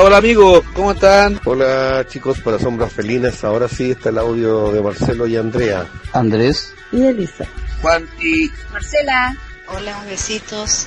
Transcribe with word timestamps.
Hola 0.00 0.18
amigos, 0.18 0.64
¿cómo 0.74 0.92
están? 0.92 1.40
Hola 1.44 2.06
chicos, 2.08 2.38
para 2.40 2.58
Sombras 2.58 2.92
Felinas, 2.92 3.42
ahora 3.42 3.66
sí 3.68 3.90
está 3.90 4.10
el 4.10 4.18
audio 4.18 4.70
de 4.70 4.80
Marcelo 4.80 5.26
y 5.26 5.36
Andrea. 5.36 5.86
Andrés 6.12 6.72
y 6.92 7.04
Elisa. 7.04 7.44
Juan 7.82 8.08
y 8.20 8.48
Marcela. 8.72 9.36
Hola, 9.66 10.00
besitos. 10.08 10.86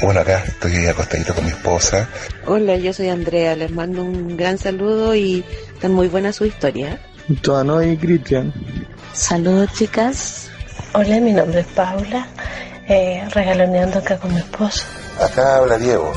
Bueno, 0.00 0.20
acá 0.20 0.44
estoy 0.44 0.86
acostadito 0.86 1.34
con 1.34 1.46
mi 1.46 1.50
esposa. 1.50 2.08
Hola, 2.46 2.76
yo 2.76 2.92
soy 2.92 3.08
Andrea, 3.08 3.56
les 3.56 3.72
mando 3.72 4.04
un 4.04 4.36
gran 4.36 4.56
saludo 4.56 5.16
y 5.16 5.44
están 5.74 5.92
muy 5.92 6.06
buena 6.06 6.32
su 6.32 6.44
historia. 6.44 7.00
Toano 7.42 7.82
y 7.82 7.96
Cristian. 7.96 8.52
Saludos 9.14 9.72
chicas. 9.74 10.48
Hola, 10.94 11.18
mi 11.20 11.32
nombre 11.32 11.60
es 11.60 11.66
Paula, 11.66 12.28
eh, 12.88 13.28
regaloneando 13.32 13.98
acá 13.98 14.16
con 14.16 14.32
mi 14.32 14.38
esposo. 14.38 14.84
Acá 15.20 15.56
habla 15.56 15.76
Diego. 15.76 16.12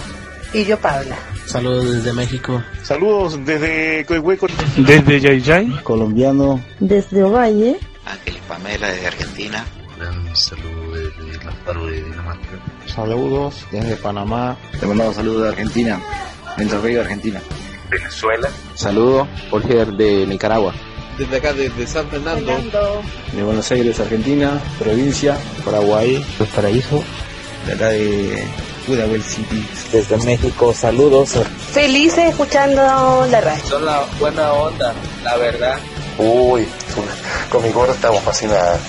Y 0.53 0.65
yo 0.65 0.77
Paula. 0.79 1.17
Saludos 1.51 1.95
desde 1.95 2.13
México. 2.13 2.63
Saludos 2.81 3.45
desde 3.45 4.05
Coihueco. 4.05 4.47
Desde 4.77 5.19
Yayay. 5.19 5.81
Colombiano. 5.83 6.63
Desde 6.79 7.23
Ovalle. 7.23 7.77
Ángel 8.05 8.37
y 8.37 8.39
Pamela 8.47 8.87
desde 8.87 9.07
Argentina. 9.07 9.65
Un 9.99 10.33
saludo 10.33 10.93
desde 10.93 11.43
La 11.43 11.51
Paro 11.65 11.87
de 11.87 12.03
Dinamarca. 12.03 12.47
Saludos 12.85 13.65
desde 13.69 13.97
Panamá. 13.97 14.55
Te 14.79 14.85
mandamos 14.85 15.17
saludos 15.17 15.43
de 15.43 15.49
Argentina. 15.49 16.01
Entre 16.57 16.79
Río, 16.79 17.01
Argentina. 17.01 17.41
Venezuela. 17.89 18.49
Saludos, 18.75 19.27
Jorge 19.49 19.85
de 19.85 20.25
Nicaragua. 20.25 20.73
Desde 21.17 21.35
acá, 21.35 21.51
desde 21.51 21.85
San 21.85 22.07
Fernando. 22.07 22.45
Fernando. 22.45 23.01
De 23.33 23.43
Buenos 23.43 23.69
Aires, 23.69 23.99
Argentina. 23.99 24.57
Provincia, 24.79 25.37
Paraguay. 25.65 26.25
Los 26.39 26.47
Paraíso. 26.47 27.03
De 27.67 27.73
acá 27.73 27.89
de 27.89 28.41
Pudahuel 28.91 29.23
City. 29.23 29.65
Desde 29.93 30.17
México, 30.25 30.73
saludos. 30.73 31.39
Felices 31.71 32.31
escuchando 32.31 33.25
la 33.31 33.39
radio. 33.39 33.63
Son 33.63 33.85
la 33.85 34.03
buena 34.19 34.51
onda, 34.51 34.93
la 35.23 35.37
verdad. 35.37 35.79
Uy, 36.17 36.67
con 37.49 37.63
mi 37.63 37.69
gorra 37.69 37.93
estamos 37.93 38.21
fascinadas. 38.21 38.81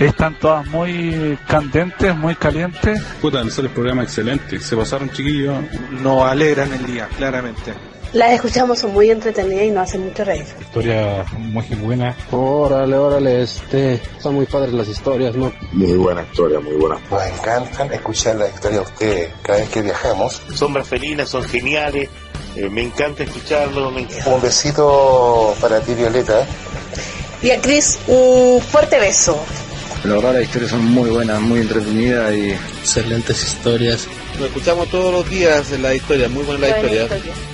Están 0.00 0.38
todas 0.38 0.66
muy 0.68 1.38
candentes, 1.46 2.16
muy 2.16 2.34
calientes. 2.36 3.02
Puta, 3.20 3.42
el 3.42 3.68
programa 3.68 4.02
excelente. 4.02 4.58
Se 4.60 4.78
pasaron 4.78 5.10
chiquillos. 5.10 5.56
Nos 5.90 6.22
alegran 6.22 6.72
el 6.72 6.86
día, 6.86 7.06
claramente. 7.14 7.74
Las 8.14 8.32
escuchamos, 8.32 8.78
son 8.78 8.92
muy 8.92 9.10
entretenidas 9.10 9.64
y 9.64 9.70
nos 9.72 9.88
hacen 9.88 10.04
mucho 10.04 10.24
reír. 10.24 10.44
Historia 10.60 11.24
muy 11.36 11.66
buena. 11.82 12.16
Órale, 12.30 12.96
órale, 12.96 13.42
este, 13.42 14.00
son 14.20 14.36
muy 14.36 14.46
padres 14.46 14.72
las 14.72 14.86
historias, 14.86 15.34
¿no? 15.34 15.52
Muy 15.72 15.96
buena 15.96 16.22
historia, 16.22 16.60
muy 16.60 16.74
buena. 16.74 16.96
Nos 17.10 17.26
encantan 17.26 17.92
escuchar 17.92 18.36
la 18.36 18.46
historia 18.46 18.78
de 18.78 18.84
ustedes 18.84 19.32
cada 19.42 19.58
vez 19.58 19.68
que 19.68 19.82
viajamos. 19.82 20.40
Sombras 20.54 20.86
felinas 20.86 21.28
son 21.28 21.42
geniales. 21.42 22.08
Eh, 22.54 22.68
me 22.70 22.82
encanta 22.82 23.24
escucharlo. 23.24 23.90
Me 23.90 24.02
encanta. 24.02 24.32
Un 24.32 24.40
besito 24.40 25.52
para 25.60 25.80
ti, 25.80 25.94
Violeta. 25.94 26.46
Y 27.42 27.50
a 27.50 27.60
Cris, 27.60 27.98
un 28.06 28.60
fuerte 28.60 29.00
beso. 29.00 29.36
La 30.04 30.14
verdad, 30.14 30.34
las 30.34 30.42
historias 30.44 30.70
son 30.70 30.84
muy 30.84 31.10
buenas, 31.10 31.40
muy 31.40 31.60
entretenidas 31.60 32.32
y. 32.32 32.52
Excelentes 32.80 33.42
historias. 33.42 34.06
Lo 34.38 34.46
escuchamos 34.46 34.88
todos 34.88 35.12
los 35.12 35.30
días 35.30 35.70
en 35.70 35.82
la 35.82 35.94
historia, 35.94 36.28
muy 36.28 36.42
buena 36.42 36.66
la 36.66 36.76
historia. 36.76 37.08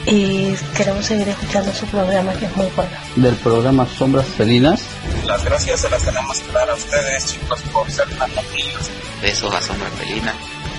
Y 0.06 0.54
queremos 0.74 1.04
seguir 1.04 1.28
escuchando 1.28 1.72
su 1.74 1.84
programa, 1.86 2.32
que 2.32 2.46
es 2.46 2.56
muy 2.56 2.68
bueno. 2.74 2.90
Del 3.16 3.34
programa 3.36 3.86
Sombras 3.86 4.26
Felinas. 4.26 4.82
Las 5.26 5.44
gracias 5.44 5.80
se 5.80 5.90
las 5.90 6.02
tenemos 6.02 6.40
que 6.40 6.52
dar 6.52 6.70
a 6.70 6.74
ustedes, 6.74 7.26
chicos, 7.26 7.60
por 7.72 7.90
ser 7.90 8.08
tan 8.16 8.30
amigos. 8.30 8.90
Besos 9.20 9.54
a 9.54 9.60
Sombras 9.60 9.92
Felinas. 9.98 10.34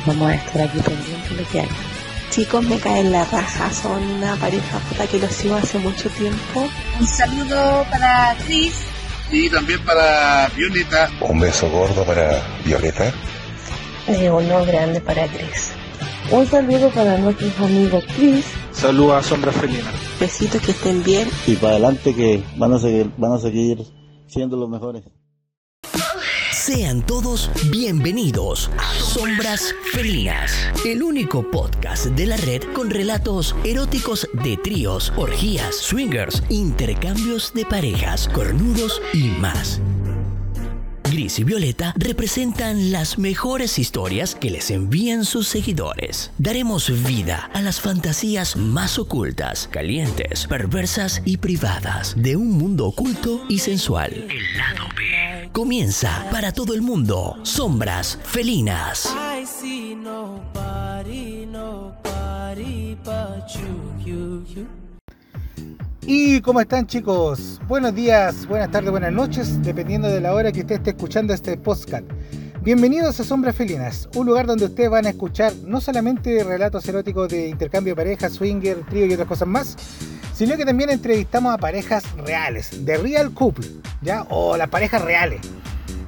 Vamos 0.08 0.32
a 0.32 0.36
estar 0.36 0.62
aquí 0.64 0.80
pendientes 0.80 1.30
de 1.30 1.44
lo 1.44 1.50
que 1.50 1.60
hagan. 1.60 1.76
Chicos, 2.32 2.64
me 2.64 2.80
caen 2.80 3.12
la 3.12 3.24
raja, 3.26 3.72
son 3.72 4.02
una 4.04 4.36
pareja 4.38 4.80
puta 4.80 5.06
que 5.06 5.20
los 5.20 5.32
sigo 5.32 5.56
hace 5.56 5.78
mucho 5.78 6.10
tiempo. 6.10 6.68
Un 7.00 7.08
saludo 7.08 7.86
para 7.92 8.36
Cris. 8.46 8.74
Y 9.32 9.50
también 9.50 9.84
para 9.86 10.50
Violeta. 10.56 11.10
Un 11.20 11.40
beso 11.40 11.70
gordo 11.70 12.04
para 12.04 12.42
Violeta. 12.66 13.14
Y 14.08 14.28
uno 14.28 14.66
grande 14.66 15.00
para 15.00 15.28
Cris. 15.28 15.74
Un 16.32 16.48
saludo 16.48 16.90
para 16.92 17.18
nuestros 17.18 17.60
amigos 17.60 18.06
Chris. 18.16 18.46
Saludos 18.72 19.16
a 19.16 19.22
Sombra 19.22 19.52
Felina. 19.52 19.92
Besitos 20.18 20.62
que 20.62 20.72
estén 20.72 21.04
bien. 21.04 21.28
Y 21.46 21.56
para 21.58 21.74
adelante 21.74 22.16
que 22.16 22.42
van 22.56 22.72
a 22.72 22.80
seguir, 22.80 23.12
van 23.18 23.34
a 23.34 23.38
seguir 23.38 23.84
siendo 24.28 24.56
los 24.56 24.70
mejores. 24.70 25.04
Sean 26.54 27.06
todos 27.06 27.52
bienvenidos 27.70 28.72
a 28.78 28.94
Sombras 28.94 29.76
Felinas, 29.92 30.54
el 30.86 31.04
único 31.04 31.50
podcast 31.52 32.06
de 32.06 32.28
la 32.28 32.38
red 32.38 32.62
con 32.74 32.90
relatos 32.90 33.54
eróticos 33.66 34.30
de 34.44 34.56
tríos, 34.56 35.12
orgías, 35.18 35.76
swingers, 35.76 36.44
intercambios 36.50 37.54
de 37.54 37.66
parejas, 37.66 38.30
cornudos 38.30 39.02
y 39.14 39.24
más. 39.42 39.82
Gris 41.12 41.40
y 41.40 41.44
Violeta 41.44 41.94
representan 41.98 42.92
las 42.92 43.18
mejores 43.18 43.78
historias 43.78 44.34
que 44.34 44.50
les 44.50 44.72
envían 44.72 45.26
sus 45.26 45.48
seguidores. 45.48 46.32
Daremos 46.38 47.04
vida 47.04 47.52
a 47.54 47.62
las 47.62 47.82
fantasías 47.82 48.56
más 48.56 48.98
ocultas, 48.98 49.68
calientes, 49.70 50.48
perversas 50.48 51.22
y 51.26 51.38
privadas 51.38 52.16
de 52.18 52.38
un 52.38 52.52
mundo 52.52 52.88
oculto 52.88 53.44
y 53.50 53.60
sensual. 53.60 54.14
El 54.14 54.58
lado 54.58 54.88
B. 54.96 55.50
Comienza 55.52 56.28
para 56.32 56.54
todo 56.54 56.74
el 56.74 56.82
mundo 56.82 57.38
Sombras 57.44 58.18
Felinas. 58.24 59.14
¿Y 66.06 66.42
cómo 66.42 66.60
están 66.60 66.88
chicos? 66.88 67.62
Buenos 67.68 67.94
días, 67.94 68.48
buenas 68.48 68.72
tardes, 68.72 68.90
buenas 68.90 69.14
noches, 69.14 69.62
dependiendo 69.62 70.08
de 70.08 70.20
la 70.20 70.34
hora 70.34 70.52
que 70.52 70.62
usted 70.62 70.78
esté 70.78 70.90
escuchando 70.92 71.32
este 71.32 71.56
podcast. 71.58 72.04
Bienvenidos 72.64 73.20
a 73.20 73.24
Sombras 73.24 73.56
Felinas, 73.56 74.10
un 74.16 74.26
lugar 74.26 74.48
donde 74.48 74.66
ustedes 74.66 74.90
van 74.90 75.06
a 75.06 75.10
escuchar 75.10 75.54
no 75.64 75.80
solamente 75.80 76.44
relatos 76.44 76.88
eróticos 76.88 77.30
de 77.30 77.48
intercambio 77.48 77.92
de 77.94 77.98
parejas, 77.98 78.34
swinger, 78.34 78.84
trío 78.90 79.06
y 79.06 79.14
otras 79.14 79.28
cosas 79.28 79.48
más, 79.48 79.78
sino 80.34 80.58
que 80.58 80.66
también 80.66 80.90
entrevistamos 80.90 81.54
a 81.54 81.60
parejas 81.60 82.04
reales, 82.18 82.84
de 82.84 82.98
real 82.98 83.32
couple, 83.32 83.68
¿ya? 84.02 84.26
O 84.30 84.58
las 84.58 84.70
parejas 84.70 85.04
reales. 85.04 85.42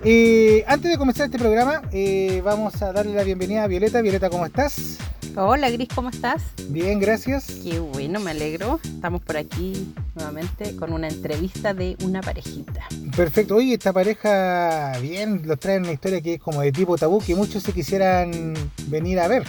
Eh, 0.03 0.65
antes 0.67 0.89
de 0.89 0.97
comenzar 0.97 1.27
este 1.27 1.37
programa, 1.37 1.83
eh, 1.91 2.41
vamos 2.43 2.81
a 2.81 2.91
darle 2.91 3.13
la 3.13 3.23
bienvenida 3.23 3.63
a 3.63 3.67
Violeta. 3.67 4.01
Violeta, 4.01 4.31
¿cómo 4.31 4.45
estás? 4.45 4.97
Hola 5.35 5.71
Gris, 5.71 5.87
¿cómo 5.95 6.09
estás? 6.09 6.43
Bien, 6.69 6.99
gracias. 6.99 7.47
Qué 7.63 7.79
bueno, 7.79 8.19
me 8.19 8.31
alegro. 8.31 8.79
Estamos 8.83 9.23
por 9.23 9.35
aquí 9.37 9.91
nuevamente 10.13 10.75
con 10.75 10.93
una 10.93 11.07
entrevista 11.07 11.73
de 11.73 11.97
una 12.03 12.21
parejita. 12.21 12.87
Perfecto. 13.17 13.55
Oye, 13.55 13.73
esta 13.73 13.91
pareja, 13.91 14.93
bien, 15.01 15.41
los 15.45 15.59
traen 15.59 15.83
una 15.83 15.93
historia 15.93 16.21
que 16.21 16.35
es 16.35 16.39
como 16.39 16.61
de 16.61 16.71
tipo 16.71 16.99
tabú, 16.99 17.19
que 17.19 17.33
muchos 17.33 17.63
se 17.63 17.73
quisieran 17.73 18.53
venir 18.89 19.19
a 19.19 19.27
ver. 19.27 19.43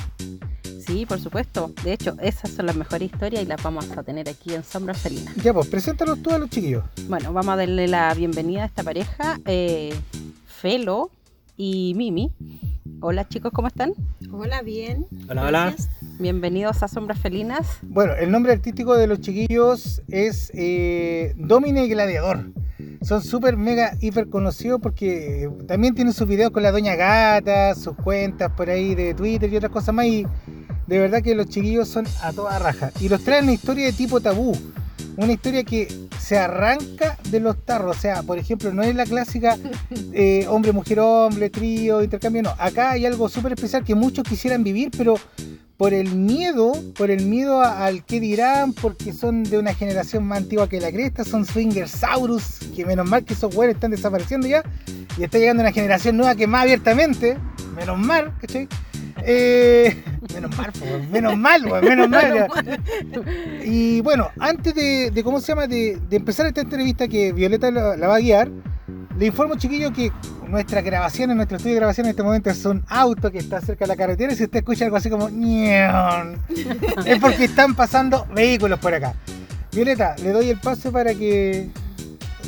Sí, 0.87 1.05
por 1.05 1.21
supuesto. 1.21 1.71
De 1.85 1.93
hecho, 1.93 2.17
esas 2.23 2.51
son 2.53 2.65
las 2.65 2.77
mejores 2.77 3.13
historias 3.13 3.43
y 3.43 3.47
las 3.47 3.63
vamos 3.63 3.87
a 3.95 4.03
tener 4.03 4.27
aquí 4.31 4.55
en 4.55 4.65
Sombra 4.65 4.95
Felina. 4.95 5.35
Ya, 5.43 5.53
pues, 5.53 5.69
preséntanos 5.69 6.23
tú 6.23 6.31
a 6.31 6.39
los 6.39 6.49
chiquillos. 6.49 6.85
Bueno, 7.09 7.31
vamos 7.35 7.53
a 7.53 7.57
darle 7.57 7.89
la 7.89 8.15
bienvenida 8.15 8.63
a 8.63 8.67
esta 8.67 8.83
pareja, 8.83 9.39
eh, 9.45 9.95
Felo 10.47 11.11
y 11.59 11.93
Mimi. 11.95 12.33
Hola 13.07 13.29
chicos, 13.29 13.53
¿cómo 13.53 13.69
están? 13.69 13.93
Hola, 14.33 14.63
bien. 14.63 15.05
Hola, 15.29 15.43
hola. 15.43 15.75
Bienvenidos 16.19 16.83
a 16.83 16.89
Sombras 16.89 17.21
Felinas. 17.21 17.81
Bueno, 17.83 18.15
el 18.15 18.31
nombre 18.31 18.53
artístico 18.53 18.97
de 18.97 19.07
los 19.07 19.21
chiquillos 19.21 20.01
es 20.09 20.51
eh, 20.55 21.35
Domine 21.37 21.87
Gladiador. 21.87 22.51
Son 23.03 23.23
súper, 23.23 23.59
mega, 23.59 23.93
hiper 24.01 24.31
conocidos 24.31 24.81
porque 24.81 25.51
también 25.69 25.95
tienen 25.95 26.15
sus 26.15 26.27
videos 26.27 26.51
con 26.51 26.63
la 26.63 26.73
Doña 26.73 26.97
Gata, 26.97 27.75
sus 27.75 27.95
cuentas 27.95 28.51
por 28.53 28.71
ahí 28.71 28.95
de 28.95 29.13
Twitter 29.13 29.53
y 29.53 29.57
otras 29.59 29.71
cosas 29.71 29.95
más. 29.95 30.07
Y 30.07 30.27
de 30.87 30.99
verdad 30.99 31.21
que 31.21 31.35
los 31.35 31.47
chiquillos 31.51 31.87
son 31.89 32.07
a 32.23 32.33
toda 32.33 32.59
raja. 32.59 32.91
Y 33.01 33.11
los 33.11 33.23
traen 33.23 33.45
una 33.45 33.53
historia 33.53 33.85
de 33.85 33.93
tipo 33.93 34.19
tabú. 34.23 34.57
Una 35.17 35.33
historia 35.33 35.65
que 35.65 35.89
se 36.19 36.39
arranca 36.39 37.17
de 37.31 37.41
los 37.41 37.65
tarros. 37.65 37.97
O 37.97 38.01
sea, 38.01 38.23
por 38.23 38.39
ejemplo, 38.39 38.73
no 38.73 38.83
es 38.83 38.95
la 38.95 39.05
clásica 39.05 39.57
eh, 40.13 40.47
hombre, 40.49 40.73
mujer, 40.73 41.01
hombre, 41.01 41.51
trío, 41.51 42.03
intercambio. 42.03 42.43
No, 42.43 42.55
acá 42.59 42.93
hay 42.93 43.07
algo 43.07 43.29
súper 43.29 43.53
especial 43.53 43.85
que 43.85 43.95
muchos 43.95 44.25
quisieran 44.25 44.65
vivir, 44.65 44.91
pero 44.97 45.17
por 45.77 45.93
el 45.93 46.15
miedo, 46.15 46.73
por 46.97 47.11
el 47.11 47.27
miedo 47.27 47.61
al 47.61 48.05
que 48.05 48.21
dirán, 48.21 48.73
porque 48.73 49.13
son 49.13 49.43
de 49.43 49.59
una 49.59 49.75
generación 49.75 50.25
más 50.25 50.39
antigua 50.39 50.69
que 50.69 50.81
la 50.81 50.93
cresta, 50.93 51.25
son 51.25 51.45
swingersaurus, 51.45 52.61
que 52.75 52.87
menos 52.87 53.09
mal 53.09 53.25
que 53.25 53.35
esos 53.35 53.55
güeyes 53.55 53.75
están 53.75 53.91
desapareciendo 53.91 54.47
ya, 54.47 54.63
y 55.19 55.25
está 55.25 55.39
llegando 55.39 55.63
una 55.63 55.73
generación 55.73 56.17
nueva 56.17 56.37
que 56.37 56.47
más 56.47 56.63
abiertamente, 56.63 57.39
menos 57.77 57.99
mal, 57.99 58.33
¿cachai? 58.41 58.69
Eh, 59.23 60.03
menos 60.35 60.57
mal, 60.57 60.71
pues, 60.79 61.09
menos 61.11 61.37
mal, 61.37 61.63
menos 61.83 62.09
mal. 62.09 62.49
Y 63.65 64.01
bueno, 64.01 64.29
antes 64.39 64.75
de, 64.75 65.11
de 65.11 65.25
¿cómo 65.25 65.41
se 65.41 65.49
llama? 65.49 65.67
De, 65.67 65.99
de, 66.09 66.17
empezar 66.17 66.47
esta 66.47 66.61
entrevista 66.61 67.09
que 67.09 67.33
Violeta 67.33 67.71
la, 67.71 67.97
la 67.97 68.09
va 68.09 68.17
a 68.17 68.21
guiar, 68.21 68.51
le 69.19 69.27
informo, 69.27 69.55
chiquillo, 69.57 69.93
que 69.93 70.11
nuestra 70.49 70.83
grabación, 70.83 71.31
en 71.31 71.37
nuestro 71.37 71.57
estudio 71.57 71.75
de 71.75 71.81
grabación 71.81 72.07
en 72.07 72.11
este 72.11 72.23
momento 72.23 72.51
es 72.51 72.65
un 72.65 72.85
auto 72.89 73.31
que 73.31 73.39
está 73.39 73.61
cerca 73.61 73.85
de 73.85 73.89
la 73.89 73.97
carretera 73.97 74.33
y 74.33 74.37
si 74.37 74.45
usted 74.45 74.59
escucha 74.59 74.85
algo 74.85 74.97
así 74.97 75.11
como 75.11 75.29
es 75.29 77.19
porque 77.21 77.45
están 77.45 77.75
pasando 77.75 78.27
vehículos 78.35 78.79
por 78.79 78.95
acá. 78.95 79.15
Violeta, 79.73 80.15
le 80.23 80.31
doy 80.31 80.51
el 80.51 80.61
paso 80.61 80.93
para 80.93 81.15
que 81.15 81.69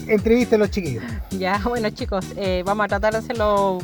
entreviste 0.06 0.54
a 0.56 0.58
los 0.58 0.70
chiquillos. 0.70 1.04
Ya, 1.30 1.60
bueno 1.64 1.90
chicos, 1.90 2.26
eh, 2.36 2.62
vamos 2.64 2.84
a 2.84 2.88
tratar 2.88 3.12
de 3.12 3.18
hacerlo 3.18 3.78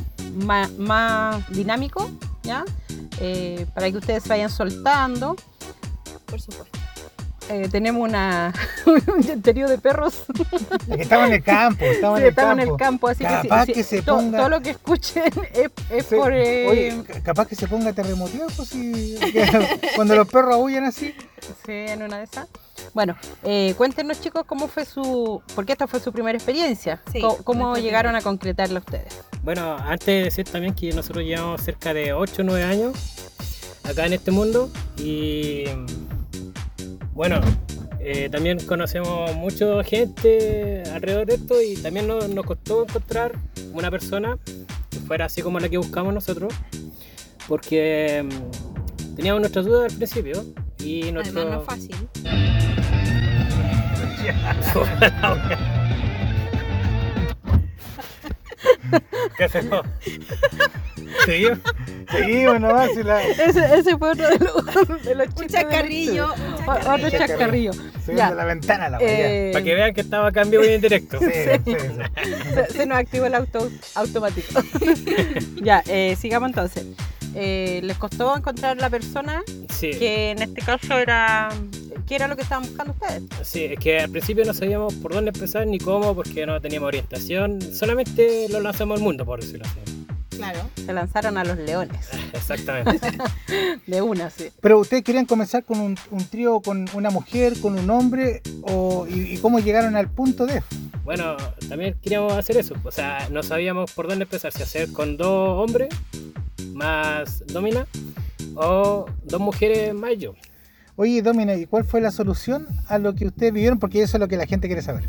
más, 0.44 0.70
más 0.78 1.49
dinámico, 1.50 2.11
¿ya? 2.43 2.65
Eh, 3.21 3.67
para 3.75 3.91
que 3.91 3.99
ustedes 3.99 4.23
se 4.25 4.29
vayan 4.31 4.50
soltando. 4.50 5.37
Por 6.27 6.41
supuesto. 6.41 6.79
Eh, 7.49 7.69
tenemos 7.71 8.09
una, 8.09 8.55
un 8.87 9.23
interior 9.29 9.69
de 9.69 9.77
perros. 9.77 10.23
Estamos 10.97 11.27
en 11.27 11.33
el 11.35 11.43
campo, 11.43 11.85
estamos 11.85 12.19
Sí, 12.19 12.23
en 12.23 12.27
el 12.27 12.31
estamos 12.31 12.50
campo. 12.50 12.62
en 12.62 12.69
el 12.71 12.77
campo, 12.77 13.09
así 13.09 13.25
capaz 13.25 13.67
que, 13.67 13.83
se 13.83 14.00
to- 14.00 14.17
ponga... 14.17 14.39
todo 14.39 14.49
lo 14.49 14.61
que 14.62 14.71
escuchen 14.71 15.25
es, 15.53 15.71
es 15.91 16.05
por... 16.06 16.33
eh, 16.33 16.69
Oye, 16.69 17.03
ca- 17.06 17.21
capaz 17.21 17.49
que 17.49 17.56
se 17.56 17.67
ponga 17.67 17.93
terremoteado, 17.93 18.47
pues 18.56 18.69
si... 18.69 19.19
cuando 19.97 20.15
los 20.15 20.29
perros 20.29 20.55
aullan 20.55 20.85
así. 20.85 21.15
Sí, 21.67 21.73
en 21.73 22.03
una 22.03 22.19
de 22.19 22.25
esas. 22.25 22.47
Bueno, 22.95 23.17
eh, 23.43 23.75
cuéntenos 23.77 24.21
chicos 24.21 24.45
cómo 24.47 24.69
fue 24.69 24.85
su... 24.87 25.43
Porque 25.55 25.73
esta 25.73 25.87
fue 25.88 25.99
su 26.00 26.12
primera 26.12 26.38
experiencia. 26.38 27.03
Sí, 27.12 27.21
¿Cómo, 27.45 27.77
llegaron 27.77 28.15
a 28.15 28.23
concretarla 28.23 28.79
ustedes? 28.79 29.21
Bueno, 29.43 29.77
antes 29.77 30.06
de 30.06 30.25
decir 30.25 30.44
también 30.44 30.75
que 30.75 30.93
nosotros 30.93 31.25
llevamos 31.25 31.62
cerca 31.62 31.93
de 31.93 32.12
8 32.12 32.43
o 32.43 32.44
9 32.44 32.62
años 32.62 32.97
acá 33.83 34.06
en 34.06 34.12
este 34.12 34.31
mundo 34.31 34.71
y 34.97 35.65
bueno, 37.12 37.41
eh, 37.99 38.29
también 38.31 38.65
conocemos 38.67 39.35
mucha 39.35 39.83
gente 39.83 40.85
alrededor 40.94 41.27
de 41.27 41.35
esto 41.35 41.61
y 41.61 41.75
también 41.75 42.06
nos, 42.06 42.29
nos 42.29 42.47
costó 42.47 42.85
encontrar 42.85 43.33
una 43.73 43.91
persona 43.91 44.39
que 44.91 44.99
fuera 45.00 45.25
así 45.25 45.43
como 45.43 45.59
la 45.59 45.69
que 45.69 45.77
buscamos 45.77 46.15
nosotros 46.15 46.55
porque 47.49 48.25
mm, 48.25 49.17
teníamos 49.17 49.41
nuestras 49.41 49.67
dudas 49.67 49.93
al 49.93 49.99
principio 49.99 50.45
y 50.79 51.11
nuestro... 51.11 51.41
Además 51.41 51.67
no 51.67 51.75
es 51.75 51.88
fácil. 51.88 51.97
¿Qué 59.38 59.44
hacemos? 59.44 59.82
¿Seguimos? 61.25 61.59
Seguimos 62.11 62.61
nomás. 62.61 62.91
y 62.97 63.03
la- 63.03 63.23
Ese, 63.23 63.75
ese 63.79 63.97
fue 63.99 64.11
otro 64.11 64.29
de 64.29 64.38
los, 64.38 65.03
de 65.05 65.14
los 65.14 65.29
Un 65.37 65.47
chacarrillo. 65.49 66.32
un 66.35 66.69
Otro 66.69 67.11
chacarrillo. 67.11 67.73
Subiendo 67.73 68.14
Ya. 68.17 68.31
la 68.31 68.44
ventana 68.44 68.88
la 68.88 68.99
Eh, 69.00 69.50
Para 69.53 69.64
que 69.64 69.75
vean 69.75 69.94
que 69.94 70.00
estaba 70.00 70.29
a 70.29 70.32
cambio 70.32 70.61
bien 70.61 70.81
directo. 70.81 71.19
Sí, 71.20 71.26
sí, 71.26 71.61
sí. 71.64 71.76
se, 72.55 72.67
se 72.73 72.87
nos 72.87 72.99
activó 72.99 73.26
el 73.26 73.35
auto 73.35 73.70
automático. 73.94 74.61
ya, 75.62 75.82
eh, 75.87 76.17
sigamos 76.20 76.49
entonces. 76.50 76.87
Eh, 77.35 77.81
¿Les 77.82 77.97
costó 77.97 78.37
encontrar 78.37 78.76
la 78.79 78.91
persona 78.91 79.43
Sí. 79.70 79.91
que 79.91 80.31
en 80.32 80.43
este 80.43 80.61
caso 80.61 80.99
era... 80.99 81.49
¿Qué 82.06 82.15
era 82.15 82.29
lo 82.29 82.37
que 82.37 82.43
estaban 82.43 82.65
buscando 82.65 82.93
ustedes? 82.93 83.23
Sí, 83.43 83.65
es 83.65 83.79
que 83.79 84.00
al 84.00 84.11
principio 84.11 84.44
no 84.44 84.55
sabíamos 84.55 84.94
por 84.94 85.12
dónde 85.12 85.31
empezar 85.31 85.67
ni 85.67 85.79
cómo, 85.79 86.15
porque 86.15 86.47
no 86.47 86.61
teníamos 86.61 86.89
orientación. 86.89 87.61
Solamente 87.61 88.49
lo 88.49 88.61
lanzamos 88.61 88.99
al 88.99 89.05
mundo, 89.05 89.25
por 89.25 89.41
decirlo 89.41 89.65
así. 89.67 90.06
Claro. 90.37 90.61
Se 90.75 90.93
lanzaron 90.93 91.39
a 91.39 91.44
los 91.44 91.56
leones. 91.59 92.09
Exactamente. 92.33 93.06
De 93.87 94.03
una, 94.03 94.31
sí. 94.31 94.50
Pero 94.61 94.79
ustedes 94.81 95.05
querían 95.05 95.27
comenzar 95.27 95.65
con 95.65 95.79
un, 95.79 95.97
un 96.11 96.25
trío 96.27 96.61
con 96.61 96.87
una 96.94 97.11
mujer, 97.11 97.61
con 97.61 97.79
un 97.79 97.89
hombre, 97.91 98.43
o, 98.62 99.06
y, 99.09 99.35
y 99.35 99.38
cómo 99.38 99.59
llegaron 99.61 99.95
al 99.95 100.09
punto 100.09 100.47
de. 100.47 100.62
bueno, 101.05 101.37
también 101.69 101.97
queríamos 102.03 102.33
hacer 102.33 102.56
eso. 102.56 102.75
O 102.83 102.91
sea, 102.91 103.29
no 103.31 103.43
sabíamos 103.43 103.93
por 103.93 104.09
dónde 104.09 104.25
empezar. 104.25 104.53
Si 104.53 104.62
hacer 104.62 104.91
con 104.93 105.17
dos 105.17 105.61
hombres 105.62 105.91
más 106.73 107.45
Domina 107.47 107.87
o 108.55 109.06
dos 109.25 109.41
mujeres 109.41 109.95
más 109.95 110.12
yo. 110.19 110.35
Oye, 110.97 111.23
Domina, 111.23 111.55
¿y 111.55 111.67
cuál 111.67 111.85
fue 111.85 112.00
la 112.00 112.11
solución 112.11 112.67
a 112.89 112.99
lo 112.99 113.15
que 113.15 113.27
ustedes 113.27 113.53
vivieron? 113.53 113.79
Porque 113.79 114.03
eso 114.03 114.17
es 114.17 114.21
lo 114.21 114.29
que 114.29 114.37
la 114.37 114.47
gente 114.47 114.69
quiere 114.69 114.83
saber. 114.83 115.09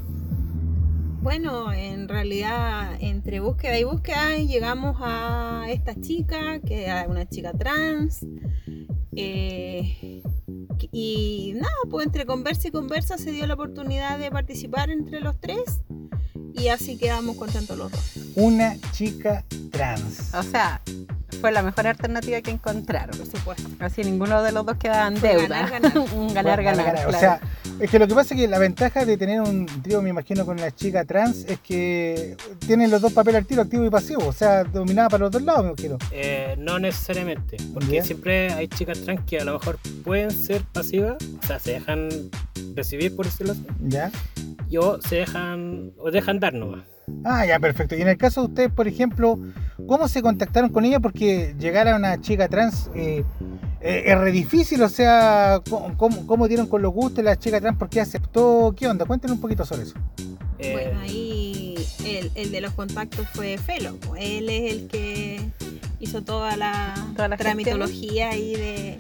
Bueno, 1.21 1.71
en 1.71 2.09
realidad, 2.09 2.97
entre 3.00 3.39
búsqueda 3.39 3.80
y 3.80 3.83
búsqueda, 3.83 4.38
llegamos 4.38 4.97
a 5.01 5.65
esta 5.69 5.95
chica, 6.00 6.59
que 6.59 6.88
es 6.88 7.07
una 7.07 7.27
chica 7.30 7.53
trans. 7.53 8.25
eh, 9.15 10.21
y 10.91 11.53
nada, 11.56 11.74
pues 11.89 12.06
entre 12.06 12.25
conversa 12.25 12.68
y 12.68 12.71
conversa 12.71 13.18
se 13.18 13.31
dio 13.31 13.47
la 13.47 13.53
oportunidad 13.53 14.19
de 14.19 14.29
participar 14.31 14.89
entre 14.89 15.21
los 15.21 15.39
tres. 15.39 15.81
Y 16.53 16.68
así 16.68 16.97
quedamos 16.97 17.36
contentos 17.38 17.77
los 17.77 17.91
dos. 17.91 18.18
Una 18.36 18.75
chica 18.91 19.44
trans. 19.71 20.33
O 20.33 20.44
sea, 20.44 20.81
fue 21.43 21.51
la 21.51 21.61
mejor 21.61 21.87
alternativa 21.87 22.39
que 22.39 22.51
encontraron. 22.51 23.17
Por 23.17 23.27
supuesto. 23.27 23.67
Así 23.79 24.01
ninguno 24.01 24.41
de 24.43 24.53
los 24.53 24.65
dos 24.65 24.77
quedaba 24.77 25.09
en 25.09 25.17
Fue 25.17 25.35
deuda. 25.35 25.67
ganar, 25.67 25.81
ganar. 25.81 25.97
Un 26.15 26.33
ganar, 26.33 26.63
Bueno, 26.63 26.83
ganar. 26.85 27.07
O 27.07 27.11
sea, 27.11 27.41
es 27.81 27.91
que 27.91 27.99
lo 27.99 28.07
que 28.07 28.15
pasa 28.15 28.33
es 28.33 28.39
que 28.39 28.47
la 28.47 28.59
ventaja 28.59 29.03
de 29.03 29.17
tener 29.17 29.41
un 29.41 29.65
trío, 29.83 30.01
me 30.01 30.09
imagino, 30.09 30.45
con 30.45 30.57
una 30.57 30.71
chica 30.71 31.03
trans 31.03 31.43
es 31.49 31.59
que 31.59 32.37
tienen 32.65 32.89
los 32.89 33.01
dos 33.01 33.11
papeles 33.11 33.39
al 33.41 33.45
tiro, 33.45 33.61
activo 33.61 33.83
y 33.83 33.89
pasivo. 33.89 34.25
O 34.25 34.31
sea, 34.31 34.63
dominada 34.63 35.09
para 35.09 35.23
los 35.25 35.31
dos 35.31 35.41
lados, 35.41 35.63
me 35.65 35.71
imagino. 35.71 35.97
Eh, 36.11 36.55
no 36.59 36.79
necesariamente, 36.79 37.57
porque 37.73 38.01
siempre 38.03 38.53
hay 38.53 38.69
chicas 38.69 39.01
trans 39.01 39.19
que 39.25 39.39
a 39.39 39.43
lo 39.43 39.51
mejor 39.59 39.79
pueden 40.05 40.31
ser 40.31 40.61
pasivas, 40.71 41.17
o 41.43 41.45
sea, 41.45 41.59
se 41.59 41.73
dejan 41.73 42.07
recibir, 42.73 43.17
por 43.17 43.25
decirlo 43.25 43.51
así, 43.51 43.65
¿Ya? 43.81 44.11
y 44.69 44.77
o 44.77 45.01
se 45.01 45.17
dejan, 45.17 45.91
o 45.97 46.09
dejan 46.09 46.39
dar 46.39 46.53
nomás. 46.53 46.83
Ah, 47.23 47.45
ya, 47.45 47.59
perfecto. 47.59 47.95
Y 47.95 48.01
en 48.01 48.07
el 48.07 48.17
caso 48.17 48.41
de 48.41 48.47
ustedes, 48.47 48.71
por 48.71 48.88
ejemplo, 48.88 49.39
¿cómo 49.88 50.07
se 50.07 50.21
contactaron 50.21 50.69
con 50.69 50.85
ella? 50.85 51.00
Porque 51.00 51.55
llegar 51.59 51.88
a 51.88 51.95
una 51.95 52.19
chica 52.21 52.47
trans 52.47 52.89
eh, 52.95 53.23
eh, 53.81 54.03
es 54.05 54.17
re 54.17 54.31
difícil, 54.31 54.81
o 54.81 54.89
sea, 54.89 55.61
¿cómo, 55.97 56.47
dieron 56.47 56.67
con 56.67 56.81
los 56.81 56.94
gustos 56.94 57.23
la 57.23 57.38
chica 57.38 57.59
trans? 57.59 57.77
¿Por 57.77 57.89
qué 57.89 58.01
aceptó? 58.01 58.73
¿Qué 58.77 58.88
onda? 58.88 59.05
Cuéntenos 59.05 59.35
un 59.35 59.41
poquito 59.41 59.65
sobre 59.65 59.83
eso. 59.83 59.95
Eh, 60.59 60.71
Bueno, 60.71 61.00
ahí 61.01 61.75
el, 62.05 62.31
el 62.35 62.51
de 62.51 62.61
los 62.61 62.73
contactos 62.73 63.27
fue 63.33 63.57
Felo. 63.57 63.97
Él 64.17 64.50
es 64.50 64.71
el 64.71 64.88
que 64.88 65.50
hizo 66.00 66.23
toda 66.23 66.55
la, 66.55 66.94
Toda 67.15 67.27
la 67.27 67.38
tramitología 67.38 68.29
ahí 68.29 68.55
de, 68.55 68.97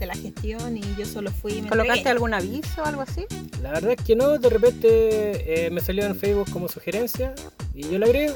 de 0.00 0.06
la 0.06 0.14
gestión 0.14 0.76
y 0.76 0.82
yo 0.96 1.04
solo 1.06 1.30
fui 1.30 1.52
y 1.58 1.62
me 1.62 1.68
¿Colocaste 1.68 1.98
entregué. 1.98 2.10
algún 2.10 2.34
aviso 2.34 2.82
o 2.82 2.84
algo 2.84 3.02
así? 3.02 3.26
La 3.62 3.70
verdad 3.72 3.92
es 3.92 4.02
que 4.04 4.16
no, 4.16 4.38
de 4.38 4.48
repente 4.48 5.66
eh, 5.66 5.70
me 5.70 5.80
salió 5.80 6.04
en 6.06 6.16
Facebook 6.16 6.50
como 6.50 6.68
sugerencia 6.68 7.34
y 7.74 7.88
yo 7.88 7.98
la 7.98 8.06
agregué 8.06 8.34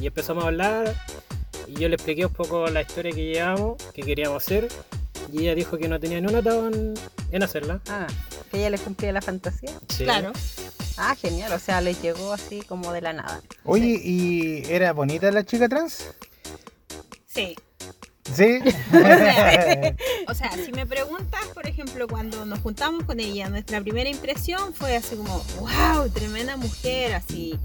y 0.00 0.06
empezamos 0.06 0.44
a 0.44 0.48
hablar 0.48 0.94
y 1.66 1.74
yo 1.74 1.88
le 1.88 1.94
expliqué 1.96 2.26
un 2.26 2.32
poco 2.32 2.68
la 2.68 2.82
historia 2.82 3.12
que 3.12 3.24
llevábamos, 3.24 3.82
que 3.94 4.02
queríamos 4.02 4.42
hacer 4.44 4.68
y 5.32 5.40
ella 5.42 5.54
dijo 5.54 5.78
que 5.78 5.88
no 5.88 5.98
tenía 5.98 6.20
ni 6.20 6.26
un 6.26 6.36
atado 6.36 6.68
en, 6.68 6.94
en 7.32 7.42
hacerla. 7.42 7.80
Ah, 7.88 8.06
que 8.50 8.58
ella 8.58 8.70
les 8.70 8.80
cumplía 8.80 9.12
la 9.12 9.22
fantasía. 9.22 9.70
Sí. 9.88 10.04
Claro. 10.04 10.32
Ah, 10.96 11.14
genial. 11.14 11.52
O 11.52 11.58
sea, 11.58 11.80
les 11.80 12.02
llegó 12.02 12.32
así 12.32 12.60
como 12.62 12.92
de 12.92 13.00
la 13.00 13.12
nada. 13.14 13.40
Oye, 13.64 13.98
¿y 14.02 14.64
era 14.68 14.92
bonita 14.92 15.30
la 15.30 15.44
chica 15.44 15.68
trans? 15.68 16.12
Sí. 17.26 17.56
¿Sí? 18.34 18.58
O 18.92 18.98
sea, 19.00 19.94
o 20.28 20.34
sea, 20.34 20.50
si 20.64 20.72
me 20.72 20.86
preguntas, 20.86 21.40
por 21.54 21.66
ejemplo, 21.66 22.06
cuando 22.08 22.44
nos 22.46 22.60
juntamos 22.60 23.04
con 23.04 23.18
ella, 23.20 23.48
nuestra 23.48 23.80
primera 23.80 24.08
impresión 24.08 24.72
fue 24.74 24.96
así 24.96 25.16
como, 25.16 25.42
wow, 25.58 26.08
tremenda 26.12 26.56
mujer, 26.56 27.14
así, 27.14 27.58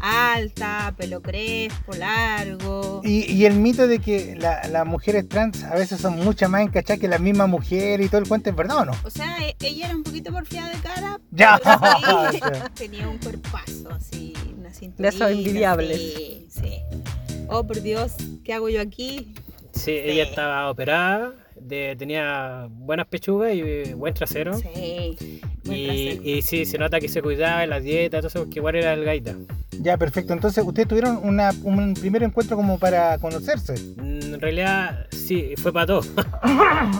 alta, 0.00 0.94
pelo 0.96 1.22
crespo, 1.22 1.94
largo. 1.94 3.00
y, 3.04 3.30
y 3.32 3.46
el 3.46 3.54
mito 3.54 3.86
de 3.86 3.98
que 3.98 4.34
la- 4.36 4.62
las 4.68 4.86
mujeres 4.86 5.28
trans 5.28 5.62
a 5.64 5.74
veces 5.74 6.00
son 6.00 6.16
muchas 6.16 6.48
más 6.50 6.62
encachadas 6.62 7.00
que 7.00 7.08
la 7.08 7.18
misma 7.18 7.46
mujer 7.46 8.00
y 8.00 8.08
todo 8.08 8.20
el 8.20 8.28
cuento, 8.28 8.50
¿es 8.50 8.56
verdad 8.56 8.78
o 8.78 8.84
no? 8.86 8.92
O 9.04 9.10
sea, 9.10 9.38
e- 9.46 9.56
ella 9.60 9.86
era 9.86 9.96
un 9.96 10.02
poquito 10.02 10.32
porfiada 10.32 10.68
de 10.70 10.78
cara, 10.80 11.20
Ya. 11.30 11.60
pero 11.62 12.30
sí, 12.32 12.40
Ya. 12.52 12.68
tenía 12.74 13.08
un 13.08 13.18
cuerpazo, 13.18 13.90
así, 13.90 14.34
una 14.58 14.72
cintura. 14.72 15.10
De 15.10 15.16
esos 15.16 15.30
envidiables. 15.30 15.98
Sí, 15.98 16.46
sí. 16.50 16.78
Oh, 17.48 17.66
por 17.66 17.80
Dios, 17.82 18.12
¿qué 18.44 18.54
hago 18.54 18.68
yo 18.68 18.80
aquí? 18.80 19.34
Sí, 19.72 19.90
ella 19.92 20.24
estaba 20.24 20.70
operada, 20.70 21.32
de- 21.58 21.96
tenía 21.98 22.66
buenas 22.70 23.06
pechugas 23.06 23.54
y 23.54 23.92
buen 23.94 24.14
trasero. 24.14 24.54
Sí. 24.58 25.40
buen 25.64 25.78
Y, 25.78 25.84
trasero. 25.86 26.22
y 26.28 26.42
sí, 26.42 26.64
se 26.66 26.78
nota 26.78 27.00
que 27.00 27.08
se 27.08 27.22
cuidaba 27.22 27.64
en 27.64 27.70
la 27.70 27.80
dieta, 27.80 28.18
todo 28.18 28.28
eso, 28.28 28.40
porque 28.40 28.58
igual 28.58 28.74
era 28.76 28.92
el 28.92 29.04
gaita. 29.04 29.34
Ya, 29.80 29.96
perfecto. 29.96 30.32
Entonces, 30.34 30.62
ustedes 30.64 30.86
tuvieron 30.86 31.18
una, 31.24 31.50
un 31.64 31.94
primer 31.94 32.22
encuentro 32.22 32.56
como 32.56 32.78
para 32.78 33.18
conocerse. 33.18 33.74
En 33.98 34.38
realidad, 34.40 35.06
sí, 35.10 35.54
fue 35.56 35.72
para 35.72 35.86
todo. 35.86 36.02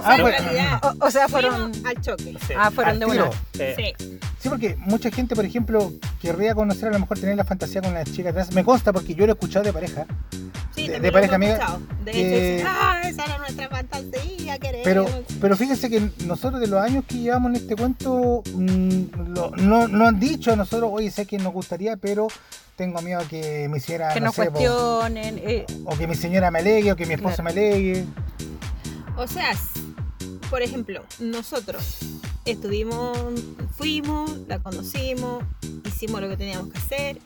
Ah, 0.05 0.15
en 0.17 0.23
bueno. 0.23 0.37
realidad, 0.39 0.81
O, 1.01 1.07
o 1.07 1.11
sea, 1.11 1.29
fueron. 1.29 1.73
al 1.85 2.01
choque. 2.01 2.35
Sí. 2.47 2.55
Ah, 2.57 2.71
fueron 2.71 2.93
Al 2.95 2.99
de 3.01 3.07
una. 3.07 3.31
Sí. 3.53 3.63
Sí. 3.77 4.19
Sí, 4.39 4.49
porque 4.49 4.75
mucha 4.79 5.11
gente, 5.11 5.35
por 5.37 5.45
ejemplo, 5.45 5.93
querría 6.21 6.55
conocer 6.55 6.89
a 6.89 6.93
lo 6.93 6.99
mejor 7.01 7.19
tener 7.19 7.37
la 7.37 7.45
fantasía 7.45 7.81
con 7.83 7.91
una 7.91 8.05
chica 8.05 8.33
trans. 8.33 8.53
Me 8.55 8.65
consta 8.65 8.93
porque 8.93 9.15
yo 9.15 9.27
lo 9.27 9.33
he 9.33 9.35
escuchado 9.35 9.65
de 9.65 9.73
pareja. 9.73 10.07
Sí, 10.75 10.89
de, 10.89 11.01
de 11.01 11.13
pareja 11.13 11.35
amiga. 11.37 11.53
escuchado. 11.55 11.81
De 12.05 12.13
que- 12.13 12.57
hecho, 12.59 12.67
ah, 12.69 13.01
esa 13.05 13.25
era 13.25 13.39
nuestra 13.39 13.69
fantasía, 13.69 14.59
queremos. 14.59 14.85
Pero, 14.85 15.07
pero 15.41 15.57
fíjense 15.57 15.91
que 15.91 16.11
nosotros 16.25 16.61
de 16.61 16.67
los 16.67 16.81
años 16.81 17.05
que 17.07 17.17
llevamos 17.19 17.51
en 17.51 17.57
este 17.57 17.77
cuento, 17.77 18.43
mm, 18.55 19.03
lo- 19.35 19.51
no, 19.57 19.87
no 19.89 20.07
han 20.07 20.19
dicho 20.19 20.53
a 20.53 20.57
nosotros, 20.57 20.91
oye, 20.93 21.11
sé 21.11 21.27
que 21.27 21.37
nos 21.39 21.53
gustaría, 21.53 21.97
pero 21.97 22.29
tengo 22.77 23.01
miedo 23.03 23.21
a 23.21 23.25
que 23.25 23.69
me 23.69 23.77
hiciera, 23.79 24.15
que 24.15 24.21
no 24.21 24.27
nos 24.27 24.35
sé, 24.35 24.49
cuestionen. 24.49 25.39
eh, 25.39 25.67
o 25.85 25.97
que 25.97 26.07
mi 26.07 26.15
señora 26.15 26.51
me 26.51 26.61
alegue, 26.61 26.91
o 26.93 26.97
que 26.97 27.05
mi 27.07 27.15
esposa 27.15 27.43
Claro. 27.43 27.55
me 27.55 27.61
alegue. 27.61 28.05
O 29.17 29.27
sea, 29.27 29.51
por 30.49 30.63
ejemplo, 30.63 31.03
nosotros 31.21 31.99
estuvimos, 32.47 33.17
fuimos, 33.77 34.31
la 34.49 34.59
conocimos, 34.59 35.45
hicimos 35.87 36.21
lo 36.23 36.29
que 36.31 36.37
teníamos 36.39 36.73
que 36.73 36.79
hacer 36.79 37.19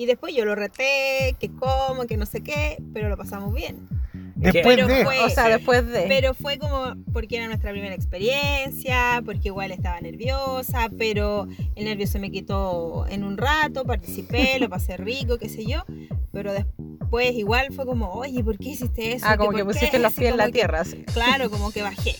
y 0.00 0.06
después 0.06 0.34
yo 0.34 0.46
lo 0.46 0.54
reté, 0.54 1.36
que 1.38 1.50
como, 1.50 2.06
que 2.06 2.16
no 2.16 2.24
sé 2.24 2.40
qué, 2.42 2.82
pero 2.94 3.10
lo 3.10 3.18
pasamos 3.18 3.52
bien. 3.52 3.86
Después 4.34 4.64
Pero 4.76 4.86
de. 4.86 5.04
fue- 5.04 5.18
o 5.22 5.28
sea, 5.28 5.48
después 5.48 5.86
de. 5.86 6.06
Pero 6.08 6.32
fue 6.32 6.56
como 6.58 6.94
porque 7.12 7.36
era 7.36 7.46
nuestra 7.46 7.72
primera 7.72 7.94
experiencia, 7.94 9.20
porque 9.26 9.48
igual 9.48 9.70
estaba 9.70 10.00
nerviosa, 10.00 10.88
pero 10.96 11.46
el 11.74 11.84
nervio 11.84 12.06
se 12.06 12.18
me 12.18 12.30
quitó 12.30 13.06
en 13.10 13.22
un 13.24 13.36
rato, 13.36 13.84
participé, 13.84 14.58
lo 14.58 14.70
pasé 14.70 14.96
rico, 14.96 15.36
qué 15.36 15.50
sé 15.50 15.66
yo, 15.66 15.84
pero 16.32 16.54
después 16.54 16.88
igual 17.18 17.68
fue 17.74 17.84
como, 17.86 18.10
oye, 18.12 18.42
¿por 18.44 18.56
qué 18.58 18.70
hiciste 18.70 19.12
eso? 19.14 19.26
ah, 19.28 19.36
como 19.36 19.50
que 19.50 19.64
por 19.64 19.72
qué?" 19.74 19.78
pusiste 19.80 19.98
los 19.98 20.12
pies 20.12 20.30
en 20.30 20.36
la 20.36 20.46
que- 20.46 20.52
tierra. 20.52 20.80
así. 20.80 21.04
Claro, 21.12 21.50
como 21.50 21.70
que 21.72 21.82
bajé. 21.82 22.16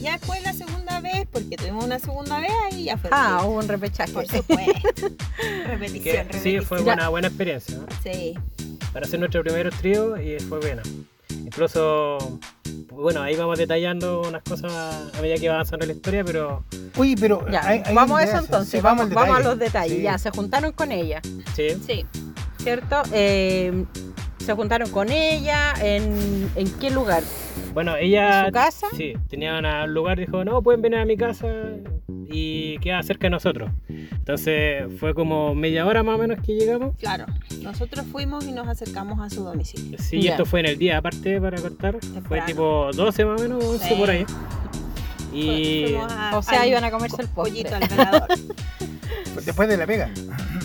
Ya 0.00 0.12
después 0.18 0.42
la 0.42 0.52
segunda 0.52 1.00
vez, 1.00 1.26
porque 1.30 1.56
tuvimos 1.56 1.84
una 1.84 1.98
segunda 1.98 2.38
vez, 2.40 2.50
ahí 2.70 2.84
ya 2.84 2.96
fue. 2.98 3.10
Ah, 3.12 3.42
hubo 3.44 3.58
un 3.58 3.68
repechaje. 3.68 4.12
por 4.12 4.26
supuesto. 4.28 4.72
Que 5.40 5.64
repetición, 5.66 6.02
sí, 6.14 6.18
repetición. 6.22 6.64
fue 6.64 6.82
buena, 6.82 7.08
buena 7.08 7.28
experiencia. 7.28 7.76
¿no? 7.78 7.86
Sí. 8.02 8.34
Para 8.92 9.06
hacer 9.06 9.18
nuestro 9.20 9.42
primer 9.42 9.70
trío 9.74 10.20
y 10.20 10.38
fue 10.40 10.58
buena. 10.60 10.82
Incluso, 11.30 12.18
bueno, 12.92 13.22
ahí 13.22 13.34
vamos 13.36 13.58
detallando 13.58 14.22
unas 14.22 14.42
cosas 14.42 14.72
a 14.72 15.20
medida 15.20 15.36
que 15.36 15.48
va 15.48 15.54
avanzando 15.54 15.86
la 15.86 15.92
historia, 15.92 16.24
pero 16.24 16.64
Oye, 16.96 17.16
pero. 17.18 17.44
Ya, 17.50 17.66
hay- 17.66 17.82
hay 17.84 17.94
vamos 17.94 18.18
a 18.20 18.24
eso 18.24 18.38
entonces. 18.38 18.70
Sí, 18.70 18.80
vamos, 18.80 19.10
vamos 19.10 19.36
a 19.38 19.40
los 19.40 19.58
detalles. 19.58 19.96
Sí. 19.98 20.02
Ya, 20.02 20.18
se 20.18 20.30
juntaron 20.30 20.72
con 20.72 20.92
ella, 20.92 21.20
sí. 21.54 21.68
Sí. 21.86 22.06
¿cierto? 22.62 23.02
Eh, 23.12 23.84
se 24.44 24.52
juntaron 24.54 24.90
con 24.90 25.10
ella. 25.10 25.72
¿En, 25.82 26.50
en 26.54 26.70
qué 26.78 26.90
lugar? 26.90 27.22
Bueno, 27.72 27.96
ella. 27.96 28.40
¿En 28.40 28.46
su 28.46 28.52
casa? 28.52 28.86
Sí, 28.96 29.14
tenía 29.28 29.58
un 29.58 29.94
lugar, 29.94 30.18
dijo, 30.18 30.44
no, 30.44 30.62
pueden 30.62 30.82
venir 30.82 30.98
a 31.00 31.04
mi 31.04 31.16
casa 31.16 31.46
y 32.26 32.78
queda 32.78 33.02
cerca 33.02 33.26
de 33.26 33.30
nosotros. 33.30 33.70
Entonces 33.88 34.84
fue 34.98 35.14
como 35.14 35.54
media 35.54 35.86
hora 35.86 36.02
más 36.02 36.16
o 36.16 36.18
menos 36.18 36.38
que 36.44 36.54
llegamos. 36.54 36.96
Claro. 36.98 37.26
Nosotros 37.62 38.06
fuimos 38.10 38.44
y 38.46 38.52
nos 38.52 38.68
acercamos 38.68 39.20
a 39.20 39.28
su 39.30 39.42
domicilio. 39.44 39.98
Sí, 39.98 40.20
Ya. 40.22 40.32
esto 40.32 40.44
fue 40.44 40.60
en 40.60 40.66
el 40.66 40.78
día 40.78 40.98
aparte 40.98 41.40
para 41.40 41.60
cortar. 41.60 41.98
Fue 42.28 42.40
tipo 42.42 42.90
12 42.94 43.24
más 43.24 43.40
o 43.40 43.44
menos, 43.44 43.64
11 43.64 43.88
Sí. 43.88 43.94
por 43.94 44.10
ahí. 44.10 44.24
Y 45.32 45.94
a- 45.96 46.32
O 46.36 46.42
sea, 46.42 46.62
al 46.62 46.68
iban 46.68 46.84
a 46.84 46.90
comerse 46.90 47.20
el 47.22 47.28
pollito 47.28 47.74
al 47.74 47.88
velador. 47.88 48.28
Después 49.44 49.68
de 49.68 49.76
la 49.76 49.86
pega. 49.86 50.10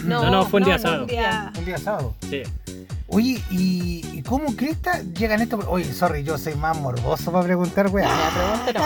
No, 0.06 0.30
no, 0.30 0.46
fue 0.46 0.60
un 0.62 0.66
día 0.68 0.78
sábado. 0.78 1.02
un 1.04 1.08
día- 1.08 1.52
Un 1.58 1.66
día 1.66 1.78
sábado. 1.78 2.16
sí. 2.30 2.44
Oye, 3.12 3.42
¿y, 3.50 4.06
y 4.14 4.22
cómo 4.22 4.56
Cresta 4.56 5.02
llegan 5.02 5.42
esto? 5.42 5.58
Oye, 5.68 5.92
sorry, 5.94 6.24
yo 6.24 6.38
soy 6.38 6.54
más 6.56 6.78
morboso 6.78 7.32
para 7.32 7.44
preguntar, 7.44 7.88
weá. 7.88 8.08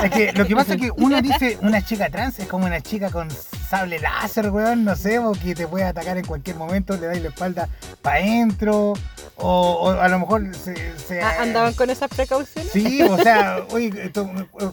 Es 0.04 0.12
que 0.12 0.32
lo 0.32 0.48
que 0.48 0.56
pasa 0.56 0.76
es 0.76 0.82
que 0.82 0.92
uno 0.96 1.22
dice 1.22 1.58
una 1.62 1.84
chica 1.84 2.10
trans 2.10 2.40
es 2.40 2.48
como 2.48 2.66
una 2.66 2.80
chica 2.80 3.10
con 3.10 3.28
sable 3.70 4.00
láser, 4.00 4.50
weón, 4.50 4.86
no 4.86 4.96
sé, 4.96 5.20
o 5.20 5.34
que 5.34 5.56
te 5.56 5.68
puede 5.68 5.84
atacar 5.84 6.18
en 6.18 6.26
cualquier 6.26 6.56
momento, 6.56 6.96
le 6.96 7.08
dais 7.08 7.22
la 7.22 7.30
espalda 7.30 7.68
para 8.02 8.18
adentro, 8.20 8.94
o, 9.36 9.72
o 9.74 9.90
a 9.90 10.08
lo 10.08 10.20
mejor 10.20 10.56
se... 10.56 10.74
se- 11.00 11.22
Ah, 11.22 11.42
¿Andaban 11.42 11.74
con 11.74 11.90
esas 11.90 12.08
precauciones? 12.10 12.72
Sí, 12.72 13.02
o 13.04 13.18
sea, 13.18 13.58
oye, 13.72 14.12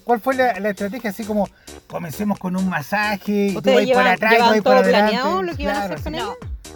¿cuál 0.05 0.21
fue 0.21 0.35
la, 0.37 0.61
la 0.61 0.71
estrategia? 0.71 1.11
Así 1.11 1.25
como, 1.25 1.49
comencemos 1.89 2.39
con 2.39 2.57
un 2.57 2.69
masaje, 2.69 3.49
y 3.49 3.53
tú 3.53 3.59
¿Ustedes 3.59 3.89
vas 3.89 3.97
por 3.97 4.07
atrás, 4.07 4.33
y 4.57 4.61
por 4.61 4.63
todo 4.63 4.75
adelante. 4.75 5.11
planeado 5.13 5.43
lo 5.43 5.57
que 5.57 5.63
iban 5.63 5.77
a 5.77 5.83
hacer 5.85 6.01
con 6.03 6.13
sí. 6.13 6.19
ella? 6.21 6.29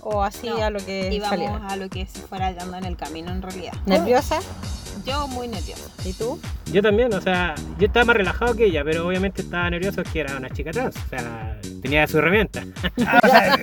¿O 0.02 0.22
así 0.22 0.48
No, 0.48 0.62
a 0.62 0.70
lo 0.70 0.80
que 0.80 1.08
íbamos 1.12 1.30
saliera? 1.38 1.66
a 1.68 1.76
lo 1.76 1.88
que 1.88 2.06
se 2.06 2.20
fuera 2.20 2.52
dando 2.52 2.76
en 2.76 2.84
el 2.84 2.96
camino 2.96 3.30
en 3.30 3.42
realidad. 3.42 3.72
¿Nerviosa? 3.86 4.40
Yo 5.04 5.26
muy 5.28 5.48
nerviosa. 5.48 5.90
¿Y 6.04 6.12
tú? 6.12 6.40
Yo 6.72 6.80
también, 6.80 7.12
o 7.12 7.20
sea, 7.20 7.54
yo 7.78 7.86
estaba 7.86 8.06
más 8.06 8.16
relajado 8.16 8.54
que 8.54 8.66
ella, 8.66 8.82
pero 8.84 9.06
obviamente 9.06 9.42
estaba 9.42 9.68
nervioso 9.68 10.02
que 10.04 10.20
era 10.20 10.36
una 10.36 10.48
chica 10.50 10.70
trans. 10.70 10.94
O 10.96 11.08
sea, 11.10 11.58
tenía 11.82 12.06
su 12.06 12.18
herramienta. 12.18 12.62
Ah, 13.06 13.20
o 13.22 13.26
sea, 13.28 13.58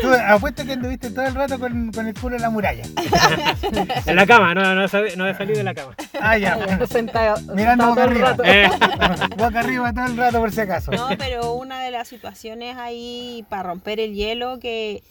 tú 0.00 0.08
apuesto 0.28 0.64
que 0.64 0.72
anduviste 0.72 1.10
todo 1.10 1.24
el 1.26 1.34
rato 1.34 1.58
con, 1.60 1.92
con 1.92 2.06
el 2.08 2.14
culo 2.18 2.36
en 2.36 2.42
la 2.42 2.50
muralla. 2.50 2.84
en 4.06 4.16
la 4.16 4.26
cama, 4.26 4.54
no, 4.54 4.62
no, 4.62 4.74
no 4.74 4.84
he 5.28 5.34
salido 5.34 5.58
de 5.58 5.64
la 5.64 5.74
cama. 5.74 5.94
Ah, 6.20 6.38
ya. 6.38 6.54
Ella 6.64 6.86
sentada- 6.86 7.40
Mirando 7.54 7.88
boca 7.88 8.04
arriba. 8.04 8.36
Eh, 8.44 8.68
Boca 9.36 9.60
arriba 9.60 9.92
todo 9.92 10.06
el 10.06 10.16
rato 10.16 10.38
por 10.40 10.52
si 10.52 10.60
acaso. 10.60 10.90
No, 10.92 11.08
pero 11.18 11.52
una 11.54 11.80
de 11.80 11.90
las 11.90 12.08
situaciones 12.08 12.76
ahí 12.76 13.44
para 13.48 13.64
romper 13.64 14.00
el 14.00 14.14
hielo 14.14 14.58
que, 14.58 15.02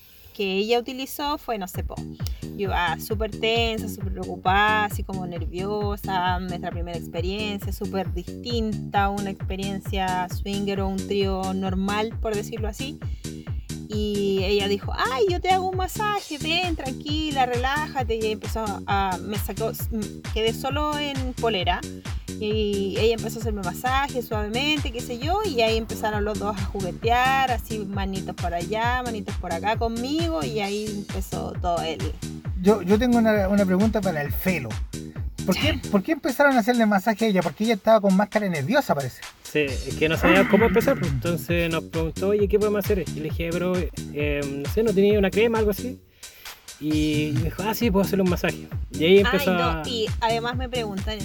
que 0.42 0.58
ella 0.58 0.80
utilizó 0.80 1.38
fue, 1.38 1.60
no 1.60 1.68
sé, 1.68 1.84
po, 1.84 1.94
yo 2.42 2.50
iba 2.58 3.00
súper 3.00 3.30
tensa, 3.30 3.88
súper 3.88 4.14
preocupada, 4.14 4.86
así 4.86 5.04
como 5.04 5.28
nerviosa, 5.28 6.40
nuestra 6.40 6.72
primera 6.72 6.98
experiencia, 6.98 7.72
súper 7.72 8.12
distinta, 8.12 9.12
una 9.12 9.30
experiencia 9.30 10.28
swinger 10.30 10.82
o 10.82 10.88
un 10.88 10.98
trío 10.98 11.54
normal, 11.54 12.18
por 12.20 12.34
decirlo 12.34 12.68
así. 12.70 12.98
Y 13.94 14.44
ella 14.44 14.68
dijo, 14.68 14.94
ay, 14.96 15.26
yo 15.30 15.42
te 15.42 15.50
hago 15.50 15.70
un 15.70 15.76
masaje, 15.76 16.38
ven, 16.38 16.76
tranquila, 16.76 17.46
relájate. 17.46 18.16
Y 18.16 18.32
empezó 18.32 18.64
a, 18.88 19.18
me 19.22 19.38
sacó, 19.38 19.72
quedé 20.34 20.54
solo 20.54 20.98
en 20.98 21.34
polera. 21.34 21.82
Y 22.40 22.96
ella 22.98 23.16
empezó 23.16 23.40
a 23.40 23.42
hacerme 23.42 23.62
masaje 23.62 24.22
suavemente, 24.22 24.92
qué 24.92 25.02
sé 25.02 25.20
yo, 25.20 25.42
y 25.46 25.62
ahí 25.62 25.78
empezaron 25.78 26.26
los 26.26 26.40
dos 26.40 26.58
a 26.58 26.66
juguetear, 26.66 27.52
así 27.52 27.80
manitos 27.80 28.36
por 28.36 28.54
allá, 28.54 29.04
manitos 29.04 29.36
por 29.36 29.54
acá 29.54 29.76
conmigo, 29.78 30.44
y 30.44 30.60
ahí 30.60 30.86
empezó 30.88 31.52
todo 31.62 31.80
el... 31.84 32.00
Yo, 32.62 32.82
yo 32.82 32.98
tengo 32.98 33.20
una, 33.20 33.48
una 33.48 33.66
pregunta 33.66 34.02
para 34.02 34.22
el 34.22 34.32
Felo. 34.32 34.70
¿Por 35.46 35.56
qué, 35.56 35.80
¿Por 35.92 36.04
qué 36.04 36.12
empezaron 36.14 36.56
a 36.56 36.60
hacerle 36.60 36.86
masaje 36.86 37.26
a 37.26 37.28
ella? 37.30 37.42
Porque 37.42 37.64
ella 37.64 37.74
estaba 37.74 38.02
con 38.02 38.16
máscara 38.16 38.48
nerviosa, 38.50 38.96
parece. 38.96 39.22
Sí, 39.44 39.60
es 39.60 39.96
que 40.00 40.08
no 40.08 40.18
sabía 40.18 40.48
cómo 40.48 40.66
empezar, 40.66 40.98
pues, 40.98 41.12
entonces 41.12 41.70
nos 41.70 41.84
preguntó, 41.84 42.30
oye, 42.30 42.48
¿qué 42.48 42.58
podemos 42.58 42.86
hacer? 42.86 43.04
Y 43.16 43.20
le 43.20 43.24
dije, 43.24 43.50
pero, 43.52 43.74
eh, 43.76 44.42
no 44.66 44.70
sé, 44.72 44.84
¿no 44.84 44.94
tenía 44.94 45.20
una 45.20 45.30
crema 45.30 45.60
algo 45.60 45.72
así? 45.72 46.00
Y 46.82 47.32
me 47.36 47.44
dijo, 47.44 47.62
ah, 47.64 47.74
sí, 47.76 47.92
puedo 47.92 48.04
hacerle 48.06 48.24
un 48.24 48.30
masaje. 48.32 48.68
Y 48.92 49.04
ahí 49.06 49.20
empezó 49.20 49.52
Ay, 49.52 49.58
no, 49.58 49.64
a... 49.70 49.84
y 49.88 50.08
además 50.20 50.56
me 50.58 50.68
preguntan, 50.68 51.18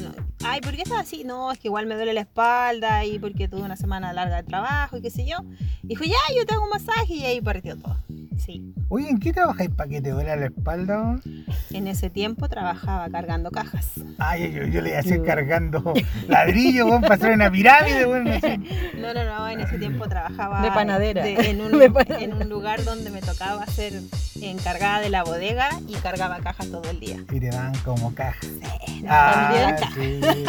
ay, 0.44 0.60
¿por 0.60 0.74
qué 0.76 0.82
estás 0.82 1.00
así? 1.00 1.24
No, 1.24 1.50
es 1.50 1.58
que 1.58 1.68
igual 1.68 1.86
me 1.86 1.94
duele 1.94 2.12
la 2.12 2.20
espalda 2.20 3.04
y 3.06 3.18
porque 3.18 3.48
tuve 3.48 3.62
una 3.62 3.76
semana 3.76 4.12
larga 4.12 4.36
de 4.36 4.42
trabajo 4.42 4.98
y 4.98 5.02
qué 5.02 5.10
sé 5.10 5.26
yo. 5.26 5.38
Dijo, 5.82 6.04
ya, 6.04 6.12
yo 6.36 6.44
te 6.44 6.54
hago 6.54 6.64
un 6.64 6.70
masaje 6.70 7.14
y 7.14 7.24
ahí 7.24 7.40
partió 7.40 7.76
todo. 7.78 7.96
Sí. 8.38 8.74
Oye, 8.90 9.08
¿en 9.08 9.18
qué 9.18 9.32
trabajáis 9.32 9.70
para 9.70 9.88
que 9.88 10.00
te 10.02 10.10
duela 10.10 10.36
la 10.36 10.46
espalda? 10.46 11.18
En 11.70 11.86
ese 11.88 12.10
tiempo 12.10 12.48
trabajaba 12.48 13.08
cargando 13.08 13.50
cajas. 13.50 13.92
Ay, 14.18 14.52
yo, 14.52 14.64
yo 14.66 14.82
le 14.82 14.90
iba 14.90 14.98
a 14.98 15.00
hacer 15.00 15.22
cargando 15.22 15.94
ladrillo, 16.28 17.00
para 17.00 17.14
hacer 17.14 17.32
una 17.32 17.50
pirámide, 17.50 18.06
weón. 18.06 18.28
así. 18.28 18.46
No, 19.00 19.14
no, 19.14 19.24
no, 19.24 19.48
en 19.48 19.60
ese 19.60 19.78
tiempo 19.78 20.06
trabajaba 20.08 20.60
De 20.62 20.70
panadera. 20.70 21.24
de- 21.24 21.50
en, 21.50 21.60
un, 21.62 21.78
De 21.78 21.90
panadera. 21.90 22.20
en 22.22 22.34
un 22.34 22.48
lugar 22.48 22.84
donde 22.84 23.10
me 23.10 23.20
tocaba 23.22 23.66
ser 23.66 23.94
encargada 24.42 25.00
de 25.00 25.10
la 25.10 25.24
bodega 25.24 25.68
y 25.88 25.94
cargaba 25.94 26.38
cajas 26.38 26.68
todo 26.70 26.88
el 26.90 27.00
día. 27.00 27.18
Y 27.32 27.40
te 27.40 27.48
dan 27.50 27.74
como 27.84 28.14
caja. 28.14 28.38
no, 29.02 29.08
Ah, 29.08 29.76
también. 29.78 30.20
sí. 30.22 30.44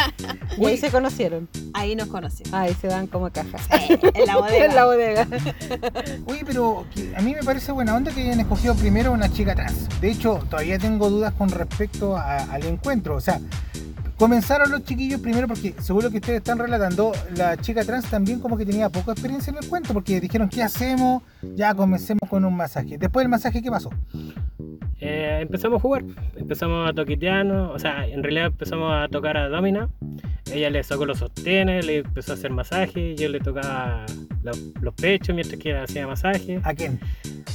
Y 0.58 0.66
ahí 0.66 0.78
se 0.78 0.90
conocieron. 0.92 1.48
Ahí 1.74 1.96
nos 1.96 2.08
conocimos. 2.08 2.54
Ahí 2.54 2.74
se 2.80 2.88
dan 2.88 3.08
como 3.08 3.30
cajas. 3.32 3.62
En 3.72 4.26
la 4.26 4.38
bodega. 4.38 4.66
en 4.66 4.76
la 4.76 4.86
bodega. 4.86 5.28
Oye, 6.28 6.44
pero 6.46 6.86
a 7.16 7.22
mí 7.22 7.34
me 7.34 7.44
parece 7.44 7.72
buena 7.72 7.96
onda 7.96 8.12
que 8.12 8.22
hayan 8.22 8.40
escogido 8.40 8.76
primero 8.76 9.12
una 9.12 9.32
chica 9.32 9.56
trans. 9.56 9.88
De 10.02 10.12
hecho, 10.12 10.40
todavía 10.50 10.78
tengo 10.80 11.10
dudas 11.10 11.34
con 11.34 11.50
respecto 11.50 12.18
a- 12.18 12.38
al 12.52 12.66
encuentro. 12.66 13.16
O 13.16 13.22
sea, 13.22 13.40
comenzaron 14.18 14.72
los 14.72 14.84
chiquillos 14.84 15.22
primero 15.22 15.48
porque 15.48 15.74
seguro 15.80 16.10
que 16.10 16.18
ustedes 16.18 16.38
están 16.40 16.58
relatando, 16.58 17.12
la 17.36 17.56
chica 17.58 17.84
trans 17.86 18.06
también 18.10 18.40
como 18.40 18.58
que 18.58 18.66
tenía 18.66 18.90
poca 18.90 19.12
experiencia 19.14 19.52
en 19.52 19.58
el 19.58 19.68
cuento 19.70 19.94
porque 19.94 20.20
dijeron, 20.20 20.50
¿qué 20.50 20.64
hacemos? 20.64 21.24
Ya 21.56 21.74
comencemos 21.74 22.28
con 22.30 22.44
un 22.46 22.56
masaje. 22.56 22.98
Después 22.98 23.24
del 23.24 23.30
masaje, 23.30 23.62
¿qué 23.62 23.70
pasó? 23.70 23.90
Eh, 25.00 25.40
empezamos 25.42 25.78
a 25.78 25.82
jugar, 25.82 26.04
empezamos 26.36 26.90
a 26.90 26.94
toquetearnos, 26.94 27.76
o 27.76 27.80
sea, 27.80 28.08
en 28.08 28.24
realidad 28.24 28.48
empezamos 28.48 28.92
a 28.92 29.08
tocar 29.08 29.38
a 29.38 29.48
Domina. 29.48 29.90
Ella 30.52 30.70
le 30.70 30.84
sacó 30.84 31.06
los 31.06 31.20
sostenes, 31.20 31.86
le 31.86 32.00
empezó 32.00 32.32
a 32.32 32.36
hacer 32.36 32.52
masaje, 32.52 33.16
yo 33.16 33.30
le 33.30 33.40
tocaba 33.40 34.06
los, 34.44 34.60
los 34.82 34.94
pechos 34.96 35.36
mientras 35.36 35.60
que 35.62 35.70
ella 35.70 35.84
hacía 35.84 36.08
masaje. 36.08 36.60
¿A 36.64 36.74
quién? 36.74 37.00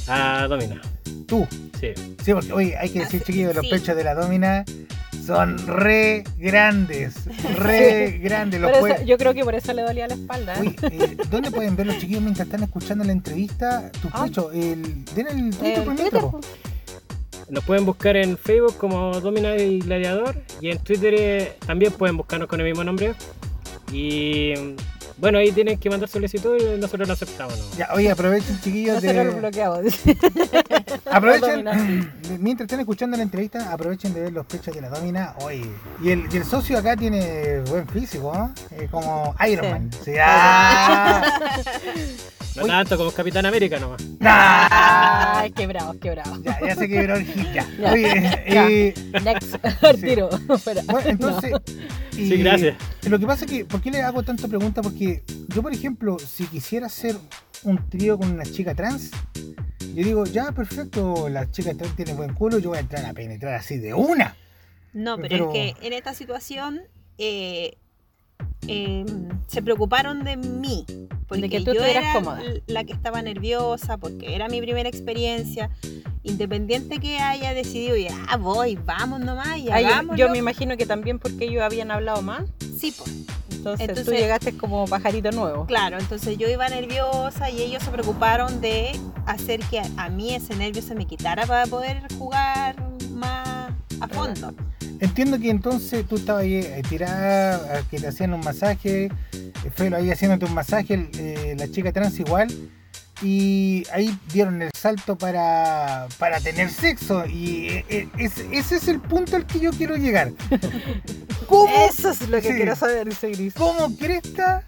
A 0.07 0.47
Domina. 0.47 0.79
Tú. 1.27 1.45
Sí. 1.79 1.89
Sí, 2.23 2.33
porque, 2.33 2.53
oye, 2.53 2.77
hay 2.77 2.89
que 2.89 2.99
decir, 2.99 3.19
Ah, 3.21 3.25
chiquillos, 3.25 3.55
los 3.55 3.65
sí. 3.65 3.71
pechos 3.71 3.95
de 3.97 4.03
la 4.05 4.15
domina 4.15 4.63
son 5.25 5.57
re 5.67 6.23
grandes. 6.53 7.15
Re 7.57 8.19
grandes. 8.21 8.61
Los 8.61 8.71
eso- 8.71 9.03
yo 9.05 9.17
creo 9.17 9.33
que 9.33 9.43
por 9.43 9.55
eso 9.55 9.73
le 9.73 9.81
dolía 9.81 10.07
la 10.07 10.13
espalda. 10.13 10.53
¿eh? 10.55 10.59
Uy, 10.61 10.75
eh, 10.91 11.17
¿Dónde 11.29 11.49
pueden 11.51 11.75
ver 11.75 11.87
los 11.87 11.97
chiquillos 11.97 12.21
mientras 12.21 12.45
están 12.47 12.63
escuchando 12.63 13.03
la 13.03 13.11
entrevista? 13.11 13.91
Tu 14.01 14.07
Ah. 14.11 14.23
pecho, 14.25 14.51
el, 14.51 15.03
den 15.15 15.27
el 15.27 15.55
Twitter 15.55 15.83
pues. 16.21 16.45
nos 17.49 17.63
pueden 17.65 17.85
buscar 17.85 18.15
en 18.17 18.37
Facebook 18.37 18.77
como 18.77 19.19
Domina 19.19 19.55
y 19.57 19.79
Gladiador 19.79 20.35
y 20.61 20.69
en 20.69 20.77
Twitter 20.79 21.13
eh, 21.17 21.57
también 21.65 21.91
pueden 21.93 22.17
buscarnos 22.17 22.47
con 22.47 22.59
el 22.61 22.67
mismo 22.67 22.83
nombre. 22.83 23.13
Y 23.91 24.53
bueno, 25.23 25.37
ahí 25.37 25.53
tienen 25.53 25.77
que 25.77 25.89
mandar 25.89 26.09
solicitud 26.09 26.57
y 26.59 26.77
nosotros 26.81 27.07
lo 27.07 27.13
aceptamos. 27.13 27.57
¿no? 27.57 27.77
Ya, 27.77 27.87
oye, 27.93 28.11
aprovechen, 28.11 28.59
chiquillos. 28.59 28.95
Nosotros 29.01 29.25
lo 29.25 29.33
De... 29.33 29.39
bloqueamos. 29.39 29.79
Aprovechen, 31.05 31.63
mientras 32.41 32.65
están 32.65 32.81
escuchando 32.81 33.15
la 33.15 33.23
entrevista, 33.23 33.71
aprovechen 33.71 34.13
de 34.13 34.19
ver 34.19 34.33
los 34.33 34.45
pechos 34.45 34.75
de 34.75 34.81
la 34.81 34.89
Domina. 34.89 35.33
Oye, 35.39 35.65
y 36.01 36.09
el, 36.09 36.25
y 36.29 36.35
el 36.35 36.43
socio 36.43 36.77
acá 36.77 36.97
tiene 36.97 37.61
buen 37.69 37.87
físico, 37.87 38.33
¿no? 38.35 38.53
Eh, 38.71 38.89
como 38.91 39.33
Iron 39.47 39.63
Sí. 39.63 39.71
Man. 39.71 39.91
Sí, 40.03 40.11
ah. 40.19 41.39
No 42.55 42.65
tanto 42.67 42.97
como 42.97 43.11
Capitán 43.11 43.45
América 43.45 43.79
nomás. 43.79 44.01
Ay, 44.21 45.51
qué 45.51 45.67
bravo, 45.67 45.95
qué 45.99 46.11
bravo. 46.11 46.37
Ya, 46.43 46.59
ya 46.65 46.75
se 46.75 46.87
quebró 46.87 47.15
el 47.15 47.25
hit, 47.25 47.53
ya. 47.53 47.67
Ya. 47.79 47.91
Oye, 47.91 48.43
Ya. 48.49 48.69
eh, 48.69 48.93
Next, 49.23 49.55
tiro. 50.01 50.29
Fuera. 50.59 50.81
Bueno, 50.87 51.09
entonces. 51.09 51.51
y 52.13 52.27
Sí, 52.29 52.37
gracias. 52.37 52.75
Lo 53.09 53.17
que 53.19 53.25
pasa 53.25 53.45
es 53.45 53.51
que, 53.51 53.65
¿por 53.65 53.81
qué 53.81 53.91
le 53.91 54.01
hago 54.01 54.23
tanta 54.23 54.47
pregunta? 54.47 54.81
Porque 54.81 55.23
yo, 55.49 55.61
por 55.61 55.73
ejemplo, 55.73 56.17
si 56.19 56.45
quisiera 56.45 56.87
hacer 56.87 57.15
un 57.63 57.89
trío 57.89 58.17
con 58.17 58.31
una 58.31 58.43
chica 58.43 58.75
trans, 58.75 59.11
yo 59.79 60.03
digo, 60.03 60.25
ya, 60.25 60.51
perfecto, 60.51 61.29
la 61.29 61.49
chica 61.51 61.73
trans 61.73 61.95
tiene 61.95 62.13
buen 62.13 62.33
culo, 62.33 62.59
yo 62.59 62.69
voy 62.69 62.77
a 62.77 62.81
entrar 62.81 63.05
a 63.05 63.13
penetrar 63.13 63.55
así 63.55 63.77
de 63.77 63.93
una. 63.93 64.35
No, 64.93 65.17
pero, 65.17 65.29
Pero- 65.29 65.53
es 65.53 65.75
que 65.75 65.87
en 65.87 65.93
esta 65.93 66.13
situación 66.13 66.81
eh, 67.17 67.77
eh, 68.67 69.05
se 69.47 69.61
preocuparon 69.61 70.23
de 70.23 70.37
mí. 70.37 70.85
Porque 71.27 71.43
De 71.43 71.49
que 71.49 71.61
tú 71.61 71.73
yo 71.73 71.83
era 71.83 72.13
cómoda. 72.13 72.41
la 72.67 72.83
que 72.83 72.93
estaba 72.93 73.21
nerviosa, 73.21 73.97
porque 73.97 74.35
era 74.35 74.47
mi 74.49 74.61
primera 74.61 74.87
experiencia. 74.89 75.69
Independiente 76.23 76.99
que 76.99 77.17
haya 77.17 77.53
decidido, 77.53 77.95
ya 77.97 78.37
voy, 78.37 78.75
vamos 78.85 79.19
nomás 79.19 79.57
y 79.57 79.69
Ay, 79.69 79.85
yo- 80.15 80.29
me 80.29 80.37
imagino 80.37 80.77
que 80.77 80.85
también 80.85 81.19
porque 81.19 81.45
ellos 81.45 81.61
habían 81.63 81.91
hablado 81.91 82.21
más. 82.21 82.43
Sí, 82.77 82.93
pues. 82.97 83.11
Entonces, 83.51 84.03
tú 84.05 84.11
llegaste 84.11 84.57
como 84.57 84.85
pajarito 84.87 85.31
nuevo. 85.31 85.65
Claro, 85.65 85.97
entonces 85.97 86.37
yo 86.37 86.49
iba 86.49 86.67
nerviosa 86.67 87.49
y 87.49 87.61
ellos 87.61 87.81
se 87.81 87.91
preocuparon 87.91 88.59
de 88.59 88.91
hacer 89.25 89.61
que 89.61 89.79
a, 89.79 89.85
a 89.97 90.09
mí 90.09 90.33
ese 90.35 90.53
nervio 90.57 90.81
se 90.81 90.93
me 90.95 91.05
quitara 91.05 91.45
para 91.45 91.65
poder 91.67 92.01
jugar 92.19 92.75
más 93.11 93.62
a 94.03 94.07
fondo. 94.07 94.53
Entiendo 94.99 95.39
que 95.39 95.49
entonces 95.49 96.05
tú 96.07 96.15
estabas 96.15 96.43
ahí 96.43 96.55
eh, 96.55 96.81
tirada, 96.87 97.81
que 97.89 97.99
te 97.99 98.07
hacían 98.07 98.33
un 98.33 98.41
masaje, 98.41 99.05
eh, 99.33 99.51
Felo 99.75 99.97
ahí 99.97 100.11
haciéndote 100.11 100.45
un 100.45 100.53
masaje, 100.53 101.09
eh, 101.17 101.55
la 101.57 101.69
chica 101.69 101.91
trans 101.91 102.19
igual, 102.19 102.47
y 103.21 103.83
ahí 103.93 104.17
dieron 104.33 104.61
el 104.61 104.69
salto 104.77 105.17
para, 105.17 106.07
para 106.19 106.39
tener 106.39 106.69
sexo, 106.69 107.25
y 107.25 107.67
eh, 107.89 108.07
es- 108.17 108.43
ese 108.51 108.75
es 108.77 108.87
el 108.87 108.99
punto 109.01 109.35
al 109.35 109.45
que 109.45 109.59
yo 109.59 109.71
quiero 109.71 109.95
llegar. 109.95 110.31
¿Cómo? 111.47 111.71
Eso 111.89 112.09
es 112.11 112.27
lo 112.29 112.41
que 112.41 112.49
Sí. 112.49 112.55
quiero 112.55 112.75
saber, 112.75 113.09
gris. 113.21 113.53
¿Cómo 113.53 113.95
Cresta? 113.97 114.63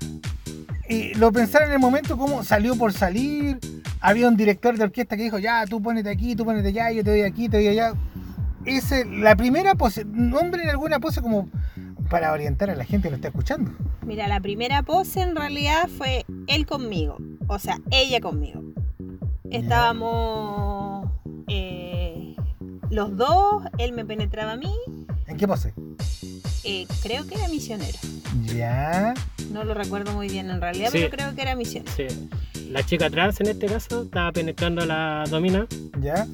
Y 0.88 1.14
lo 1.16 1.32
pensaron 1.32 1.70
en 1.70 1.74
el 1.76 1.80
momento, 1.80 2.18
cómo 2.18 2.44
salió 2.44 2.76
por 2.76 2.94
salir. 2.94 3.58
Había 4.02 4.28
un 4.28 4.38
director 4.38 4.78
de 4.78 4.84
orquesta 4.84 5.18
que 5.18 5.24
dijo, 5.24 5.40
ya, 5.40 5.66
tú 5.66 5.82
ponete 5.82 6.10
aquí, 6.12 6.36
tú 6.36 6.46
ponete 6.46 6.68
allá, 6.68 6.92
yo 6.92 7.04
te 7.04 7.10
doy 7.10 7.22
aquí, 7.22 7.50
te 7.50 7.58
doy 7.58 7.70
allá. 7.70 7.94
Esa 8.66 9.00
es 9.00 9.08
la 9.08 9.36
primera 9.36 9.76
pose, 9.76 10.06
nombren 10.06 10.70
alguna 10.70 11.00
pose 11.00 11.22
como 11.22 11.50
para 12.10 12.32
orientar 12.32 12.70
a 12.70 12.76
la 12.76 12.84
gente 12.86 13.08
que 13.08 13.12
lo 13.12 13.16
está 13.16 13.28
escuchando. 13.30 13.72
Mira, 14.06 14.28
la 14.28 14.40
primera 14.40 14.84
pose 14.84 15.22
en 15.22 15.36
realidad 15.36 15.88
fue 15.98 16.26
él 16.48 16.66
conmigo, 16.66 17.18
o 17.48 17.60
sea, 17.60 17.80
ella 17.92 18.20
conmigo. 18.22 18.62
Estábamos 19.52 21.10
eh, 21.48 22.36
los 22.90 23.16
dos, 23.18 23.64
él 23.78 23.94
me 23.94 24.06
penetraba 24.06 24.54
a 24.54 24.58
mí, 24.58 24.74
¿En 25.28 25.38
qué 25.38 25.48
pose? 25.48 25.74
eh, 26.64 26.86
creo 27.02 27.26
que 27.28 27.36
era 27.36 27.48
misionero. 27.48 27.98
Ya. 28.56 29.14
No 29.52 29.64
lo 29.64 29.74
recuerdo 29.74 30.14
muy 30.14 30.28
bien 30.30 30.50
en 30.50 30.60
realidad, 30.62 30.90
Sí. 30.92 30.98
pero 31.00 31.10
creo 31.10 31.36
que 31.36 31.42
era 31.42 31.56
misionero. 31.56 31.92
Sí. 31.96 32.08
La 32.70 32.84
chica 32.84 33.10
trans 33.10 33.40
en 33.42 33.48
este 33.48 33.68
caso 33.68 34.04
estaba 34.04 34.32
penetrando 34.32 34.82
a 34.82 34.86
la 34.86 35.24
domina 35.30 35.68
Ya. 36.02 36.28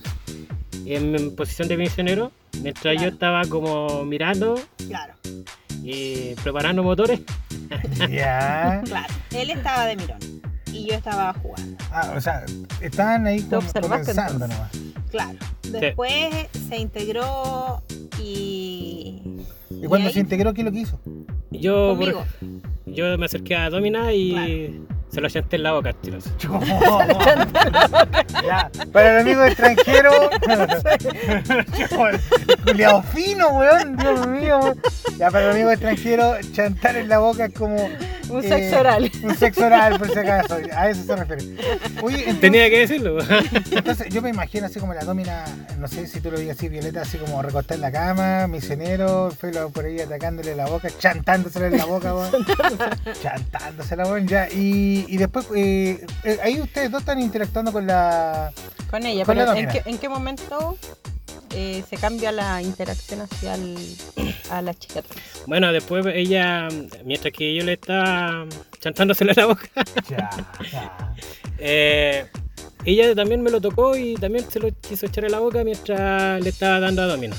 En 0.86 1.36
posición 1.36 1.68
de 1.68 1.78
misionero, 1.78 2.32
mientras 2.62 3.02
yo 3.02 3.08
estaba 3.10 3.44
como 3.46 4.04
mirando 4.06 4.60
Claro, 4.88 5.14
y 5.84 6.34
preparando 6.44 6.84
motores. 6.84 7.22
Ya. 8.10 8.82
claro. 8.86 9.14
Él 9.32 9.50
estaba 9.52 9.86
de 9.86 9.96
mirón 9.96 10.20
y 10.74 10.88
yo 10.88 10.94
estaba 10.96 11.34
jugando. 11.34 11.78
Ah, 11.92 12.14
o 12.16 12.22
sea, 12.22 12.46
estaban 12.82 13.26
ahí 13.28 13.42
como 13.44 13.62
comenzando 13.82 14.48
nomás. 14.48 14.72
Claro. 15.10 15.38
Después 15.64 16.48
se 16.70 16.78
integró 16.78 17.82
y. 18.22 19.22
¿Y 19.70 19.86
cuando 19.88 20.08
ahí- 20.08 20.14
se 20.14 20.20
integró, 20.20 20.54
qué 20.54 20.62
es 20.62 20.66
lo 20.66 20.72
que 20.72 20.80
hizo? 20.80 21.00
Yo, 21.52 21.96
por- 21.98 22.14
Conmigo. 22.14 22.26
yo 22.86 23.18
me 23.18 23.26
acerqué 23.26 23.56
a 23.56 23.70
Domina 23.70 24.14
y 24.14 24.82
se 25.12 25.20
lo 25.20 25.30
chanté 25.30 25.58
en 25.58 25.64
la 25.64 25.74
boca, 25.74 25.94
tío. 25.94 26.18
Ya, 28.44 28.72
Para 28.92 29.20
el 29.20 29.22
amigo 29.22 29.44
extranjero. 29.44 30.12
Culeado 32.66 33.04
fino, 33.04 33.50
weón. 33.50 33.98
Dios 33.98 34.28
mío. 34.28 34.60
weón. 34.60 34.82
Ya, 35.18 35.30
para 35.30 35.46
el 35.46 35.52
amigo 35.52 35.72
extranjero, 35.72 36.36
chantar 36.54 36.96
en 36.96 37.10
la 37.10 37.20
boca 37.20 37.46
es 37.46 37.54
como. 37.54 37.90
Un 38.30 38.46
eh, 38.46 38.48
sexo 38.48 38.80
oral. 38.80 39.12
Un 39.24 39.36
sexo 39.36 39.66
oral, 39.66 40.00
por 40.00 40.10
si 40.10 40.20
acaso. 40.20 40.58
A 40.76 40.90
eso 40.90 41.04
se 41.04 41.16
refiere. 41.16 41.44
Oye, 42.02 42.18
entonces, 42.20 42.40
Tenía 42.40 42.70
que 42.70 42.80
decirlo. 42.80 43.18
entonces, 43.72 44.08
yo 44.10 44.22
me 44.22 44.30
imagino 44.30 44.68
así 44.68 44.80
como 44.80 44.94
la 44.94 45.04
domina, 45.04 45.46
no 45.78 45.88
sé 45.88 46.08
si 46.08 46.22
tú 46.22 46.32
lo 46.32 46.38
veías 46.38 46.58
así, 46.58 46.70
Violeta, 46.70 47.02
así 47.02 47.18
como 47.18 47.42
recostada 47.42 47.76
en 47.76 47.82
la 47.82 47.92
cama, 47.92 48.48
misionero, 48.48 49.32
Felo 49.32 49.70
por 49.70 49.86
ahí 49.86 50.00
atacándole 50.00 50.56
la 50.56 50.68
boca, 50.68 50.90
chantándosela 50.98 51.68
en 51.68 51.78
la 51.78 51.86
boca, 51.86 52.16
weón. 52.16 52.32
chantándosela, 53.22 54.06
weón, 54.06 54.28
ya. 54.28 54.48
Y, 54.50 55.01
y 55.08 55.18
después, 55.18 55.46
eh, 55.56 56.06
eh, 56.24 56.38
ahí 56.44 56.60
ustedes 56.62 56.92
dos 56.92 57.02
están 57.02 57.20
interactuando 57.20 57.72
con 57.72 57.88
la. 57.88 58.52
Con 58.90 59.06
ella, 59.06 59.26
Con 59.26 59.38
la 59.38 59.46
pero 59.54 59.58
¿en 59.58 59.68
qué, 59.70 59.82
en 59.86 59.98
qué 59.98 60.10
momento 60.10 60.78
eh, 61.56 61.84
se 61.90 61.98
cambia 61.98 62.32
la 62.32 62.62
interacción 62.62 63.22
hacia 63.22 63.56
el- 63.56 63.96
a 64.50 64.62
la 64.62 64.74
chica? 64.74 65.02
Bueno, 65.48 65.72
después 65.72 66.06
ella, 66.14 66.68
mientras 67.06 67.34
que 67.34 67.56
yo 67.56 67.64
le 67.64 67.74
estaba 67.74 68.46
chantándosela 68.80 69.32
en 69.32 69.38
la 69.38 69.46
boca, 69.46 69.70
Ya, 70.10 70.30
ya. 70.72 71.14
eh, 71.58 72.26
ella 72.84 73.14
también 73.16 73.42
me 73.42 73.52
lo 73.52 73.62
tocó 73.62 73.96
y 73.96 74.16
también 74.16 74.50
se 74.50 74.60
lo 74.60 74.70
quiso 74.72 75.06
echar 75.06 75.26
en 75.26 75.32
la 75.32 75.40
boca 75.40 75.64
mientras 75.64 76.42
le 76.42 76.50
estaba 76.50 76.80
dando 76.80 77.04
a 77.04 77.08
Domina. 77.08 77.36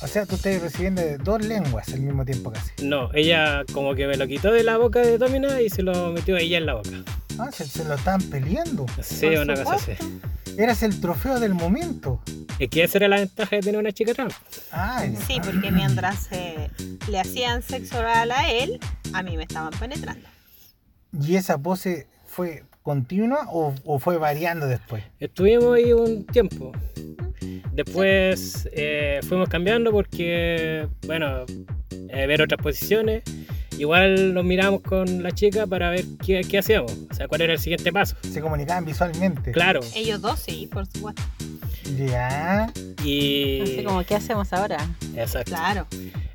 O 0.00 0.06
sea, 0.06 0.26
tú 0.26 0.36
estás 0.36 0.60
recibiendo 0.62 1.02
de 1.02 1.18
dos 1.18 1.44
lenguas 1.44 1.88
al 1.92 2.00
mismo 2.00 2.24
tiempo 2.24 2.52
casi. 2.52 2.70
No, 2.84 3.10
ella 3.14 3.64
como 3.72 3.94
que 3.94 4.06
me 4.06 4.16
lo 4.16 4.26
quitó 4.28 4.52
de 4.52 4.62
la 4.62 4.76
boca 4.78 5.00
de 5.00 5.18
Domina 5.18 5.60
y 5.60 5.70
se 5.70 5.82
lo 5.82 6.12
metió 6.12 6.36
a 6.36 6.40
ella 6.40 6.58
en 6.58 6.66
la 6.66 6.74
boca. 6.74 6.90
Ah, 7.38 7.50
se, 7.52 7.66
se 7.66 7.84
lo 7.84 7.94
estaban 7.94 8.22
peleando. 8.22 8.86
Sí, 9.02 9.26
una 9.26 9.54
cosa 9.54 9.74
así. 9.74 9.92
Eras 10.56 10.82
el 10.82 11.00
trofeo 11.00 11.40
del 11.40 11.54
momento. 11.54 12.20
Es 12.58 12.68
que 12.68 12.82
esa 12.84 12.98
era 12.98 13.08
la 13.08 13.16
ventaja 13.16 13.56
de 13.56 13.62
tener 13.62 13.78
una 13.80 13.92
chica 13.92 14.14
trans. 14.14 14.34
Ay, 14.72 15.16
Sí, 15.26 15.40
porque 15.44 15.70
mientras 15.70 16.28
eh, 16.32 16.70
le 17.08 17.20
hacían 17.20 17.62
sexo 17.62 17.98
oral 17.98 18.30
a 18.32 18.50
él, 18.50 18.80
a 19.12 19.22
mí 19.22 19.36
me 19.36 19.44
estaban 19.44 19.72
penetrando. 19.78 20.28
¿Y 21.12 21.36
esa 21.36 21.58
pose 21.58 22.06
fue 22.26 22.64
continua 22.88 23.48
o, 23.52 23.74
o 23.84 23.98
fue 23.98 24.16
variando 24.16 24.66
después? 24.66 25.04
Estuvimos 25.20 25.76
ahí 25.76 25.92
un 25.92 26.24
tiempo. 26.24 26.72
Después 27.70 28.66
eh, 28.72 29.20
fuimos 29.28 29.50
cambiando 29.50 29.90
porque, 29.90 30.88
bueno, 31.06 31.44
eh, 32.08 32.26
ver 32.26 32.40
otras 32.40 32.62
posiciones. 32.62 33.24
Igual 33.76 34.32
nos 34.32 34.42
miramos 34.42 34.80
con 34.80 35.22
la 35.22 35.32
chica 35.32 35.66
para 35.66 35.90
ver 35.90 36.06
qué, 36.24 36.40
qué 36.40 36.58
hacíamos, 36.58 36.90
o 37.10 37.14
sea, 37.14 37.28
cuál 37.28 37.42
era 37.42 37.52
el 37.52 37.58
siguiente 37.58 37.92
paso. 37.92 38.16
Se 38.22 38.40
comunicaban 38.40 38.86
visualmente. 38.86 39.52
Claro. 39.52 39.80
Ellos 39.94 40.22
dos 40.22 40.40
sí, 40.40 40.66
por 40.72 40.86
supuesto. 40.86 41.22
Ya. 41.94 42.72
Y. 43.04 43.60
Así 43.60 43.84
como, 43.84 44.02
¿qué 44.02 44.14
hacemos 44.14 44.50
ahora? 44.54 44.78
Exacto. 45.14 45.50
Claro. 45.50 45.86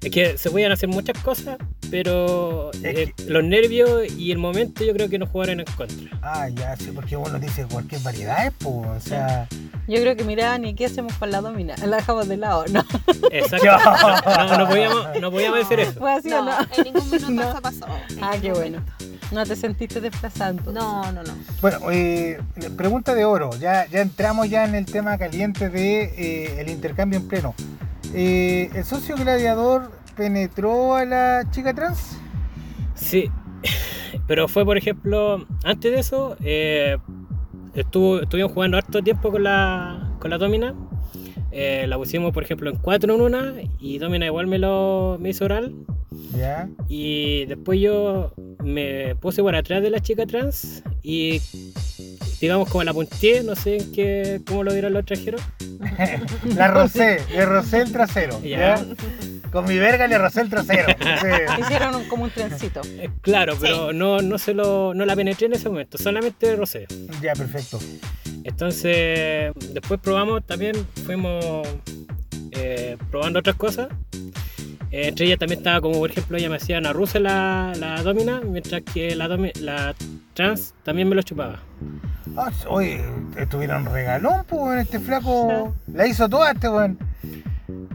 Es 0.04 0.12
que 0.12 0.38
se 0.38 0.50
podían 0.50 0.72
hacer 0.72 0.90
muchas 0.90 1.18
cosas, 1.24 1.58
pero 1.90 2.72
eh, 2.84 3.14
los 3.28 3.44
nervios 3.44 4.12
y 4.18 4.32
el 4.32 4.38
momento 4.38 4.84
yo 4.84 4.94
creo 4.94 5.08
que 5.10 5.18
nos 5.18 5.30
jugaron 5.30 5.62
en 5.62 5.66
contra. 5.78 6.10
Ah, 6.22 6.50
ya, 6.50 6.76
sí, 6.76 6.92
porque 6.94 7.16
uno 7.16 7.40
dice 7.40 7.66
cualquier 7.72 8.02
variedad, 8.02 8.52
pues, 8.60 8.88
o 8.90 9.00
sea. 9.00 9.48
Yo 9.88 10.00
creo 10.02 10.16
que 10.16 10.24
miraban 10.24 10.66
y 10.66 10.74
¿qué 10.76 10.86
hacemos 10.88 11.14
con 11.14 11.32
la 11.32 11.42
domina? 11.42 11.76
La 11.86 11.98
dejamos 11.98 12.28
de 12.28 12.38
lado, 12.38 12.66
¿no? 12.70 12.84
Exacto. 13.32 13.68
No, 14.26 14.58
no 14.58 14.68
podíamos, 14.68 15.08
no 15.22 15.32
podíamos 15.32 15.60
decir 15.60 15.80
eso. 15.80 15.94
¿Fue 15.94 16.12
así 16.14 16.32
o 16.32 16.44
No, 16.44 16.60
no? 16.60 16.68
en 16.78 16.84
ningún 16.84 17.06
minuto 17.12 17.32
No. 17.32 17.50
eso 17.50 17.62
pasó. 17.62 17.86
Ah, 18.22 18.36
qué 18.42 18.52
bueno. 18.52 18.84
No 19.32 19.46
te 19.46 19.56
sentiste 19.56 20.00
desplazando. 20.02 20.72
No, 20.72 21.12
no, 21.12 21.24
no. 21.24 21.34
Bueno, 21.62 21.80
eh, 21.92 22.40
pregunta 22.78 23.16
de 23.16 23.26
oro. 23.26 23.50
Ya, 23.60 23.86
ya 23.88 24.02
entramos 24.02 24.50
ya 24.50 24.66
en 24.66 24.76
el 24.76 24.86
tema 24.86 25.18
caliente 25.18 25.70
de 25.70 26.04
eh, 26.04 26.62
el 26.62 26.70
intercambio 26.70 27.20
en 27.20 27.28
pleno. 27.28 27.56
Eh, 28.14 28.70
¿El 28.74 28.84
socio 28.86 29.16
gladiador 29.16 29.92
penetró 30.16 30.96
a 30.96 31.06
la 31.06 31.44
chica 31.50 31.74
trans? 31.74 32.18
Sí, 32.94 33.32
pero 34.28 34.48
fue 34.48 34.66
por 34.66 34.78
ejemplo, 34.78 35.46
antes 35.64 35.92
de 35.92 36.00
eso, 36.00 36.38
eh, 36.44 36.98
estuvo, 37.74 38.22
estuvimos 38.22 38.52
jugando 38.52 38.78
harto 38.78 39.02
tiempo 39.02 39.32
con 39.32 39.44
la, 39.44 40.12
con 40.20 40.30
la 40.30 40.38
domina. 40.38 40.76
Eh, 41.54 41.86
la 41.88 41.98
pusimos, 41.98 42.34
por 42.34 42.44
ejemplo, 42.44 42.70
en 42.70 42.78
cuatro 42.78 43.14
en 43.16 43.22
una 43.22 43.54
y 43.80 44.00
Domina 44.00 44.26
igual 44.26 44.48
me 44.48 44.58
lo 44.60 45.18
me 45.20 45.30
hizo 45.30 45.46
oral. 45.46 45.74
¿Ya? 46.38 46.68
Y 46.90 47.46
después 47.46 47.80
yo 47.80 48.34
me 48.64 49.16
puse 49.16 49.42
por 49.42 49.56
atrás 49.56 49.82
de 49.82 49.90
la 49.90 50.00
chica 50.00 50.26
trans 50.26 50.84
y 51.02 51.42
digamos 52.42 52.70
como 52.70 52.84
la 52.84 52.94
punteé, 52.94 53.44
no 53.44 53.56
sé 53.56 53.78
en 53.78 53.92
qué, 53.92 54.42
cómo 54.46 54.64
lo 54.64 54.74
dirán 54.74 54.94
los 54.94 55.02
extranjeros. 55.02 55.42
la 56.56 56.68
rocé, 56.70 57.20
le 57.32 57.46
rocé 57.46 57.82
el 57.82 57.92
trasero. 57.92 58.40
Ya. 58.44 58.76
¿ya? 58.78 58.86
Con 59.52 59.66
mi 59.68 59.78
verga 59.78 60.08
le 60.08 60.18
rocé 60.18 60.42
el 60.42 60.50
trasero. 60.50 60.88
Sí. 60.90 61.62
Hicieron 61.62 61.96
un- 61.96 62.06
como 62.08 62.24
un 62.24 62.32
trencito. 62.32 62.82
Eh, 62.86 63.10
Claro, 63.22 63.56
pero 63.62 63.94
no, 63.94 64.20
no 64.22 64.38
se 64.40 64.54
lo, 64.54 64.94
no 64.94 65.06
la 65.06 65.16
penetré 65.16 65.46
en 65.48 65.54
ese 65.54 65.70
momento, 65.70 65.98
solamente 65.98 66.56
rocé. 66.56 66.88
Ya, 67.22 67.34
perfecto. 67.34 67.80
Entonces, 68.44 69.54
después 69.74 70.00
probamos 70.00 70.46
también, 70.46 70.76
fuimos 71.06 71.68
eh, 72.52 72.98
probando 73.10 73.40
otras 73.40 73.56
cosas. 73.56 73.88
Eh, 74.92 75.08
entre 75.08 75.26
ellas 75.26 75.40
también 75.40 75.60
estaba 75.60 75.82
como, 75.82 76.00
por 76.00 76.12
ejemplo, 76.12 76.38
ella 76.38 76.50
me 76.50 76.58
hacía 76.58 76.78
una 76.78 76.94
rusa 76.94 77.20
la, 77.20 77.74
la 77.80 78.04
domina, 78.04 78.42
mientras 78.42 78.82
que 78.84 79.16
la, 79.16 79.96
trans 80.34 80.76
también 80.84 81.10
me 81.10 81.16
lo 81.16 81.22
chupaba. 81.24 81.60
Ah, 82.38 82.52
oye, 82.68 83.04
estuvieron 83.38 83.86
regalón, 83.86 84.46
pues, 84.48 84.82
este 84.82 85.00
flaco. 85.00 85.74
La 85.88 86.06
hizo 86.08 86.30
toda 86.30 86.52
este 86.52 86.70
weón. 86.70 86.98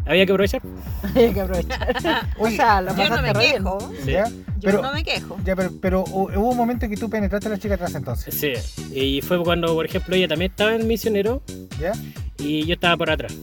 Había 0.08 0.26
que 0.26 0.32
aprovechar. 0.32 0.62
Hay 1.14 1.32
que 1.34 1.40
aprovechar. 1.40 1.96
o 2.38 2.48
sea, 2.50 2.80
lo 2.80 2.96
Yo 2.96 3.08
no 3.10 3.22
me 3.22 3.32
quejo. 3.34 3.78
Sí. 4.04 4.12
¿Ya? 4.12 4.24
Yo 4.58 4.82
no 4.82 4.92
me 4.92 5.04
quejo. 5.04 5.36
Ya, 5.44 5.54
pero, 5.54 5.70
pero 5.80 6.04
hu- 6.04 6.36
hubo 6.36 6.48
un 6.50 6.56
momento 6.56 6.88
que 6.88 6.96
tú 6.96 7.08
penetraste 7.10 7.46
a 7.48 7.50
la 7.50 7.58
chica 7.58 7.74
atrás 7.74 7.94
entonces. 7.94 8.34
Sí, 8.34 8.52
y 8.94 9.20
fue 9.20 9.42
cuando, 9.44 9.74
por 9.74 9.84
ejemplo, 9.86 10.14
ella 10.16 10.26
también 10.28 10.50
estaba 10.50 10.74
en 10.74 10.86
misionero 10.86 11.42
¿Ya? 11.78 11.92
y 12.38 12.64
yo 12.66 12.74
estaba 12.74 12.96
por 12.96 13.10
atrás. 13.10 13.34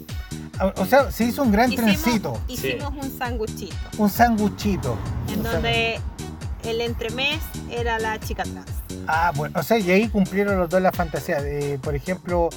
Ah, 0.59 0.73
O 0.77 0.85
sea, 0.85 1.11
se 1.11 1.25
hizo 1.25 1.43
un 1.43 1.51
gran 1.51 1.71
Hicimos, 1.71 2.01
trencito. 2.01 2.41
hicimos 2.47 2.93
un 2.95 3.17
sanguchito. 3.17 3.75
Un 3.97 4.09
sanguchito. 4.09 4.97
En 5.29 5.39
Un 5.39 5.43
donde 5.43 5.99
el 6.63 6.81
entremés 6.81 7.39
era 7.69 7.99
la 7.99 8.19
chica 8.19 8.43
trans. 8.43 8.71
Ah, 9.07 9.31
bueno, 9.35 9.59
o 9.59 9.63
sea, 9.63 9.77
y 9.77 9.91
ahí 9.91 10.07
cumplieron 10.07 10.57
los 10.57 10.69
dos 10.69 10.81
la 10.81 10.91
fantasía. 10.91 11.41
de, 11.41 11.77
por 11.79 11.93
ejemplo, 11.93 12.49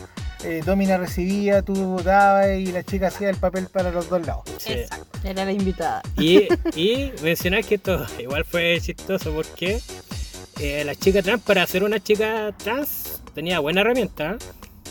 eh, 0.44 0.62
Domina 0.64 0.96
recibía, 0.96 1.62
tú 1.62 2.00
dabas 2.02 2.58
y 2.58 2.66
la 2.66 2.82
chica 2.82 3.08
hacía 3.08 3.30
el 3.30 3.36
papel 3.36 3.66
para 3.66 3.90
los 3.90 4.08
dos 4.08 4.24
lados. 4.26 4.44
Sí. 4.58 4.74
Era 5.24 5.44
la 5.44 5.52
invitada. 5.52 6.02
Y, 6.18 6.48
y 6.74 7.12
mencionar 7.22 7.64
que 7.64 7.76
esto 7.76 8.06
igual 8.18 8.44
fue 8.44 8.78
chistoso 8.80 9.32
porque 9.32 9.80
eh, 10.60 10.84
la 10.84 10.94
chica 10.94 11.22
trans, 11.22 11.42
para 11.42 11.66
ser 11.66 11.84
una 11.84 12.00
chica 12.00 12.52
trans, 12.56 13.20
tenía 13.34 13.60
buena 13.60 13.80
herramienta. 13.80 14.32
¿eh? 14.32 14.38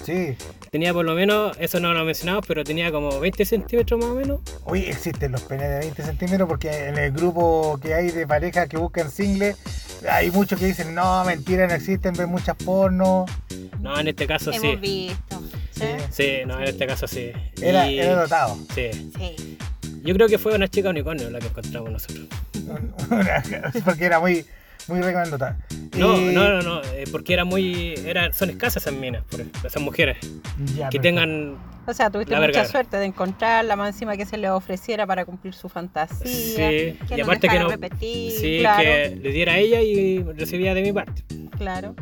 Sí. 0.07 0.37
Tenía 0.71 0.93
por 0.93 1.03
lo 1.03 1.15
menos, 1.15 1.57
eso 1.59 1.81
no 1.81 1.93
lo 1.93 2.05
mencionamos, 2.05 2.45
pero 2.47 2.63
tenía 2.63 2.93
como 2.93 3.19
20 3.19 3.43
centímetros 3.43 3.99
más 3.99 4.09
o 4.11 4.15
menos. 4.15 4.39
Hoy 4.63 4.83
existen 4.85 5.33
los 5.33 5.41
penes 5.41 5.69
de 5.69 5.79
20 5.79 6.01
centímetros 6.01 6.47
porque 6.47 6.87
en 6.87 6.97
el 6.97 7.11
grupo 7.11 7.77
que 7.81 7.93
hay 7.93 8.11
de 8.11 8.25
parejas 8.25 8.69
que 8.69 8.77
buscan 8.77 9.11
singles, 9.11 9.57
hay 10.09 10.31
muchos 10.31 10.57
que 10.57 10.67
dicen, 10.67 10.95
no, 10.95 11.25
mentira, 11.25 11.67
no 11.67 11.73
existen, 11.73 12.13
ven 12.13 12.29
muchas 12.29 12.55
porno. 12.55 13.25
No, 13.81 13.99
en 13.99 14.07
este 14.07 14.25
caso 14.27 14.53
sí. 14.53 14.59
Hemos 14.63 14.79
visto. 14.79 15.43
¿sí? 15.71 15.83
Sí, 16.09 16.31
no, 16.47 16.57
en 16.57 16.69
este 16.69 16.87
caso 16.87 17.05
sí. 17.05 17.33
Era, 17.61 17.91
Y- 17.91 17.99
era 17.99 18.15
dotado. 18.21 18.57
Sí. 18.73 19.11
Sí. 19.17 19.57
Yo 20.05 20.13
creo 20.13 20.29
que 20.29 20.37
fue 20.37 20.55
una 20.55 20.69
chica 20.69 20.89
unicornio 20.89 21.29
la 21.29 21.39
que 21.39 21.47
encontramos 21.47 21.91
nosotros. 21.91 22.27
porque 23.83 24.05
era 24.05 24.21
muy, 24.21 24.45
muy 24.87 25.01
recomendada. 25.01 25.57
No, 25.97 26.17
Y- 26.17 26.33
no, 26.33 26.49
no, 26.49 26.61
no, 26.61 26.81
eh, 26.93 27.05
porque 27.11 27.33
era 27.33 27.43
muy, 27.45 27.95
era, 28.05 28.31
son 28.33 28.49
escasas 28.49 28.83
esas 28.83 28.93
minas, 28.99 29.23
por 29.29 29.41
ejemplo, 29.41 29.67
esas 29.67 29.81
mujeres 29.81 30.17
Ya, 30.21 30.89
que 30.89 30.99
perfecto. 30.99 31.01
tengan, 31.01 31.57
O 31.87 31.93
sea, 31.93 32.09
tuviste 32.09 32.33
La 32.33 32.41
mucha 32.41 32.65
suerte 32.65 32.97
de 32.97 33.05
encontrarla, 33.05 33.75
más 33.77 33.93
encima 33.93 34.17
que 34.17 34.25
se 34.25 34.37
le 34.37 34.49
ofreciera 34.49 35.07
para 35.07 35.23
cumplir 35.25 35.53
su 35.53 35.69
fantasía. 35.69 36.25
sí, 36.25 36.97
Que 37.07 37.13
y 37.15 37.17
no 37.17 37.23
aparte 37.23 37.47
que 37.47 37.59
no, 37.59 37.69
repetir, 37.69 38.31
sí, 38.31 38.57
claro. 38.59 38.83
que 38.83 39.19
le 39.23 39.31
diera 39.31 39.53
a 39.53 39.57
ella 39.57 39.81
y 39.81 40.21
recibía 40.23 40.73
de 40.73 40.81
mi 40.81 40.91
parte. 40.93 41.23
Claro. 41.57 41.95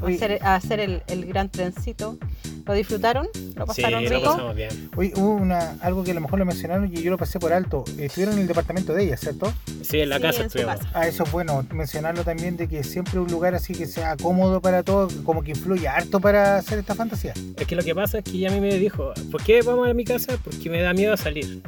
Oye. 0.00 0.16
Hacer, 0.16 0.38
hacer 0.42 0.80
el, 0.80 1.02
el 1.06 1.26
gran 1.26 1.48
trencito. 1.48 2.18
¿Lo 2.64 2.74
disfrutaron? 2.74 3.26
¿Lo 3.56 3.66
pasaron 3.66 4.02
sí, 4.02 4.08
rico? 4.08 4.36
lo 4.36 4.54
bien. 4.54 4.90
Hoy 4.96 5.12
hubo 5.16 5.34
una, 5.34 5.72
algo 5.80 6.04
que 6.04 6.12
a 6.12 6.14
lo 6.14 6.20
mejor 6.20 6.38
lo 6.38 6.44
mencionaron 6.44 6.86
y 6.92 7.02
yo 7.02 7.10
lo 7.10 7.18
pasé 7.18 7.40
por 7.40 7.52
alto. 7.52 7.84
Estuvieron 7.98 8.34
en 8.36 8.42
el 8.42 8.46
departamento 8.46 8.94
de 8.94 9.04
ella, 9.04 9.16
¿cierto? 9.16 9.52
Sí, 9.82 10.00
en 10.00 10.10
la 10.10 10.16
Sí, 10.16 10.22
casa 10.22 10.44
estuvimos. 10.44 10.76
Ah, 10.94 11.08
eso 11.08 11.24
es 11.24 11.32
bueno, 11.32 11.66
mencionarlo 11.72 12.22
también 12.22 12.56
de 12.56 12.68
que 12.68 12.84
siempre 12.84 13.18
un 13.18 13.28
lugar 13.30 13.54
así 13.54 13.74
que 13.74 13.86
sea 13.86 14.16
cómodo 14.16 14.60
para 14.60 14.82
todos, 14.84 15.12
como 15.24 15.42
que 15.42 15.50
influye 15.50 15.88
harto 15.88 16.20
para 16.20 16.56
hacer 16.58 16.78
esta 16.78 16.94
fantasía. 16.94 17.34
Es 17.56 17.66
que 17.66 17.74
lo 17.74 17.82
que 17.82 17.94
pasa 17.94 18.18
es 18.18 18.24
que 18.24 18.32
ella 18.32 18.50
a 18.50 18.52
mí 18.52 18.60
me 18.60 18.74
dijo, 18.78 19.12
¿por 19.30 19.42
qué 19.42 19.62
vamos 19.62 19.88
a 19.88 19.94
mi 19.94 20.04
casa? 20.04 20.38
Porque 20.44 20.70
me 20.70 20.82
da 20.82 20.92
miedo 20.92 21.16
salir. 21.16 21.62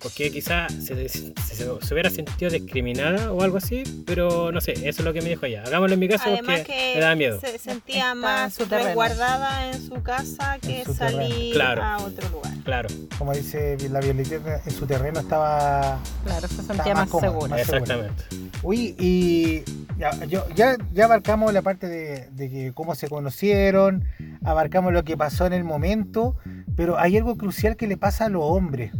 Porque 0.00 0.30
quizás 0.30 0.72
se, 0.72 1.08
se- 1.08 1.32
se- 1.34 1.80
se 1.80 1.94
hubiera 1.94 2.10
sentido 2.10 2.50
discriminada 2.50 3.32
o 3.32 3.42
algo 3.42 3.56
así, 3.58 3.82
pero 4.06 4.52
no 4.52 4.60
sé, 4.60 4.72
eso 4.72 4.86
es 4.88 5.00
lo 5.04 5.12
que 5.12 5.20
me 5.22 5.28
dijo 5.30 5.46
ella. 5.46 5.62
Hagámoslo 5.66 5.94
en 5.94 6.00
mi 6.00 6.08
casa 6.08 6.24
Además 6.26 6.58
porque 6.60 6.72
que 6.72 6.92
me 6.96 7.00
da 7.00 7.14
miedo. 7.14 7.40
se 7.40 7.58
sentía 7.58 8.14
más 8.14 8.54
su 8.54 8.64
resguardada 8.66 9.70
en 9.70 9.82
su 9.86 10.02
casa 10.02 10.58
que 10.60 10.84
su 10.84 10.94
salir 10.94 11.52
Claro. 11.54 11.82
a 11.82 11.98
otro 11.98 12.28
lugar. 12.30 12.52
Claro, 12.64 12.88
Como 13.18 13.32
dice 13.32 13.76
la 13.90 14.00
Violeta, 14.00 14.60
en 14.64 14.70
su 14.70 14.86
terreno 14.86 15.20
estaba... 15.20 15.98
Claro, 16.24 16.46
se 16.48 16.62
sentía 16.62 16.94
más 16.94 17.08
segura. 17.10 17.48
más 17.48 17.60
exactamente. 17.60 18.22
Uy, 18.62 18.94
y 18.98 19.62
ya, 19.98 20.10
yo- 20.26 20.46
ya, 20.54 20.76
ya 20.92 21.06
abarcamos 21.06 21.52
la 21.52 21.62
parte 21.62 21.88
de, 21.88 22.28
de 22.30 22.50
que 22.50 22.72
cómo 22.74 22.94
se 22.94 23.08
conocieron, 23.08 24.04
abarcamos 24.44 24.92
lo 24.92 25.02
que 25.04 25.16
pasó 25.16 25.46
en 25.46 25.52
el 25.54 25.64
momento, 25.64 26.36
pero 26.76 26.98
hay 26.98 27.16
algo 27.16 27.36
crucial 27.36 27.76
que 27.76 27.86
le 27.86 27.96
pasa 27.96 28.26
a 28.26 28.28
los 28.28 28.42
hombres. 28.44 28.92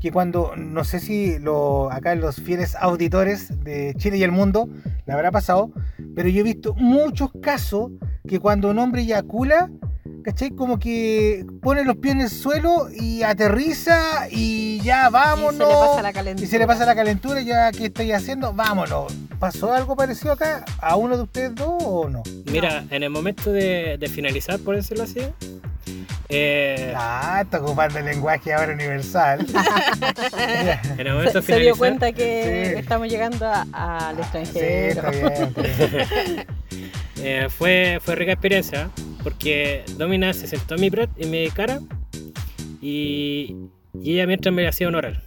Que 0.00 0.12
cuando, 0.12 0.54
no 0.56 0.84
sé 0.84 1.00
si 1.00 1.38
lo, 1.38 1.90
acá 1.90 2.14
los 2.14 2.36
fieles 2.36 2.76
auditores 2.76 3.64
de 3.64 3.94
Chile 3.96 4.18
y 4.18 4.22
el 4.22 4.32
mundo 4.32 4.68
le 5.06 5.12
habrá 5.12 5.30
pasado, 5.32 5.72
pero 6.14 6.28
yo 6.28 6.40
he 6.40 6.44
visto 6.44 6.74
muchos 6.74 7.30
casos 7.42 7.90
que 8.26 8.38
cuando 8.38 8.70
un 8.70 8.78
hombre 8.78 9.02
eyacula, 9.02 9.70
¿cachai? 10.22 10.50
Como 10.50 10.78
que 10.78 11.44
pone 11.62 11.84
los 11.84 11.96
pies 11.96 12.14
en 12.14 12.20
el 12.20 12.30
suelo 12.30 12.88
y 12.94 13.22
aterriza 13.22 14.28
y 14.30 14.80
ya 14.80 15.10
vámonos. 15.10 15.68
Y 15.68 15.76
se 15.76 15.78
le 15.78 15.86
pasa 15.86 16.02
la 16.02 16.12
calentura. 16.12 16.44
Y 16.44 16.50
se 16.50 16.58
le 16.58 16.66
pasa 16.66 16.86
la 16.86 16.94
calentura, 16.94 17.40
ya 17.40 17.72
que 17.72 17.86
estoy 17.86 18.12
haciendo, 18.12 18.52
vámonos. 18.52 19.12
¿Pasó 19.38 19.72
algo 19.72 19.96
parecido 19.96 20.32
acá 20.32 20.64
a 20.80 20.96
uno 20.96 21.16
de 21.16 21.22
ustedes 21.22 21.54
dos 21.54 21.82
o 21.84 22.08
no? 22.08 22.22
Mira, 22.50 22.84
en 22.90 23.02
el 23.02 23.10
momento 23.10 23.52
de, 23.52 23.96
de 23.98 24.08
finalizar, 24.08 24.58
por 24.60 24.76
decirlo 24.76 25.04
así, 25.04 25.20
eh, 26.28 26.92
Ah, 26.96 27.40
está 27.42 27.60
ocupando 27.60 27.98
el 27.98 28.04
lenguaje 28.04 28.52
ahora 28.52 28.72
universal. 28.74 29.46
en 30.98 31.06
el 31.06 31.12
momento 31.14 31.40
de 31.40 31.42
Se, 31.46 31.52
se 31.54 31.60
dio 31.60 31.76
cuenta 31.76 32.12
que 32.12 32.72
Sí. 32.74 32.80
estamos 32.80 33.08
llegando 33.08 33.46
al 33.72 34.16
Sí, 34.16 34.20
extranjero. 34.38 34.88
está 34.88 35.10
bien, 35.10 35.32
está 35.32 35.62
bien. 35.62 36.46
eh, 37.22 37.46
fue, 37.48 37.98
fue 38.02 38.14
rica 38.14 38.32
experiencia, 38.32 38.90
porque 39.22 39.84
Domina 39.96 40.32
se 40.32 40.46
sentó 40.46 40.74
en 40.74 40.80
mi, 40.82 40.90
en 41.16 41.30
mi 41.30 41.48
cara 41.50 41.80
y, 42.80 43.56
y 44.00 44.12
ella 44.14 44.26
mientras 44.26 44.54
me 44.54 44.66
hacía 44.68 44.88
un 44.88 44.94
oral. 44.96 45.22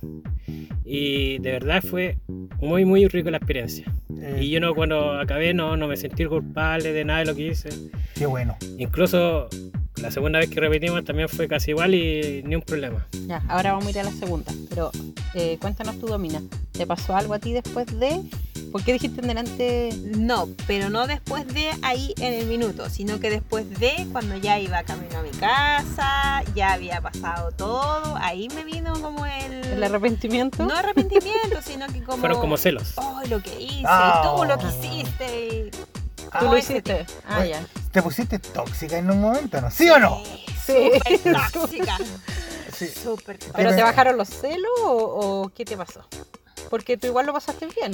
Y 0.84 1.38
de 1.40 1.52
verdad 1.54 1.82
fue 1.82 2.18
muy, 2.60 2.84
muy 2.86 3.08
rica 3.08 3.32
la 3.32 3.38
experiencia. 3.38 3.86
Eh, 4.22 4.40
Y 4.42 4.50
yo 4.50 4.60
no, 4.60 4.76
cuando 4.76 5.20
acabé 5.20 5.54
no, 5.54 5.78
no 5.78 5.88
me 5.88 5.96
sentí 5.96 6.26
culpable 6.26 6.92
de 6.92 7.06
nada 7.06 7.20
de 7.20 7.26
lo 7.26 7.36
que 7.36 7.48
hice. 7.48 7.70
Qué 8.16 8.26
bueno. 8.26 8.58
Incluso 8.78 9.48
la 10.02 10.12
segunda 10.12 10.40
vez 10.40 10.50
que 10.50 10.60
repetimos 10.60 11.04
también 11.06 11.30
fue 11.30 11.48
casi 11.48 11.72
igual 11.72 11.94
y 11.96 12.42
ni 12.44 12.56
un 12.56 12.62
problema. 12.62 13.06
Ya, 13.28 13.42
ahora 13.48 13.74
vamos 13.74 13.88
a 13.88 13.90
ir 13.92 14.00
a 14.00 14.04
la 14.04 14.12
segunda. 14.12 14.52
Pero 14.70 14.92
eh, 15.34 15.58
cuéntanos 15.62 16.00
tú, 16.00 16.08
Domina. 16.08 16.42
¿Te 16.72 16.86
pasó 16.88 17.16
algo 17.16 17.34
a 17.34 17.40
ti 17.40 17.54
después 17.54 17.88
de...? 18.00 18.22
¿Por 18.72 18.84
qué 18.84 18.94
dijiste 18.94 19.20
en 19.22 19.28
delante...? 19.28 19.90
No, 20.18 20.48
pero 20.66 20.90
no 20.90 21.06
después 21.08 21.46
de 21.54 21.70
ahí 21.82 22.14
en 22.20 22.34
el 22.34 22.48
minuto, 22.48 22.90
sino 22.90 23.20
que 23.20 23.30
después 23.30 23.70
de 23.80 24.08
cuando 24.12 24.38
ya 24.38 24.60
iba 24.60 24.82
camino 24.84 25.20
a 25.20 25.24
mi 25.24 25.32
casa, 25.32 26.44
ya 26.56 26.74
había 26.74 27.02
pasado 27.02 27.52
todo, 27.52 28.16
ahí 28.18 28.48
me 28.56 28.64
vino 28.64 28.94
como 29.02 29.26
el... 29.26 29.52
¿El 29.66 29.84
arrepentimiento? 29.84 30.66
No 30.66 30.74
arrepentimiento, 30.74 31.62
sino 31.62 31.86
que 31.88 32.02
como... 32.02 32.18
Fueron 32.20 32.40
como 32.40 32.58
celos. 32.58 32.94
Oh, 32.96 33.22
lo 33.30 33.42
que 33.42 33.60
hice, 33.62 33.84
Ah. 33.86 34.22
y 34.24 34.38
tú 34.38 34.46
lo 34.46 34.58
que 34.58 34.66
hiciste. 34.68 35.48
y- 35.68 35.91
¿Tú 36.32 36.40
como 36.40 36.52
lo 36.54 36.58
hiciste? 36.58 37.06
Ah, 37.28 37.46
ya. 37.46 37.66
¿Te 37.92 38.02
pusiste 38.02 38.40
tóxica 38.40 38.98
en 38.98 39.12
un 39.12 39.20
momento, 39.20 39.60
no? 39.60 39.70
¿Sí 39.70 39.90
o 39.90 40.00
no? 40.00 40.24
Sí. 40.66 40.92
Súper 40.94 41.52
tóxica. 41.52 41.98
Sí. 42.74 42.88
Súper 42.88 43.38
tóxica. 43.38 43.58
¿Pero 43.58 43.76
te 43.76 43.84
bajaron 43.84 44.18
los 44.18 44.30
celos 44.30 44.72
o, 44.86 44.92
o 45.44 45.50
qué 45.50 45.66
te 45.66 45.76
pasó? 45.76 46.08
Porque 46.70 46.96
tú 46.98 47.08
igual 47.08 47.26
lo 47.26 47.34
pasaste 47.34 47.68
bien. 47.68 47.92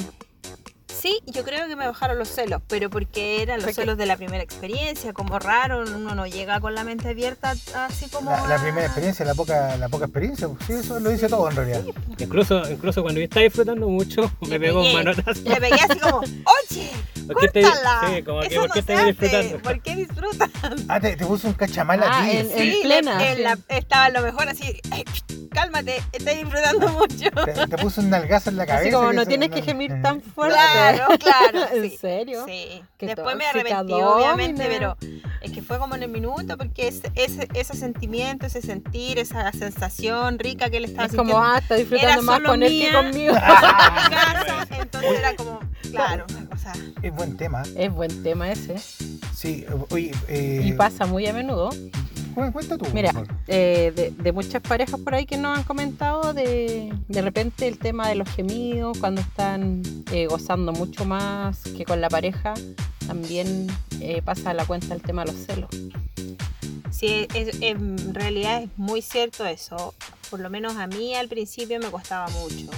Sí, 1.00 1.20
yo 1.26 1.44
creo 1.44 1.68
que 1.68 1.76
me 1.76 1.86
bajaron 1.86 2.18
los 2.18 2.28
celos, 2.30 2.62
pero 2.68 2.90
porque 2.90 3.42
eran 3.44 3.62
los 3.62 3.76
celos 3.76 3.98
de 3.98 4.06
la 4.06 4.18
primera 4.18 4.44
experiencia, 4.44 5.14
como 5.14 5.38
raro, 5.38 5.84
uno 5.84 6.16
no 6.16 6.26
llega 6.26 6.60
con 6.60 6.74
la 6.74 6.84
mente 6.84 7.10
abierta 7.10 7.56
así 7.76 8.10
como... 8.10 8.32
La, 8.32 8.48
la 8.48 8.58
primera 8.62 8.86
experiencia, 8.86 9.24
la 9.26 9.36
poca, 9.36 9.78
la 9.78 9.90
poca 9.90 10.06
experiencia, 10.06 10.48
pues, 10.48 10.66
sí, 10.66 10.74
eso 10.74 11.00
lo 11.00 11.10
dice 11.10 11.30
todo 11.30 11.50
en 11.50 11.56
realidad. 11.56 11.82
Incluso, 12.18 12.68
incluso 12.70 13.02
cuando 13.04 13.20
yo 13.20 13.26
estaba 13.26 13.44
disfrutando 13.44 13.88
mucho, 13.88 14.32
me 14.50 14.60
pegó 14.60 14.82
un 14.82 14.94
manotazo. 14.94 15.42
Le 15.44 15.56
pegué 15.62 15.76
así 15.76 16.00
como, 16.00 16.18
oye, 16.18 16.92
¿Por 17.28 17.52
qué 17.52 17.62
córtala. 17.62 18.02
sí, 18.16 18.24
como 18.24 18.40
que, 18.42 18.48
Eso 18.48 18.62
¿por 18.62 18.70
qué 18.72 18.74
no 18.76 18.80
estás 18.80 19.06
disfrutando? 19.06 19.58
¿Por 19.60 19.82
qué 19.82 19.96
disfrutan? 19.98 20.52
Ah, 20.88 21.00
te, 21.00 21.16
te 21.18 21.26
puso 21.26 21.48
un 21.50 21.54
cachamal 21.56 22.02
Ah, 22.04 22.22
a 22.22 22.26
ti. 22.26 22.38
en- 22.38 22.50
Sí, 22.58 22.80
plena, 22.84 23.32
en 23.32 23.44
la- 23.44 23.58
estaba 23.68 24.10
lo 24.10 24.22
mejor 24.22 24.48
así, 24.48 24.80
"Ay, 24.92 25.04
cálmate, 25.52 26.02
estoy 26.14 26.36
disfrutando 26.36 26.88
mucho. 26.94 27.30
Te, 27.46 27.68
te 27.68 27.78
puso 27.78 28.00
un 28.00 28.10
nalgazo 28.12 28.50
en 28.50 28.56
la 28.58 28.66
cabeza. 28.66 28.84
Así 28.88 28.92
como 28.92 29.12
no 29.12 29.26
tienes 29.26 29.50
que 29.50 29.62
gemir 29.62 29.92
tan 30.02 30.22
fuerte. 30.22 30.56
Claro, 30.56 30.87
claro. 31.20 31.60
¿En 31.74 31.84
sí, 31.84 31.98
serio? 31.98 32.44
Sí. 32.46 32.82
Qué 32.98 33.08
Después 33.08 33.36
me 33.36 33.46
arrepentí, 33.46 33.94
obviamente, 33.94 34.66
pero 34.68 34.98
es 35.42 35.52
que 35.52 35.62
fue 35.62 35.78
como 35.80 35.96
en 35.96 36.04
el 36.04 36.10
minuto, 36.10 36.58
porque 36.58 36.88
ese, 36.88 37.12
ese, 37.16 37.48
ese 37.54 37.76
sentimiento, 37.76 38.46
ese 38.46 38.62
sentir, 38.62 39.20
esa 39.20 39.52
sensación 39.52 40.40
rica 40.40 40.70
que 40.70 40.78
él 40.78 40.86
estaba 40.86 41.06
Es 41.06 41.16
como, 41.16 41.40
ah, 41.40 41.60
está 41.60 41.76
disfrutando 41.76 42.14
era 42.14 42.22
más 42.22 42.42
con 42.42 42.64
él 42.64 42.70
que 42.70 42.92
conmigo. 42.92 43.34
en 43.36 43.40
mi 43.40 44.10
casa, 44.10 44.68
entonces 44.80 45.12
era 45.20 45.36
como, 45.36 45.60
claro, 45.92 46.26
o 46.52 46.58
sea, 46.58 46.74
Es 47.02 47.14
buen 47.14 47.38
tema. 47.38 47.64
Es 47.76 47.92
buen 47.92 48.24
tema 48.24 48.52
ese. 48.52 48.78
Sí, 49.34 49.66
oye, 49.90 50.12
eh, 50.28 50.62
Y 50.64 50.74
pasa 50.74 51.06
muy 51.06 51.28
a 51.28 51.34
menudo. 51.34 51.70
Cu- 52.46 52.52
cuenta 52.52 52.78
tú. 52.78 52.86
Mira, 52.94 53.12
eh, 53.48 53.92
de, 53.96 54.12
de 54.12 54.32
muchas 54.32 54.62
parejas 54.62 55.00
por 55.00 55.16
ahí 55.16 55.26
que 55.26 55.38
nos 55.38 55.58
han 55.58 55.64
comentado 55.64 56.34
de, 56.34 56.94
de 57.08 57.22
repente 57.22 57.68
el 57.68 57.78
tema 57.80 58.08
de 58.08 58.16
los 58.16 58.30
gemidos, 58.30 58.98
cuando 59.00 59.22
están 59.22 59.82
eh, 60.12 60.28
gozando 60.28 60.72
mucho 60.74 61.06
más 61.06 61.62
que 61.76 61.84
con 61.86 62.00
la 62.02 62.10
pareja, 62.10 62.54
también 63.08 63.68
eh, 64.02 64.22
pasa 64.24 64.52
a 64.52 64.54
la 64.54 64.66
cuenta 64.66 64.94
el 64.94 65.02
tema 65.02 65.24
de 65.26 65.32
los 65.32 65.42
celos. 65.46 65.70
Sí, 66.92 67.28
es- 67.34 67.62
en 67.62 68.14
realidad 68.14 68.64
es 68.64 68.70
muy 68.78 69.02
cierto 69.02 69.46
eso. 69.46 69.94
Por 70.30 70.40
lo 70.42 70.50
menos 70.50 70.76
a 70.76 70.88
mí 70.88 71.16
al 71.16 71.28
principio 71.30 71.80
me 71.80 71.90
costaba 71.90 72.28
mucho. 72.30 72.70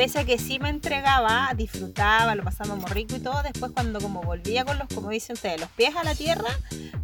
Pese 0.00 0.20
a 0.20 0.24
que 0.24 0.38
sí 0.38 0.58
me 0.58 0.70
entregaba, 0.70 1.52
disfrutaba, 1.54 2.34
lo 2.34 2.42
pasábamos 2.42 2.88
rico 2.88 3.16
y 3.16 3.20
todo, 3.20 3.42
después 3.42 3.70
cuando 3.72 4.00
como 4.00 4.22
volvía 4.22 4.64
con 4.64 4.78
los, 4.78 4.88
como 4.88 5.10
dicen 5.10 5.34
ustedes, 5.34 5.60
los 5.60 5.68
pies 5.72 5.94
a 5.94 6.02
la 6.02 6.14
tierra, 6.14 6.48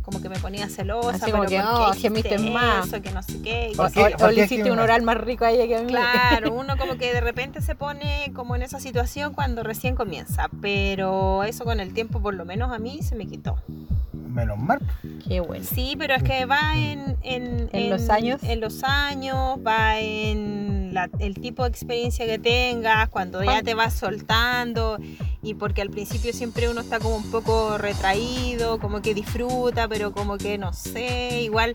como 0.01 0.23
que 0.23 0.31
me 0.31 0.39
ponía 0.39 0.67
celosa. 0.71 1.11
Así 1.11 1.31
como 1.31 1.45
pero 1.45 1.63
que, 1.63 1.69
¿por 1.69 1.93
qué 1.93 1.99
oh, 1.99 2.01
gemiste 2.01 2.39
más. 2.39 2.87
Eso, 2.87 3.03
que 3.03 3.11
no 3.11 3.23
sé 3.23 3.43
qué. 3.43 3.73
¿Por 3.77 3.89
O, 3.89 3.93
qué? 3.93 4.15
o 4.15 4.17
¿Por 4.17 4.33
le 4.33 4.47
hiciste 4.47 4.73
un 4.73 4.79
oral 4.79 5.03
más 5.03 5.19
rico 5.19 5.45
a 5.45 5.51
ella 5.51 5.67
que 5.67 5.77
a 5.77 5.83
mí. 5.83 5.89
Claro, 5.89 6.55
uno 6.59 6.79
como 6.79 6.97
que 6.97 7.13
de 7.13 7.21
repente 7.21 7.61
se 7.61 7.75
pone 7.75 8.33
como 8.35 8.57
en 8.57 8.63
esa 8.63 8.81
situación 8.81 9.35
cuando 9.35 9.63
recién 9.63 9.95
comienza, 9.95 10.49
pero 10.63 11.45
eso 11.45 11.67
con 11.67 11.81
el 11.81 11.93
tiempo 11.93 12.23
por 12.23 12.33
lo 12.33 12.47
menos 12.47 12.73
a 12.73 12.79
mí 12.79 13.03
se 13.03 13.15
me 13.15 13.27
quitó. 13.27 13.59
Menos 14.15 14.57
mal. 14.57 14.81
Qué 15.29 15.41
bueno. 15.41 15.67
Sí, 15.67 15.97
pero 15.99 16.15
es 16.15 16.23
que 16.23 16.47
va 16.47 16.73
en, 16.77 17.19
en, 17.23 17.69
¿En 17.73 17.91
los 17.91 18.09
años? 18.09 18.43
En 18.43 18.61
los 18.61 18.83
años, 18.85 19.59
va 19.67 19.99
en 19.99 20.76
el 21.19 21.35
tipo 21.35 21.63
de 21.63 21.69
experiencia 21.71 22.27
que 22.27 22.39
tengas, 22.39 23.09
cuando 23.09 23.41
ya 23.41 23.47
¿Cuán- 23.53 23.65
te 23.65 23.75
vas 23.75 23.95
soltando 23.95 24.99
y 25.43 25.55
porque 25.55 25.83
al 25.83 25.91
principio 25.91 26.33
siempre 26.33 26.69
uno 26.69 26.81
está 26.81 26.99
como 26.99 27.17
un 27.17 27.31
poco 27.31 27.79
retraído, 27.79 28.79
como 28.79 29.03
que 29.03 29.15
disfruta, 29.15 29.89
pero 29.89 30.13
como 30.13 30.39
que 30.39 30.59
no 30.59 30.73
sé, 30.73 31.43
igual 31.43 31.73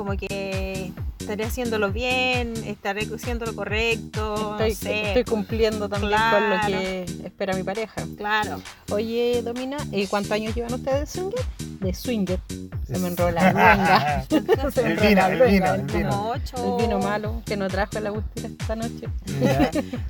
como 0.00 0.16
que 0.16 0.92
estaré 1.18 1.44
haciéndolo 1.44 1.92
bien, 1.92 2.54
estaré 2.64 3.06
haciendo 3.14 3.44
lo 3.44 3.54
correcto, 3.54 4.56
Estoy, 4.58 4.70
no 4.70 4.74
sé. 4.76 5.08
estoy 5.08 5.24
cumpliendo 5.24 5.90
también 5.90 6.18
con 6.30 6.48
lo 6.48 6.56
que 6.66 7.02
espera 7.26 7.54
mi 7.54 7.62
pareja. 7.62 8.02
Claro. 8.16 8.62
Oye, 8.90 9.42
Domina, 9.44 9.76
¿y 9.92 10.06
cuántos 10.06 10.32
años 10.32 10.54
llevan 10.54 10.72
ustedes 10.72 11.00
de 11.00 11.06
swinger? 11.06 11.44
De 11.80 11.92
swinger. 11.92 12.40
Se 12.86 12.98
me 12.98 13.08
enrola 13.08 13.52
la 13.52 14.24
luenga. 14.30 14.70
Se 14.70 14.82
me 14.84 14.92
El 14.92 14.96
vino, 15.00 15.14
la 15.20 15.28
el 15.32 15.38
luenga, 15.38 15.72
vino, 15.76 15.92
el 15.92 15.98
vino. 15.98 16.08
Como 16.08 16.30
ocho, 16.30 16.78
El 16.78 16.86
vino 16.86 16.98
malo 16.98 17.42
que 17.44 17.56
nos 17.58 17.70
trajo 17.70 18.00
la 18.00 18.08
Agustina 18.08 18.48
esta 18.58 18.76
noche. 18.76 19.06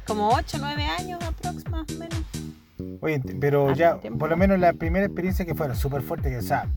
Como 0.06 0.28
8, 0.28 0.56
9 0.60 0.84
años 0.84 1.20
aproximadamente 1.20 1.70
más 1.70 1.86
o 1.90 1.98
menos. 1.98 2.49
Oye, 3.02 3.20
pero 3.40 3.70
Hace 3.70 3.80
ya, 3.80 3.96
por 3.96 4.28
lo 4.28 4.36
menos 4.36 4.58
la 4.58 4.74
primera 4.74 5.06
experiencia 5.06 5.44
que 5.46 5.54
fueron 5.54 5.74
súper 5.74 6.02
fuerte, 6.02 6.28
que, 6.28 6.36
o 6.36 6.42
sea, 6.42 6.68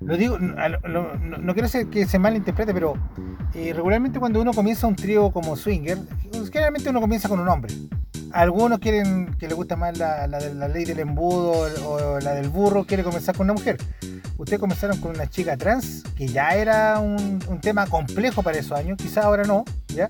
lo 0.00 0.16
digo, 0.16 0.38
no, 0.38 1.52
quiero 1.52 1.68
ser 1.68 1.86
que 1.86 2.06
se 2.06 2.18
malinterprete, 2.18 2.74
pero 2.74 2.94
eh, 3.54 3.72
regularmente 3.72 4.18
cuando 4.18 4.40
uno 4.40 4.52
comienza 4.52 4.86
un 4.86 4.96
trío 4.96 5.30
como 5.30 5.54
swinger, 5.54 5.98
generalmente 6.52 6.90
uno 6.90 7.00
comienza 7.00 7.28
con 7.28 7.38
un 7.38 7.48
hombre. 7.48 7.72
Algunos 8.32 8.78
quieren 8.78 9.34
que 9.38 9.48
le 9.48 9.54
gusta 9.54 9.76
más 9.76 9.96
la, 9.98 10.26
la 10.26 10.38
de 10.38 10.54
la 10.54 10.68
ley 10.68 10.84
del 10.84 11.00
embudo 11.00 11.68
o 11.86 12.20
la 12.20 12.34
del 12.34 12.48
burro, 12.48 12.84
quiere 12.84 13.02
comenzar 13.02 13.36
con 13.36 13.46
una 13.46 13.54
mujer. 13.54 13.76
Ustedes 14.38 14.58
comenzaron 14.58 14.98
con 15.00 15.10
una 15.12 15.28
chica 15.28 15.56
trans, 15.56 16.02
que 16.16 16.26
ya 16.26 16.50
era 16.50 16.98
un, 16.98 17.40
un 17.46 17.60
tema 17.60 17.86
complejo 17.86 18.42
para 18.42 18.58
esos 18.58 18.76
años, 18.78 18.96
quizás 18.96 19.24
ahora 19.24 19.44
no, 19.44 19.64
¿ya? 19.88 20.08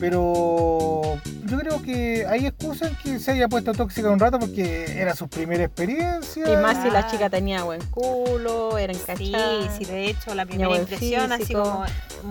Pero 0.00 1.18
yo 1.44 1.58
creo 1.58 1.82
que 1.82 2.26
hay 2.26 2.46
excusas 2.46 2.90
que 3.02 3.18
se 3.18 3.32
haya 3.32 3.48
puesto 3.48 3.72
tóxica 3.72 4.10
un 4.10 4.18
rato 4.18 4.38
porque 4.38 4.98
era 5.00 5.14
su 5.14 5.28
primera 5.28 5.62
experiencia. 5.64 6.50
Y 6.52 6.56
más 6.56 6.82
si 6.82 6.90
la 6.90 7.06
chica 7.10 7.28
tenía 7.28 7.62
buen 7.64 7.82
culo, 7.90 8.78
era 8.78 8.94
Sí, 8.94 9.00
encachada. 9.00 9.76
sí, 9.78 9.84
de 9.84 10.06
hecho, 10.08 10.34
la 10.34 10.46
primera 10.46 10.74
impresión, 10.76 11.32
así 11.32 11.52
como 11.52 11.84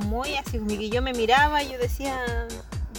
muy 0.08 0.36
así, 0.36 0.58
como 0.58 0.69
que 0.69 0.89
yo 0.89 1.01
me 1.01 1.13
miraba 1.13 1.63
y 1.63 1.71
yo 1.71 1.77
decía, 1.77 2.17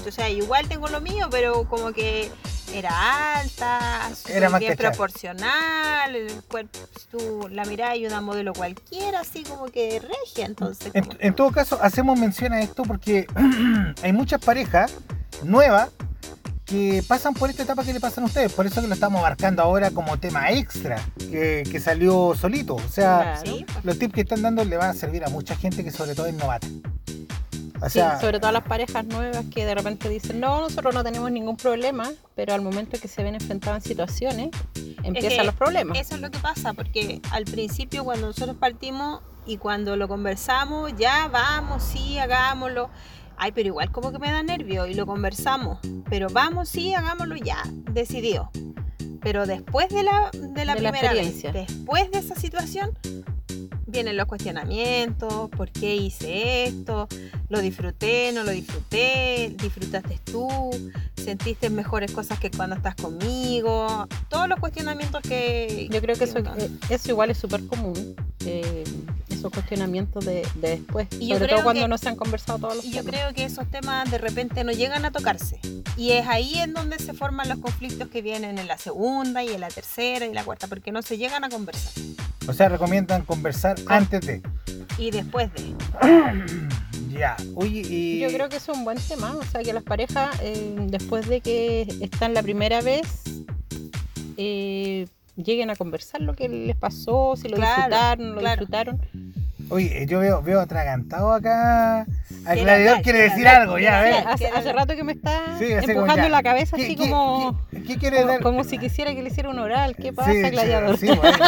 o 0.07 0.11
sea, 0.11 0.31
igual 0.31 0.69
tengo 0.69 0.89
lo 0.89 1.01
mío, 1.01 1.29
pero 1.31 1.65
como 1.69 1.93
que 1.93 2.31
era 2.75 3.41
alta, 3.41 4.11
súper 4.15 4.37
Era 4.37 4.51
más 4.51 4.61
bien 4.61 4.77
proporcional, 4.77 6.15
el 6.15 6.43
cuerpo, 6.45 6.79
si 6.97 7.07
tú 7.07 7.49
la 7.51 7.65
mirás 7.65 7.97
y 7.97 8.07
una 8.07 8.21
modelo 8.21 8.53
cualquiera, 8.53 9.21
así 9.21 9.43
como 9.43 9.67
que 9.67 10.01
regia, 10.01 10.47
entonces. 10.47 10.93
En, 10.95 11.35
todo 11.35 11.51
caso, 11.51 11.79
hacemos 11.83 12.19
mención 12.19 12.53
a 12.53 12.61
esto 12.61 12.83
porque 12.83 13.27
hay 14.03 14.13
muchas 14.13 14.41
parejas 14.41 14.95
nuevas 15.43 15.91
que 16.65 17.03
pasan 17.07 17.35
por 17.35 17.51
esta 17.51 17.65
etapa 17.65 17.83
que 17.83 17.93
le 17.93 17.99
pasan 17.99 18.25
a 18.25 18.27
ustedes. 18.29 18.53
Por 18.53 18.65
eso 18.65 18.81
que 18.81 18.87
lo 18.87 18.95
estamos 18.95 19.19
abarcando 19.19 19.61
ahora 19.61 19.91
como 19.91 20.19
tema 20.19 20.53
extra, 20.53 21.03
que, 21.19 21.65
que 21.69 21.81
salió 21.81 22.35
solito. 22.37 22.77
O 22.77 22.89
sea, 22.89 23.41
Claro. 23.43 23.67
Pues, 23.67 23.85
los 23.85 23.99
tips 23.99 24.15
que 24.15 24.21
están 24.21 24.43
dando 24.43 24.65
le 24.65 24.77
van 24.77 24.91
a 24.91 24.95
servir 24.95 25.25
a 25.25 25.29
mucha 25.29 25.57
gente 25.57 25.83
que 25.83 25.91
sobre 25.91 26.15
todo 26.15 26.27
es 26.27 26.35
novata. 26.35 26.69
O 27.83 27.87
Sí, 27.87 27.93
sea, 27.95 28.21
sobre 28.21 28.41
todo 28.41 28.53
las 28.53 28.65
parejas 28.65 29.05
nuevas 29.07 29.45
que 29.53 29.65
de 29.65 29.75
repente 29.75 30.09
dicen, 30.09 30.39
no, 30.41 30.61
nosotros 30.61 30.95
no 30.95 31.03
tenemos 31.03 31.31
ningún 31.31 31.57
problema, 31.57 32.11
pero 32.35 32.53
al 32.55 32.61
momento 32.63 32.99
que 33.01 33.09
se 33.09 33.23
ven 33.23 33.35
enfrentadas 33.35 33.85
en 33.85 33.89
situaciones, 33.89 34.51
empiezan 35.03 35.31
que 35.31 35.45
los 35.45 35.55
problemas. 35.55 35.99
Eso 35.99 36.15
es 36.17 36.21
lo 36.21 36.31
que 36.31 36.39
pasa, 36.39 36.75
porque 36.75 37.21
al 37.31 37.45
principio 37.45 38.05
cuando 38.05 38.27
nosotros 38.29 38.57
partimos 38.57 39.23
y 39.47 39.57
cuando 39.57 39.97
lo 39.97 40.09
conversamos, 40.09 40.93
ya 40.99 41.29
vamos, 41.29 41.83
sí, 41.83 42.19
hagámoslo. 42.19 42.91
Ay, 43.39 43.53
pero 43.53 43.69
igual 43.69 43.91
como 43.91 44.13
que 44.13 44.19
me 44.19 44.31
da 44.31 44.43
nervio 44.43 44.85
y 44.87 44.93
lo 44.93 45.07
conversamos. 45.07 45.79
Pero 46.11 46.27
vamos, 46.31 46.69
sí, 46.69 46.93
hagámoslo 46.93 47.37
ya, 47.37 47.63
decidido. 47.91 48.51
Pero 49.23 49.47
después 49.47 49.89
de 49.89 50.03
la, 50.03 50.31
de 50.33 50.65
la 50.67 50.75
De 50.75 50.83
la 50.83 50.91
primera 50.93 51.15
vez, 51.15 51.27
experiencia. 51.29 51.53
después 51.53 52.11
de 52.11 52.19
esa 52.19 52.35
situación, 52.35 52.91
vienen 53.91 54.17
los 54.17 54.27
cuestionamientos, 54.27 55.51
¿por 55.51 55.71
qué 55.71 55.97
hice 55.97 56.65
esto? 56.65 57.09
¿Lo 57.49 57.61
disfruté? 57.61 58.33
¿No 58.33 58.45
lo 58.45 58.51
disfruté? 58.51 59.55
¿Disfrutaste 59.61 60.19
tú? 60.25 60.49
¿Sentiste 61.17 61.71
mejores 61.71 62.13
cosas 62.13 62.39
que 62.39 62.51
cuando 62.51 62.77
estás 62.77 62.95
conmigo? 62.95 64.09
Todos 64.29 64.49
los 64.49 64.59
cuestionamientos 64.59 65.23
que... 65.23 65.89
Yo 65.91 66.01
creo 66.01 66.17
que 66.17 66.25
eso, 66.25 66.39
eh, 66.39 66.71
eso 66.89 67.11
igual 67.11 67.31
es 67.31 67.39
súper 67.39 67.67
común, 67.67 68.15
eh, 68.47 68.85
esos 69.41 69.53
cuestionamientos 69.53 70.25
de, 70.25 70.47
de 70.57 70.71
después, 70.77 71.09
Y 71.19 71.29
yo 71.29 71.35
sobre 71.37 71.47
creo 71.47 71.57
todo 71.59 71.65
cuando 71.65 71.83
que- 71.83 71.89
no 71.89 71.99
se 71.99 72.09
han 72.09 72.17
conversado 72.17 72.59
todos 72.59 72.77
los 72.77 72.85
Y 72.85 72.93
yo 72.93 73.03
creo 73.05 73.33
que 73.35 73.45
esos 73.45 73.69
temas 73.71 74.11
de 74.11 74.19
repente 74.19 74.63
no 74.65 74.73
llegan 74.73 75.05
a 75.05 75.11
tocarse. 75.11 75.59
Y 75.97 76.13
es 76.13 76.27
ahí 76.29 76.55
en 76.59 76.73
donde 76.75 76.99
se 76.99 77.13
forman 77.15 77.49
los 77.49 77.59
conflictos 77.59 78.09
que 78.09 78.23
vienen 78.23 78.59
en 78.59 78.69
la 78.69 78.79
segunda 78.79 79.43
y 79.43 79.49
en 79.49 79.61
la 79.61 79.69
tercera 79.69 80.27
y 80.27 80.33
la 80.33 80.45
cuarta, 80.45 80.67
porque 80.69 80.93
no 80.93 81.03
se 81.03 81.19
llegan 81.19 81.43
a 81.45 81.49
conversar. 81.49 81.93
o 82.49 82.53
sea, 82.53 82.69
recomiendan 82.69 83.25
conversar 83.25 83.77
antes 83.87 84.21
de. 84.27 84.43
Y 84.99 85.11
después 85.11 85.51
de. 85.55 85.75
Ya, 87.11 87.37
oye, 87.57 87.81
y. 87.89 88.21
Yo 88.21 88.29
creo 88.29 88.49
que 88.49 88.57
es 88.59 88.69
un 88.69 88.85
buen 88.85 88.97
tema, 88.97 89.35
o 89.37 89.43
sea, 89.45 89.63
que 89.63 89.73
las 89.73 89.83
parejas, 89.83 90.31
eh, 90.43 90.75
después 90.87 91.29
de 91.29 91.41
que 91.41 91.83
están 92.01 92.33
la 92.35 92.43
primera 92.43 92.81
vez, 92.83 93.07
eh, 94.37 95.07
lleguen 95.37 95.71
a 95.71 95.77
conversar 95.77 96.21
lo 96.21 96.35
que 96.35 96.49
les 96.49 96.77
pasó, 96.77 97.35
si 97.37 97.49
lo 97.49 97.57
Claro, 97.57 97.77
disfrutaron, 97.83 98.29
no 98.29 98.35
lo 98.35 98.41
claro. 98.41 98.61
disfrutaron. 98.61 99.01
Oye, 99.71 100.05
yo 100.09 100.19
veo, 100.19 100.43
veo 100.43 100.61
atragantado 100.61 101.33
acá. 101.33 102.05
Al 102.45 102.59
gladiador 102.59 103.03
quiere 103.03 103.21
decir 103.23 103.47
algo, 103.47 103.79
ya, 103.79 104.01
a 104.01 104.03
ver. 104.03 104.15
Hace, 104.27 104.47
hace 104.49 104.73
rato 104.73 104.97
que 104.97 105.05
me 105.05 105.13
está 105.13 105.57
Sí, 105.59 105.67
empujando 105.71 106.29
la 106.29 106.43
cabeza 106.43 106.77
¿Qué- 106.77 106.85
así 106.87 106.97
qué- 106.97 107.03
como, 107.03 107.61
¿Qué, 107.71 107.83
qué 107.83 107.97
quiere 107.99 108.17
como, 108.19 108.29
dar? 108.29 108.41
como 108.43 108.65
si 108.65 108.79
quisiera 108.79 109.15
que 109.15 109.23
le 109.23 109.29
hiciera 109.31 109.49
un 109.51 109.59
oral. 109.59 109.95
¿Qué 109.97 110.13
pasa, 110.13 110.33
Sí, 110.33 110.41
gladiador? 110.51 110.97
sí, 110.99 111.07
bueno. 111.07 111.39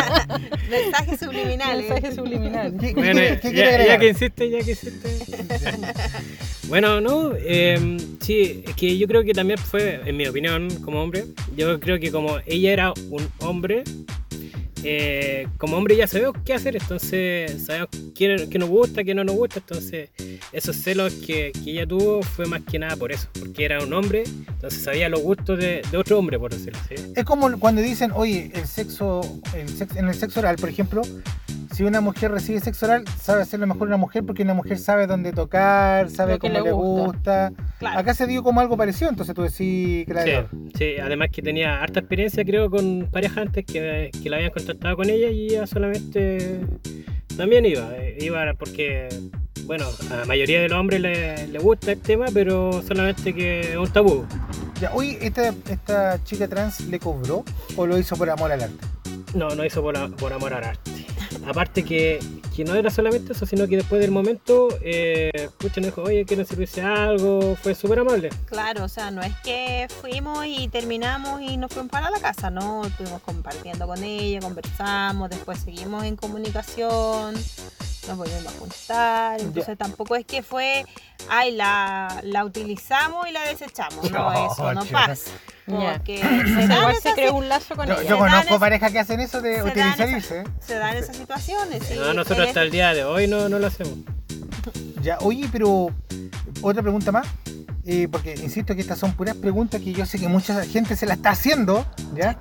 Mensajes 0.70 1.18
subliminales. 1.20 1.88
Mensaje 1.90 2.14
subliminal. 2.14 2.72
¿Qué, 2.78 2.88
qué 2.88 2.94
Bueno, 2.94 3.12
quiere, 3.20 3.40
qué 3.40 3.50
quiere 3.52 3.78
ya, 3.78 3.86
ya 3.94 3.98
que 3.98 4.08
insiste, 4.08 4.50
ya 4.50 4.58
que 4.62 4.70
insiste. 4.70 5.08
bueno, 6.68 7.00
no, 7.00 7.32
eh, 7.36 7.96
sí, 8.20 8.62
es 8.66 8.74
que 8.76 8.96
yo 8.98 9.06
creo 9.08 9.24
que 9.24 9.32
también 9.34 9.58
fue, 9.58 10.00
en 10.04 10.16
mi 10.16 10.26
opinión, 10.26 10.68
como 10.84 11.02
hombre, 11.02 11.24
yo 11.56 11.78
creo 11.80 11.98
que 11.98 12.10
como 12.10 12.36
ella 12.46 12.72
era 12.72 12.92
un 13.10 13.28
hombre, 13.40 13.84
eh, 14.84 15.46
como 15.58 15.76
hombre 15.76 15.96
ya 15.96 16.06
sabemos 16.06 16.36
qué 16.44 16.54
hacer, 16.54 16.76
entonces 16.76 17.64
sabemos 17.66 17.88
qué, 18.16 18.48
qué 18.50 18.58
nos 18.58 18.68
gusta, 18.68 19.04
qué 19.04 19.14
no 19.14 19.24
nos 19.24 19.36
gusta, 19.36 19.60
entonces 19.60 20.10
esos 20.52 20.76
celos 20.76 21.12
que, 21.14 21.52
que 21.64 21.70
ella 21.72 21.86
tuvo 21.86 22.22
fue 22.22 22.46
más 22.46 22.62
que 22.62 22.78
nada 22.78 22.96
por 22.96 23.12
eso, 23.12 23.28
porque 23.38 23.64
era 23.64 23.82
un 23.82 23.92
hombre, 23.92 24.24
entonces 24.48 24.82
sabía 24.82 25.08
los 25.08 25.20
gustos 25.22 25.58
de, 25.58 25.82
de 25.90 25.96
otro 25.98 26.18
hombre, 26.18 26.38
por 26.38 26.52
decirlo 26.52 26.78
así. 26.84 26.94
Es 27.14 27.24
como 27.24 27.58
cuando 27.58 27.80
dicen, 27.82 28.10
oye, 28.14 28.50
el 28.54 28.66
sexo, 28.66 29.20
el 29.56 29.68
sex- 29.68 29.96
en 29.96 30.08
el 30.08 30.14
sexo 30.14 30.40
oral, 30.40 30.56
por 30.56 30.68
ejemplo, 30.68 31.02
si 31.72 31.84
una 31.84 32.00
mujer 32.00 32.30
recibe 32.30 32.60
sexo 32.60 32.86
oral, 32.86 33.04
sabe 33.20 33.42
hacerlo 33.42 33.66
mejor 33.66 33.88
una 33.88 33.96
mujer 33.96 34.24
porque 34.24 34.42
una 34.42 34.54
mujer 34.54 34.78
sabe 34.78 35.06
dónde 35.06 35.32
tocar, 35.32 36.10
sabe 36.10 36.38
cómo 36.38 36.52
le 36.54 36.60
le 36.62 36.70
gusta. 36.72 37.48
gusta. 37.50 37.64
Claro. 37.78 37.98
Acá 37.98 38.14
se 38.14 38.26
dio 38.26 38.42
como 38.42 38.60
algo 38.60 38.76
parecido, 38.76 39.10
entonces 39.10 39.34
tú 39.34 39.42
decís, 39.42 40.04
claro. 40.06 40.48
Sí, 40.50 40.70
sí, 40.78 41.00
además 41.02 41.28
que 41.32 41.42
tenía 41.42 41.82
harta 41.82 42.00
experiencia, 42.00 42.44
creo, 42.44 42.70
con 42.70 43.08
parejas 43.10 43.38
antes 43.38 43.64
que, 43.64 44.10
que 44.22 44.30
la 44.30 44.36
habían 44.36 44.52
contactado 44.52 44.96
con 44.96 45.08
ella 45.10 45.28
y 45.30 45.46
ella 45.46 45.66
solamente 45.66 46.60
también 47.36 47.64
iba. 47.66 47.88
eh, 47.96 48.18
Iba 48.20 48.52
porque, 48.58 49.08
bueno, 49.64 49.86
a 50.10 50.16
la 50.18 50.24
mayoría 50.26 50.60
de 50.60 50.68
los 50.68 50.78
hombres 50.78 51.00
le, 51.00 51.48
le 51.48 51.58
gusta 51.58 51.92
el 51.92 51.98
tema, 52.00 52.26
pero 52.32 52.82
solamente 52.82 53.32
que 53.34 53.60
es 53.72 53.76
un 53.76 53.88
tabú. 53.90 54.26
Ya, 54.80 54.92
oye, 54.94 55.18
¿esta, 55.22 55.54
¿esta 55.70 56.22
chica 56.24 56.46
trans 56.48 56.80
le 56.88 56.98
cobró 56.98 57.44
o 57.76 57.86
lo 57.86 57.98
hizo 57.98 58.16
por 58.16 58.28
amor 58.28 58.52
al 58.52 58.62
arte? 58.62 58.86
No, 59.34 59.48
no 59.54 59.64
hizo 59.64 59.80
por, 59.82 60.14
por 60.16 60.32
amor 60.32 60.52
al 60.54 60.64
arte. 60.64 60.90
Aparte 61.46 61.84
que, 61.84 62.20
que 62.54 62.64
no 62.64 62.74
era 62.74 62.90
solamente 62.90 63.32
eso, 63.32 63.46
sino 63.46 63.66
que 63.66 63.76
después 63.76 64.00
del 64.00 64.10
momento, 64.10 64.68
eh, 64.82 65.50
nos 65.62 65.74
dijo, 65.74 66.02
oye, 66.02 66.24
quieren 66.24 66.46
servirse 66.46 66.82
algo, 66.82 67.56
fue 67.56 67.74
súper 67.74 68.00
amable. 68.00 68.30
Claro, 68.46 68.84
o 68.84 68.88
sea, 68.88 69.10
no 69.10 69.22
es 69.22 69.34
que 69.42 69.88
fuimos 70.00 70.44
y 70.46 70.68
terminamos 70.68 71.40
y 71.42 71.56
nos 71.56 71.72
fuimos 71.72 71.90
para 71.90 72.10
la 72.10 72.20
casa, 72.20 72.50
no, 72.50 72.84
estuvimos 72.84 73.20
compartiendo 73.22 73.86
con 73.86 74.02
ella, 74.04 74.40
conversamos, 74.40 75.30
después 75.30 75.58
seguimos 75.58 76.04
en 76.04 76.16
comunicación, 76.16 77.34
nos 78.08 78.16
volvimos 78.16 78.46
a 78.46 78.58
juntar, 78.58 79.40
entonces 79.40 79.78
tampoco 79.78 80.16
es 80.16 80.24
que 80.26 80.42
fue, 80.42 80.84
ay, 81.28 81.52
la, 81.52 82.20
la 82.24 82.44
utilizamos 82.44 83.28
y 83.28 83.32
la 83.32 83.42
desechamos, 83.44 84.10
no, 84.10 84.30
No, 84.32 84.52
eso 84.52 84.74
no 84.74 84.84
pasa, 84.86 85.30
porque 85.66 86.18
sea, 86.18 86.44
se 86.66 86.74
igual 86.74 86.96
se 86.96 87.12
creó 87.12 87.34
un 87.34 87.48
lazo 87.48 87.76
con 87.76 87.86
Yo, 87.86 87.94
ella. 87.94 88.08
yo 88.10 88.18
conozco 88.18 88.58
parejas 88.58 88.90
que 88.92 88.98
hacen 88.98 89.20
eso 89.20 89.40
de 89.40 89.62
utilizar 89.62 90.08
irse. 90.08 90.44
se 90.60 90.74
dan 90.78 90.96
esas 90.96 91.16
situaciones. 91.16 91.82
sí, 91.86 91.94
No, 91.94 92.12
nosotros 92.14 92.48
hasta 92.48 92.62
el 92.62 92.70
día 92.70 92.92
de 92.94 93.04
hoy 93.04 93.28
no, 93.28 93.48
no 93.48 93.58
lo 93.58 93.66
hacemos. 93.68 93.94
Ya, 95.00 95.18
oye, 95.20 95.48
pero 95.50 95.90
otra 96.60 96.82
pregunta 96.82 97.10
más, 97.12 97.26
eh, 97.84 98.08
porque 98.10 98.34
insisto 98.34 98.74
que 98.74 98.80
estas 98.80 98.98
son 98.98 99.12
puras 99.12 99.34
preguntas 99.36 99.80
que 99.80 99.92
yo 99.92 100.06
sé 100.06 100.18
que 100.18 100.28
mucha 100.28 100.64
gente 100.64 100.94
se 100.94 101.04
la 101.04 101.14
está 101.14 101.30
haciendo, 101.30 101.84
¿ya? 102.14 102.38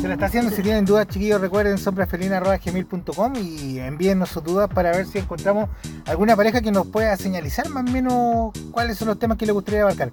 Se 0.00 0.08
la 0.08 0.14
está 0.14 0.26
haciendo, 0.26 0.50
si 0.50 0.62
tienen 0.62 0.84
dudas, 0.84 1.06
chiquillos, 1.06 1.40
recuerden 1.40 1.78
sombrasfelina.gmail.com 1.78 3.34
y 3.36 3.78
envíennos 3.78 4.30
sus 4.30 4.42
dudas 4.42 4.68
para 4.68 4.90
ver 4.90 5.06
si 5.06 5.18
encontramos 5.18 5.70
alguna 6.06 6.34
pareja 6.34 6.60
que 6.60 6.72
nos 6.72 6.88
pueda 6.88 7.16
señalizar 7.16 7.68
más 7.68 7.88
o 7.88 7.92
menos 7.92 8.52
cuáles 8.72 8.96
son 8.98 9.08
los 9.08 9.18
temas 9.18 9.38
que 9.38 9.46
le 9.46 9.52
gustaría 9.52 9.82
abarcar. 9.82 10.12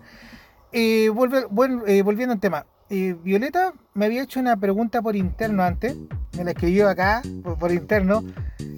Eh, 0.72 1.06
eh, 1.06 2.02
volviendo 2.04 2.34
al 2.34 2.40
tema, 2.40 2.66
eh, 2.90 3.16
Violeta 3.24 3.74
me 3.94 4.06
había 4.06 4.24
hecho 4.24 4.40
una 4.40 4.56
pregunta 4.58 5.02
por 5.02 5.16
interno 5.16 5.64
antes, 5.64 5.96
me 6.38 6.44
la 6.44 6.52
escribió 6.52 6.88
acá 6.90 7.22
por, 7.44 7.58
por 7.58 7.72
interno 7.72 8.24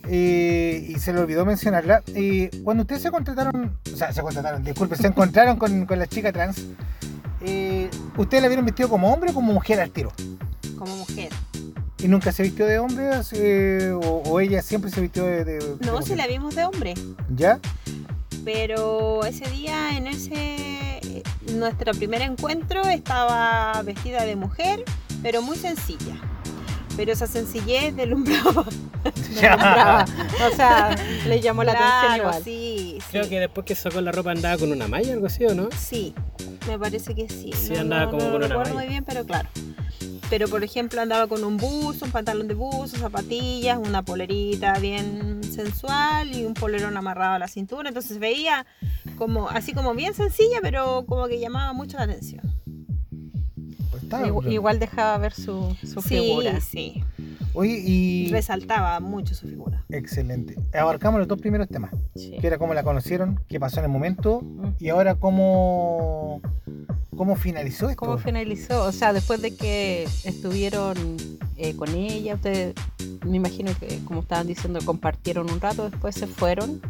eh, 0.07 0.85
y 0.89 0.99
se 0.99 1.13
le 1.13 1.19
olvidó 1.19 1.45
mencionarla. 1.45 2.01
Eh, 2.15 2.49
cuando 2.63 2.81
ustedes 2.81 3.01
se 3.01 3.11
contrataron, 3.11 3.77
o 3.93 3.95
sea, 3.95 4.11
se 4.13 4.21
contrataron, 4.21 4.63
disculpe, 4.63 4.95
se 4.95 5.07
encontraron 5.07 5.57
con, 5.57 5.85
con 5.85 5.99
la 5.99 6.07
chica 6.07 6.31
trans, 6.31 6.65
eh, 7.41 7.89
¿ustedes 8.17 8.41
la 8.43 8.47
vieron 8.49 8.65
vestido 8.65 8.89
como 8.89 9.13
hombre 9.13 9.31
o 9.31 9.33
como 9.33 9.53
mujer 9.53 9.79
al 9.79 9.91
tiro? 9.91 10.11
como 10.77 10.95
mujer. 10.95 11.29
¿Y 12.01 12.07
nunca 12.07 12.31
se 12.31 12.43
vistió 12.43 12.65
de 12.65 12.79
hombre 12.79 13.09
eh, 13.33 13.91
o, 13.93 14.23
o 14.25 14.39
ella 14.39 14.61
siempre 14.61 14.89
se 14.89 15.01
vistió 15.01 15.25
de, 15.25 15.43
de- 15.43 15.59
de 15.59 15.85
No, 15.85 15.91
mujer? 15.91 16.03
si 16.07 16.15
la 16.15 16.25
vimos 16.27 16.55
de 16.55 16.63
hombre. 16.63 16.93
¿Ya? 17.35 17.59
Pero 18.45 19.25
ese 19.25 19.49
día 19.49 19.95
en 19.97 20.07
ese 20.07 21.21
nuestro 21.53 21.93
primer 21.93 22.21
encuentro 22.21 22.81
estaba 22.83 23.81
vestida 23.83 24.23
de 24.23 24.35
mujer 24.35 24.83
pero 25.23 25.41
muy 25.41 25.57
sencilla 25.57 26.15
pero 26.95 27.11
esa 27.13 27.27
sencillez 27.27 27.95
deslumbraba 27.95 28.65
Brava. 29.39 30.05
O 30.51 30.55
sea, 30.55 30.93
le 31.25 31.39
llamó 31.39 31.63
la 31.63 31.71
atención 31.71 32.17
igual. 32.17 32.43
sí, 32.43 32.97
sí. 32.99 33.05
Creo 33.11 33.29
que 33.29 33.39
después 33.39 33.65
que 33.65 33.75
sacó 33.75 34.01
la 34.01 34.11
ropa 34.11 34.31
andaba 34.31 34.57
con 34.57 34.71
una 34.73 34.87
malla, 34.89 35.13
algo 35.13 35.27
así, 35.27 35.45
¿o 35.45 35.55
no? 35.55 35.69
Sí, 35.77 36.13
me 36.67 36.77
parece 36.77 37.15
que 37.15 37.29
sí. 37.29 37.51
Sí, 37.53 37.71
no, 37.73 37.79
andaba 37.81 38.05
no- 38.05 38.11
como 38.11 38.23
no 38.25 38.29
con 38.31 38.35
una 38.37 38.47
recuerdo 38.47 38.73
malla. 38.73 38.79
muy 38.85 38.87
bien, 38.89 39.05
pero 39.05 39.25
claro. 39.25 39.47
Pero 40.29 40.47
por 40.47 40.63
ejemplo 40.63 41.01
andaba 41.01 41.27
con 41.27 41.43
un 41.43 41.57
buzo, 41.57 42.05
un 42.05 42.11
pantalón 42.11 42.47
de 42.47 42.53
buzo, 42.53 42.97
zapatillas, 42.97 43.79
una 43.79 44.03
polerita 44.03 44.77
bien 44.79 45.41
sensual 45.43 46.35
y 46.35 46.45
un 46.45 46.53
polerón 46.53 46.95
amarrado 46.97 47.33
a 47.33 47.39
la 47.39 47.47
cintura. 47.47 47.89
Entonces 47.89 48.19
veía 48.19 48.65
como 49.17 49.49
así 49.49 49.73
como 49.73 49.93
bien 49.95 50.13
sencilla, 50.13 50.59
pero 50.61 51.05
como 51.07 51.27
que 51.27 51.39
llamaba 51.39 51.73
mucho 51.73 51.97
la 51.97 52.03
atención. 52.03 52.41
Pues 53.89 54.03
está. 54.03 54.27
Igual 54.47 54.77
dejaba 54.79 55.17
ver 55.17 55.33
su, 55.33 55.75
su 55.81 56.01
Sí, 56.01 56.09
figura. 56.09 56.61
sí. 56.61 57.03
Oye, 57.53 57.81
y... 57.83 58.29
Resaltaba 58.31 58.99
mucho 58.99 59.33
su 59.33 59.47
figura. 59.47 59.83
Excelente. 59.89 60.55
Abarcamos 60.73 61.19
los 61.19 61.27
dos 61.27 61.39
primeros 61.39 61.67
temas. 61.67 61.91
Sí. 62.15 62.37
Que 62.39 62.47
era 62.47 62.57
cómo 62.57 62.73
la 62.73 62.83
conocieron, 62.83 63.39
qué 63.47 63.59
pasó 63.59 63.79
en 63.79 63.85
el 63.85 63.91
momento 63.91 64.43
y 64.79 64.89
ahora 64.89 65.15
cómo, 65.15 66.41
cómo 67.15 67.35
finalizó 67.35 67.89
esto. 67.89 68.05
¿Cómo 68.05 68.17
finalizó? 68.17 68.83
O 68.83 68.91
sea, 68.91 69.13
después 69.13 69.41
de 69.41 69.55
que 69.55 70.03
estuvieron 70.23 71.17
eh, 71.59 71.75
con 71.75 71.89
ella, 71.93 72.35
ustedes, 72.35 72.73
me 73.25 73.37
imagino 73.37 73.71
que, 73.79 73.99
como 74.05 74.21
estaban 74.21 74.47
diciendo, 74.47 74.79
compartieron 74.85 75.51
un 75.51 75.59
rato, 75.59 75.89
después 75.89 76.15
se 76.15 76.25
fueron. 76.27 76.81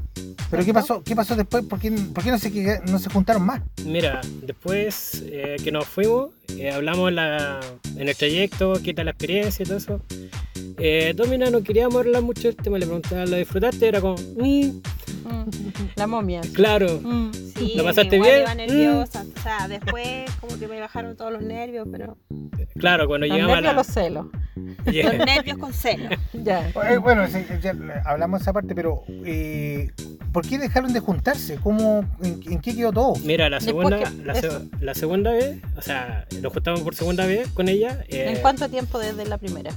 Pero 0.51 0.63
qué 0.65 0.73
pasó, 0.73 1.03
qué 1.03 1.15
pasó 1.15 1.35
después, 1.35 1.63
¿por 1.65 1.79
qué, 1.79 1.91
por 1.91 2.23
qué 2.23 2.31
no, 2.31 2.37
se, 2.39 2.79
no 2.87 2.97
se 2.99 3.09
juntaron 3.09 3.43
más? 3.45 3.61
Mira, 3.85 4.21
después 4.43 5.23
eh, 5.25 5.57
que 5.63 5.71
nos 5.71 5.85
fuimos, 5.85 6.29
eh, 6.57 6.71
hablamos 6.71 7.09
en, 7.09 7.15
la- 7.15 7.59
en 7.95 8.07
el 8.07 8.15
trayecto, 8.15 8.73
qué 8.83 8.93
tal 8.93 9.05
la 9.05 9.11
experiencia 9.11 9.63
y 9.63 9.65
todo 9.67 9.77
eso. 9.77 10.01
Eh, 10.77 11.13
Domina 11.15 11.49
no 11.49 11.61
queríamos 11.61 11.97
hablar 11.97 12.21
mucho 12.23 12.43
del 12.43 12.55
tema, 12.55 12.77
le 12.79 12.85
preguntaba, 12.85 13.25
¿lo 13.25 13.35
disfrutaste? 13.37 13.87
Era 13.87 14.01
como, 14.01 14.15
"Mm, 14.37 14.79
La 15.95 16.07
momia. 16.07 16.41
claro. 16.53 16.99
Mm. 17.01 17.31
Sí, 17.57 17.73
¿Lo 17.75 17.83
pasaste 17.83 18.15
igual 18.15 18.31
bien? 18.67 19.05
O 19.39 19.41
sea, 19.41 19.67
después 19.69 20.29
como 20.41 20.59
que 20.59 20.67
me 20.67 20.79
bajaron 20.81 21.15
todos 21.15 21.31
los 21.31 21.41
nervios, 21.41 21.87
pero 21.89 22.17
Claro, 22.77 23.07
cuando 23.07 23.25
Los 23.27 23.35
llegamos 23.35 23.57
a 23.57 23.61
nervios 23.61 23.73
la... 23.73 23.77
los 23.77 23.87
celos. 23.87 24.25
Yeah. 24.91 25.13
los 25.13 25.25
nervios 25.25 25.57
con 25.57 25.73
celo. 25.73 26.09
Ya. 26.33 26.69
Eh, 26.89 26.97
bueno, 26.97 27.25
sí, 27.27 27.45
ya 27.61 27.73
hablamos 28.05 28.39
de 28.39 28.43
esa 28.43 28.53
parte, 28.53 28.75
pero 28.75 29.03
eh, 29.25 29.91
¿por 30.31 30.47
qué 30.47 30.57
dejaron 30.57 30.93
de 30.93 30.99
juntarse? 30.99 31.57
¿Cómo, 31.61 32.05
en, 32.23 32.41
en 32.49 32.59
qué 32.59 32.75
quedó 32.75 32.91
todo? 32.91 33.13
Mira, 33.23 33.49
la 33.49 33.59
segunda, 33.59 33.99
que- 33.99 34.23
la, 34.23 34.33
eso. 34.33 34.59
se- 34.59 34.83
la 34.85 34.93
segunda 34.95 35.31
vez, 35.31 35.57
o 35.77 35.81
sea, 35.81 36.25
nos 36.41 36.53
juntamos 36.53 36.81
por 36.81 36.95
segunda 36.95 37.25
vez 37.25 37.47
con 37.49 37.67
ella. 37.69 38.03
eh, 38.09 38.33
¿En 38.35 38.41
cuánto 38.41 38.69
tiempo 38.69 38.99
desde 38.99 39.25
la 39.25 39.37
primera? 39.37 39.71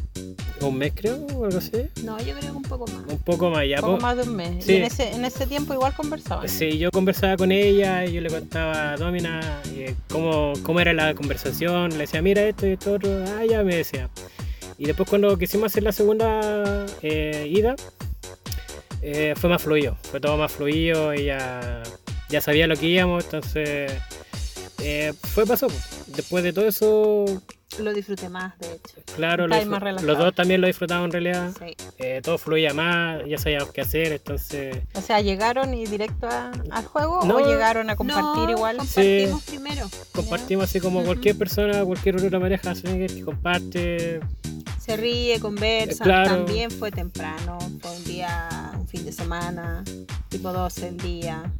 Un 0.61 0.79
mes 0.79 0.93
creo, 0.95 1.27
o 1.35 1.45
algo 1.45 1.59
así. 1.59 1.73
No, 2.05 2.19
yo 2.19 2.37
creo 2.38 2.41
que 2.41 2.51
un 2.53 2.62
poco 2.62 2.87
más. 2.87 3.03
Un 3.09 3.19
poco 3.19 3.51
más 3.51 3.65
ya. 3.69 3.81
Poco 3.81 3.97
po- 3.97 4.01
más 4.03 4.17
de 4.17 4.23
un 4.23 4.37
mes. 4.37 4.65
Sí. 4.65 4.75
Y 4.75 4.77
en 4.77 4.85
ese, 4.85 5.11
en 5.12 5.25
ese 5.25 5.47
tiempo 5.47 5.75
igual 5.75 5.93
conversaban. 5.95 6.49
Sí, 6.49 6.79
yo 6.79 6.91
conversaba 6.93 7.37
con 7.37 7.51
ella 7.51 8.05
y 8.05 8.12
yo 8.12 8.21
le 8.21 8.31
contaba 8.31 8.93
a 8.93 8.97
Domina 8.97 9.41
eh, 9.75 9.97
cómo, 10.09 10.53
cómo 10.62 10.79
era 10.79 10.93
la 10.93 11.15
conversación. 11.15 11.91
Le 11.91 11.99
decía, 11.99 12.23
mira 12.23 12.43
esto 12.45 12.67
y 12.69 12.73
esto 12.73 12.93
otro. 12.93 13.25
Ah, 13.37 13.45
ya 13.45 13.65
me 13.65 13.75
decía. 13.75 14.09
Y 14.79 14.87
después 14.87 15.09
cuando 15.09 15.37
quisimos 15.37 15.67
hacer 15.73 15.83
la 15.83 15.91
segunda 15.93 16.87
eh, 17.03 17.49
ida, 17.51 17.75
eh, 19.03 19.35
fue 19.37 19.51
más 19.51 19.62
fluido. 19.62 19.97
Fue 20.11 20.21
todo 20.21 20.37
más 20.37 20.53
fluido. 20.53 21.12
Ella 21.12 21.83
ya 22.29 22.41
sabía 22.41 22.67
lo 22.67 22.77
que 22.77 22.87
íbamos, 22.87 23.25
entonces 23.25 23.93
eh, 24.79 25.12
fue 25.35 25.47
pasó. 25.47 25.67
pues. 25.67 25.88
Después 26.07 26.45
de 26.45 26.53
todo 26.53 26.67
eso, 26.67 27.25
Lo 27.79 27.95
disfruté 27.95 28.29
más, 28.29 28.59
de 28.59 28.67
hecho. 28.75 29.01
claro, 29.17 29.47
lo 29.49 29.65
más 29.65 30.03
los 30.03 30.19
dos 30.19 30.35
también 30.35 30.61
lo 30.61 30.67
disfrutamos 30.67 31.07
en 31.07 31.12
realidad. 31.12 31.53
Sí. 31.59 31.75
Eh, 31.99 32.21
todo 32.23 32.37
fluía 32.37 32.75
más, 32.75 33.23
ya 33.27 33.38
sabíamos 33.38 33.71
qué 33.73 33.81
hacer, 33.81 34.12
entonces... 34.12 34.77
O 34.95 35.01
sea, 35.01 35.23
¿llegaron 35.23 35.73
y 35.73 35.87
directo 35.87 36.27
a- 36.29 36.53
al 36.71 36.85
juego 36.85 37.25
No. 37.25 37.37
o 37.37 37.47
llegaron 37.49 37.88
a 37.88 37.97
compartir 37.97 38.45
No, 38.45 38.51
igual? 38.51 38.77
Compartimos 38.77 39.43
primero. 39.45 39.91
compartimos 40.12 40.65
así 40.65 40.81
como 40.81 41.03
cualquier 41.03 41.38
persona, 41.38 41.83
cualquier 41.85 42.17
otra 42.17 42.38
pareja 42.38 42.75
que 42.75 43.23
comparte. 43.25 44.21
Se 44.79 44.97
ríe, 44.97 45.38
conversa. 45.41 46.05
Claro. 46.05 46.29
También 46.29 46.71
fue 46.71 46.91
temprano. 46.91 47.57
Fue 47.81 47.91
un 47.97 48.05
día, 48.05 48.49
fin 48.93 49.07
de 49.07 49.13
semana, 49.13 49.83
tipo 50.29 50.53
12 50.53 50.89
el 50.89 50.99
día. 50.99 51.51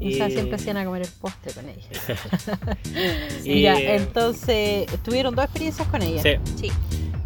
O 0.00 0.10
sea, 0.12 0.30
siempre 0.30 0.56
hacían 0.56 0.78
a 0.78 0.84
comer 0.84 1.02
el 1.02 1.08
postre 1.20 1.52
con 1.52 1.68
ella. 1.68 1.88
y 3.44 3.62
ya, 3.62 3.78
entonces, 3.78 4.86
¿tuvieron 5.02 5.34
dos 5.34 5.44
experiencias 5.44 5.86
con 5.88 6.00
ella? 6.00 6.22
Sí. 6.22 6.38
Sí. 6.58 6.72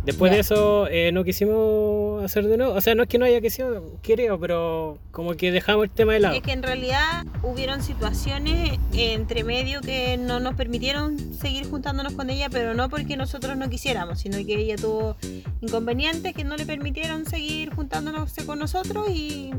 Después 0.04 0.32
de 0.32 0.40
eso 0.40 0.88
eh, 0.88 1.12
no 1.12 1.22
quisimos 1.22 2.24
hacer 2.24 2.46
de 2.48 2.56
nuevo. 2.56 2.72
O 2.74 2.80
sea, 2.80 2.94
no 2.96 3.04
es 3.04 3.08
que 3.08 3.18
no 3.18 3.24
haya 3.24 3.40
querido, 3.40 3.98
querido, 4.02 4.38
pero 4.40 4.98
como 5.12 5.34
que 5.34 5.52
dejamos 5.52 5.84
el 5.84 5.90
tema 5.90 6.12
de 6.14 6.20
lado. 6.20 6.34
Es 6.34 6.42
que 6.42 6.50
en 6.52 6.62
realidad 6.62 7.24
hubieron 7.44 7.82
situaciones 7.82 8.78
entre 8.92 9.44
medio 9.44 9.80
que 9.80 10.16
no 10.16 10.40
nos 10.40 10.54
permitieron 10.54 11.16
seguir 11.34 11.68
juntándonos 11.70 12.14
con 12.14 12.30
ella, 12.30 12.48
pero 12.50 12.74
no 12.74 12.88
porque 12.88 13.16
nosotros 13.16 13.56
no 13.56 13.70
quisiéramos, 13.70 14.18
sino 14.20 14.38
que 14.38 14.54
ella 14.60 14.76
tuvo 14.76 15.16
inconvenientes 15.60 16.34
que 16.34 16.42
no 16.44 16.56
le 16.56 16.66
permitieron 16.66 17.24
seguir 17.24 17.72
juntándonos 17.74 18.32
con 18.44 18.58
nosotros 18.58 19.08
y, 19.08 19.52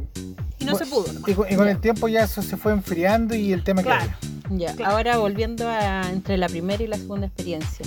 y 0.60 0.66
no 0.66 0.76
se 0.76 0.86
pudo. 0.86 1.08
nomás. 1.14 1.30
Y, 1.30 1.34
con- 1.36 1.52
y 1.52 1.56
con 1.56 1.68
el 1.70 1.80
tiempo 1.80 2.08
ya 2.10 2.24
eso 2.24 2.42
se 2.42 2.58
fue 2.58 2.74
enfriando 2.74 3.34
y 3.34 3.54
el 3.54 3.64
tema 3.64 3.82
Claro. 3.82 4.12
quedó. 4.50 4.58
Ya, 4.58 4.76
ahora 4.86 5.18
volviendo 5.18 5.68
a 5.70 6.10
entre 6.12 6.38
la 6.38 6.48
primera 6.50 6.84
y 6.84 6.88
la 6.88 6.98
segunda 6.98 7.28
experiencia. 7.28 7.86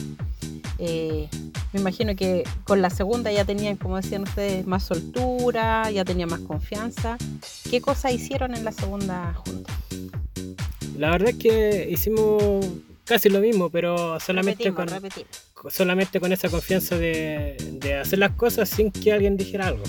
Eh, 0.79 1.29
me 1.77 1.81
imagino 1.83 2.17
que 2.17 2.45
con 2.65 2.81
la 2.83 2.91
segunda 2.91 3.31
ya 3.31 3.45
tenían, 3.45 3.77
como 3.77 3.97
decían 3.97 4.23
ustedes, 4.23 4.67
más 4.67 4.83
soltura, 4.85 5.91
ya 5.91 6.05
tenían 6.05 6.31
más 6.31 6.41
confianza. 6.41 7.19
¿Qué 7.71 7.81
cosas 7.81 8.13
hicieron 8.13 8.55
en 8.55 8.65
la 8.65 8.73
segunda 8.73 9.35
junta? 9.35 9.73
La 10.99 11.11
verdad 11.11 11.31
es 11.31 11.37
que 11.37 11.89
hicimos 11.91 12.43
casi 13.05 13.29
lo 13.29 13.41
mismo, 13.41 13.69
pero 13.71 14.19
solamente 14.21 14.65
Repetimos, 14.65 14.77
con, 14.77 15.03
repetimos. 15.03 15.29
solamente 15.75 16.19
con 16.21 16.33
esa 16.33 16.49
confianza 16.49 16.97
de, 16.97 17.57
de 17.81 17.95
hacer 17.99 18.19
las 18.19 18.33
cosas 18.33 18.69
sin 18.69 18.91
que 18.91 19.13
alguien 19.13 19.37
dijera 19.37 19.67
algo. 19.69 19.85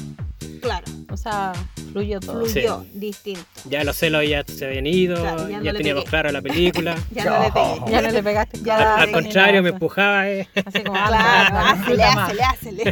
Claro, 0.62 0.86
O 1.12 1.18
sea, 1.18 1.54
fluyó 1.98 2.20
todo. 2.20 2.46
fluyó 2.46 2.86
distinto. 2.94 3.42
Ya 3.70 3.84
los 3.84 3.96
celos 3.98 4.28
ya 4.28 4.44
se 4.46 4.66
habían 4.66 4.88
ido, 4.88 5.16
Claro, 5.20 5.44
ya 5.44 5.50
ya, 5.50 5.58
no 5.58 5.64
le 5.64 5.74
teníamos 5.74 6.04
claro 6.06 6.32
la 6.32 6.42
película. 6.42 6.96
Ya 7.12 7.26
no 7.26 7.44
le 7.44 7.52
pegué. 7.52 7.92
Ya 7.92 8.02
no 8.02 8.12
le 8.12 8.24
pegaste. 8.24 8.60
Ya 8.64 8.96
al, 8.96 9.02
al 9.02 9.12
contrario, 9.12 9.64
me 9.64 9.70
empujaba. 9.70 10.30
eh. 10.30 10.48
Así 10.66 10.84
como, 10.84 10.94
más. 11.00 11.52
hácele, 11.52 12.04
hácele. 12.44 12.84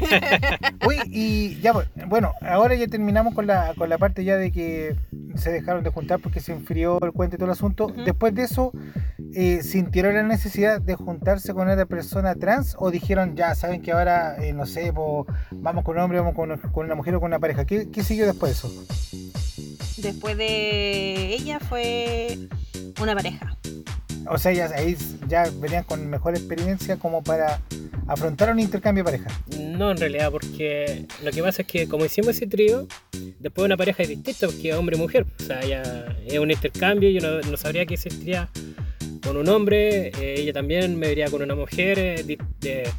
Uy, 0.87 0.97
y 1.07 1.59
ya, 1.61 1.73
pues, 1.73 1.87
bueno, 2.07 2.33
ahora 2.41 2.75
ya 2.75 2.87
terminamos 2.87 3.33
con 3.33 3.47
la, 3.47 3.73
con 3.77 3.89
la 3.89 3.97
parte 3.97 4.23
ya 4.23 4.35
de 4.37 4.51
que 4.51 4.95
se 5.35 5.51
dejaron 5.51 5.83
de 5.83 5.89
juntar 5.89 6.19
porque 6.19 6.39
se 6.39 6.53
enfrió 6.53 6.99
el 7.03 7.11
cuento 7.11 7.35
y 7.35 7.39
todo 7.39 7.45
el 7.47 7.51
asunto. 7.51 7.87
Después 8.05 8.33
de 8.33 8.43
eso, 8.43 8.71
eh, 9.33 9.61
¿sintieron 9.63 10.13
la 10.15 10.23
necesidad 10.23 10.81
de 10.81 10.95
juntarse 10.95 11.53
con 11.53 11.67
otra 11.69 11.85
persona 11.85 12.35
trans 12.35 12.75
o 12.79 12.89
dijeron, 12.91 13.35
ya, 13.35 13.53
saben 13.55 13.81
que 13.81 13.91
ahora, 13.91 14.37
eh, 14.43 14.53
no 14.53 14.65
sé, 14.65 14.93
po, 14.93 15.25
vamos 15.51 15.83
con 15.83 15.97
un 15.97 16.03
hombre, 16.03 16.19
vamos 16.19 16.35
con, 16.35 16.57
con 16.71 16.85
una 16.85 16.95
mujer 16.95 17.15
o 17.15 17.19
con 17.19 17.27
una 17.27 17.39
pareja? 17.39 17.65
¿Qué, 17.65 17.89
qué 17.91 18.03
siguió 18.03 18.25
después 18.25 18.51
de 18.51 18.57
eso? 18.57 18.85
Después 19.97 20.37
de 20.37 21.33
ella 21.35 21.59
fue 21.59 22.37
una 23.01 23.15
pareja. 23.15 23.55
O 24.27 24.37
sea, 24.37 24.51
ya, 24.51 24.65
ahí 24.75 24.97
ya 25.27 25.49
venían 25.59 25.83
con 25.83 26.07
mejor 26.09 26.35
experiencia 26.35 26.97
como 26.97 27.23
para 27.23 27.61
afrontar 28.07 28.51
un 28.51 28.59
intercambio 28.59 29.03
de 29.03 29.11
pareja. 29.11 29.41
No, 29.59 29.91
en 29.91 29.97
realidad, 29.97 30.31
porque 30.31 31.05
lo 31.23 31.31
que 31.31 31.41
pasa 31.43 31.61
es 31.61 31.67
que 31.67 31.87
como 31.87 32.05
hicimos 32.05 32.29
ese 32.35 32.47
trío, 32.47 32.87
después 33.39 33.65
una 33.65 33.77
pareja 33.77 34.03
es 34.03 34.09
distinta 34.09 34.47
porque 34.47 34.69
es 34.69 34.75
hombre 34.75 34.97
y 34.97 34.99
mujer. 34.99 35.25
O 35.39 35.43
sea, 35.43 35.63
ya 35.63 35.81
es 36.25 36.39
un 36.39 36.49
intercambio, 36.51 37.09
yo 37.09 37.21
no, 37.21 37.41
no 37.41 37.57
sabría 37.57 37.85
que 37.85 37.93
existiría 37.95 38.49
con 39.23 39.37
un 39.37 39.47
hombre, 39.49 40.07
eh, 40.19 40.35
ella 40.39 40.53
también 40.53 40.97
me 40.97 41.07
vería 41.07 41.29
con 41.29 41.41
una 41.41 41.55
mujer 41.55 41.97
eh, 41.99 42.23
de- 42.59 42.89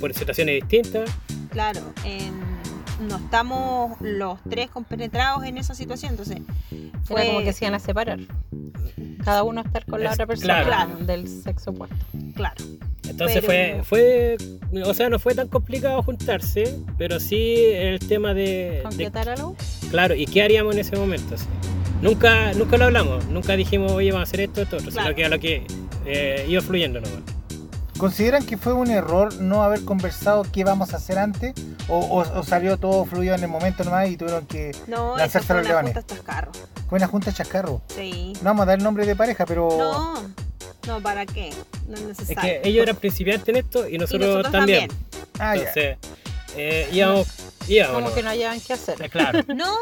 por 0.00 0.12
situaciones 0.14 0.56
distintas. 0.56 1.08
Claro, 1.50 1.80
en- 2.04 2.55
no 3.00 3.16
estamos 3.16 4.00
los 4.00 4.38
tres 4.48 4.70
compenetrados 4.70 5.44
en 5.44 5.58
esa 5.58 5.74
situación, 5.74 6.12
entonces 6.12 6.38
fue 7.04 7.22
Era 7.22 7.32
como 7.32 7.44
que 7.44 7.52
se 7.52 7.64
iban 7.64 7.74
a 7.74 7.78
separar. 7.78 8.18
Cada 9.24 9.42
uno 9.42 9.60
a 9.60 9.64
estar 9.64 9.84
con 9.86 10.00
la 10.00 10.06
Es- 10.10 10.14
otra 10.14 10.26
persona 10.26 10.64
claro. 10.64 10.96
del 11.00 11.28
sexo 11.28 11.70
opuesto. 11.70 11.96
Claro. 12.34 12.54
Entonces 13.08 13.42
Pero- 13.46 13.84
fue, 13.84 14.36
fue, 14.70 14.82
o 14.84 14.94
sea, 14.94 15.08
no 15.08 15.18
fue 15.18 15.34
tan 15.34 15.48
complicado 15.48 16.02
juntarse, 16.02 16.78
pero 16.98 17.20
sí 17.20 17.54
el 17.74 17.98
tema 18.00 18.34
de, 18.34 18.42
de- 18.42 18.80
¿Concretar 18.82 19.28
algo? 19.28 19.56
claro, 19.90 20.14
¿y 20.14 20.26
qué 20.26 20.42
haríamos 20.42 20.74
en 20.74 20.80
ese 20.80 20.96
momento? 20.96 21.36
sí? 21.38 21.44
Nunca, 22.02 22.52
nunca 22.54 22.76
lo 22.76 22.84
hablamos, 22.86 23.24
nunca 23.28 23.56
dijimos, 23.56 23.92
oye, 23.92 24.10
vamos 24.12 24.28
a 24.28 24.30
hacer 24.30 24.40
esto, 24.40 24.60
esto, 24.62 24.76
otro, 24.76 24.90
Claro. 24.90 25.06
sino 25.08 25.16
que 25.16 25.24
a 25.24 25.28
lo 25.28 25.38
que 25.40 25.66
eh, 26.04 26.46
iba 26.48 26.60
fluyendo 26.62 27.00
nomás. 27.00 27.20
¿Consideran 27.98 28.44
que 28.44 28.56
fue 28.58 28.72
un 28.74 28.90
error 28.90 29.34
no 29.40 29.62
haber 29.62 29.84
conversado 29.84 30.44
qué 30.52 30.64
vamos 30.64 30.92
a 30.92 30.98
hacer 30.98 31.18
antes? 31.18 31.54
¿O, 31.88 31.98
o- 31.98 32.38
o 32.40 32.42
salió 32.42 32.76
todo 32.76 33.04
fluido 33.06 33.34
en 33.34 33.42
el 33.42 33.48
momento 33.48 33.84
nomás 33.84 34.08
y 34.10 34.16
tuvieron 34.16 34.46
que 34.46 34.72
No, 34.86 35.16
lanzarse 35.16 35.46
fue 35.46 35.56
a 35.56 35.58
los 35.60 35.66
una 35.70 35.74
leones? 35.82 35.94
junta 35.94 36.14
chascarro. 36.14 36.52
Fue 36.88 36.96
una 36.98 37.06
junta 37.08 37.32
chascarro. 37.32 37.82
Sí. 37.94 38.32
No 38.36 38.44
vamos 38.50 38.62
a 38.64 38.66
dar 38.66 38.78
el 38.78 38.84
nombre 38.84 39.06
de 39.06 39.16
pareja, 39.16 39.46
pero... 39.46 39.68
No, 39.78 40.14
no, 40.86 41.00
¿para 41.00 41.24
qué? 41.24 41.50
No 41.88 41.94
es 41.94 42.00
Es 42.02 42.06
necesario. 42.08 42.40
que 42.62 42.68
ellos 42.68 42.82
eran 42.82 42.96
principiantes 42.96 43.48
en 43.48 43.56
esto 43.56 43.88
y 43.88 43.96
nosotros, 43.98 44.28
nosotros 44.28 44.52
también. 44.52 44.90
Ah, 45.38 45.54
ya. 45.56 45.60
Entonces, 45.62 45.96
eh, 46.56 46.88
íbamos, 46.92 47.26
íbamos. 47.66 48.02
Como 48.02 48.14
que 48.14 48.22
no 48.22 48.30
hayan 48.30 48.60
que 48.60 48.72
hacer. 48.74 49.00
Eh, 49.02 49.08
Claro. 49.08 49.40
No, 49.54 49.74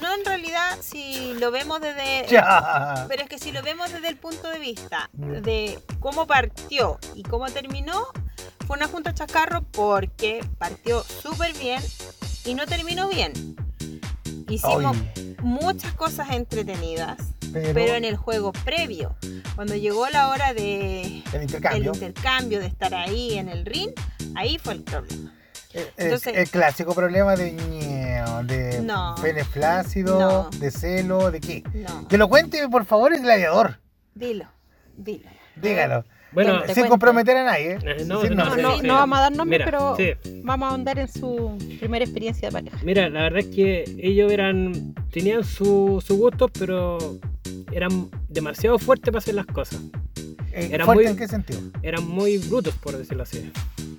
no 0.00 0.14
en 0.14 0.24
realidad 0.24 0.78
si 0.80 1.34
lo 1.34 1.50
vemos 1.50 1.80
desde... 1.80 2.26
Ya. 2.30 3.06
Pero 3.08 3.22
es 3.22 3.28
que 3.28 3.38
si 3.38 3.52
lo 3.52 3.62
vemos 3.62 3.92
desde 3.92 4.08
el 4.08 4.16
punto 4.16 4.48
de 4.50 4.58
vista 4.58 5.10
de 5.12 5.78
cómo 6.00 6.26
partió 6.26 6.98
y 7.14 7.22
cómo 7.22 7.46
terminó, 7.50 8.06
fue 8.66 8.76
una 8.76 8.88
junta 8.88 9.14
chascarro 9.14 9.62
porque 9.62 10.44
partió 10.58 11.02
súper 11.04 11.52
bien 11.56 11.82
y 12.44 12.54
no 12.54 12.66
terminó 12.66 13.08
bien. 13.08 13.32
Hicimos 14.48 14.96
Ay. 15.16 15.36
muchas 15.42 15.92
cosas 15.94 16.30
entretenidas, 16.30 17.18
Pero- 17.52 17.74
pero... 17.74 17.94
en 17.94 18.04
el 18.04 18.16
juego 18.16 18.52
previo, 18.52 19.16
cuando 19.56 19.74
llegó 19.74 20.08
la 20.08 20.28
hora 20.28 20.54
de 20.54 21.22
El 21.32 21.42
intercambio. 21.42 21.90
el 21.90 21.96
intercambio, 21.96 22.60
de 22.60 22.66
estar 22.66 22.94
ahí 22.94 23.34
en 23.38 23.48
el 23.48 23.64
ring, 23.66 23.90
ahí 24.36 24.58
fue 24.58 24.74
el 24.74 24.82
problema. 24.82 25.32
El, 25.76 26.04
Entonces- 26.06 26.34
el 26.36 26.48
clásico 26.48 26.94
problema 26.94 27.36
de 27.36 27.52
ñeo, 27.52 28.42
de 28.44 28.80
No. 28.82 29.14
pene 29.20 29.44
flácido, 29.44 30.18
No. 30.18 30.50
de 30.58 30.70
celo, 30.70 31.30
¿de 31.30 31.40
qué? 31.40 31.62
No, 31.74 32.08
Que 32.08 32.16
lo 32.18 32.28
cuente, 32.28 32.66
por 32.68 32.84
favor, 32.86 33.12
el 33.14 33.20
gladiador. 33.22 33.78
dilo, 34.14 34.46
dilo. 34.96 35.28
Dígalo. 35.56 36.04
Bueno, 36.32 36.56
Sin 36.66 36.74
cuento. 36.74 36.88
comprometer 36.90 37.36
a 37.36 37.44
nadie. 37.44 37.78
¿eh? 37.82 38.04
No, 38.06 38.20
Sin 38.20 38.34
no, 38.36 38.44
No, 38.44 38.56
no, 38.56 38.76
sí. 38.78 38.86
no 38.86 38.94
vamos 38.94 39.18
a 39.18 39.20
dar 39.22 39.32
nombres, 39.32 39.62
pero 39.64 39.96
sí. 39.96 40.12
vamos 40.42 40.66
a 40.66 40.70
ahondar 40.72 40.98
en 40.98 41.08
su 41.08 41.56
primera 41.78 42.04
experiencia 42.04 42.48
de 42.48 42.52
pareja. 42.52 42.78
Mira, 42.82 43.08
la 43.08 43.22
verdad 43.22 43.38
es 43.38 43.46
que 43.54 43.84
ellos 43.98 44.30
eran 44.30 44.94
tenían 45.10 45.44
su, 45.44 46.02
su 46.06 46.16
gusto, 46.18 46.48
pero 46.48 46.98
eran 47.72 48.10
demasiado 48.28 48.78
fuertes 48.78 49.06
para 49.12 49.18
hacer 49.18 49.34
las 49.34 49.46
cosas. 49.46 49.80
Eh, 50.58 50.70
Era 50.72 50.86
¿Fuerte 50.86 51.02
muy- 51.04 51.10
en 51.12 51.18
qué 51.18 51.28
sentido? 51.28 51.60
Eran 51.82 52.06
muy 52.08 52.38
brutos, 52.38 52.74
por 52.76 52.96
decirlo 52.96 53.24
así. 53.24 53.52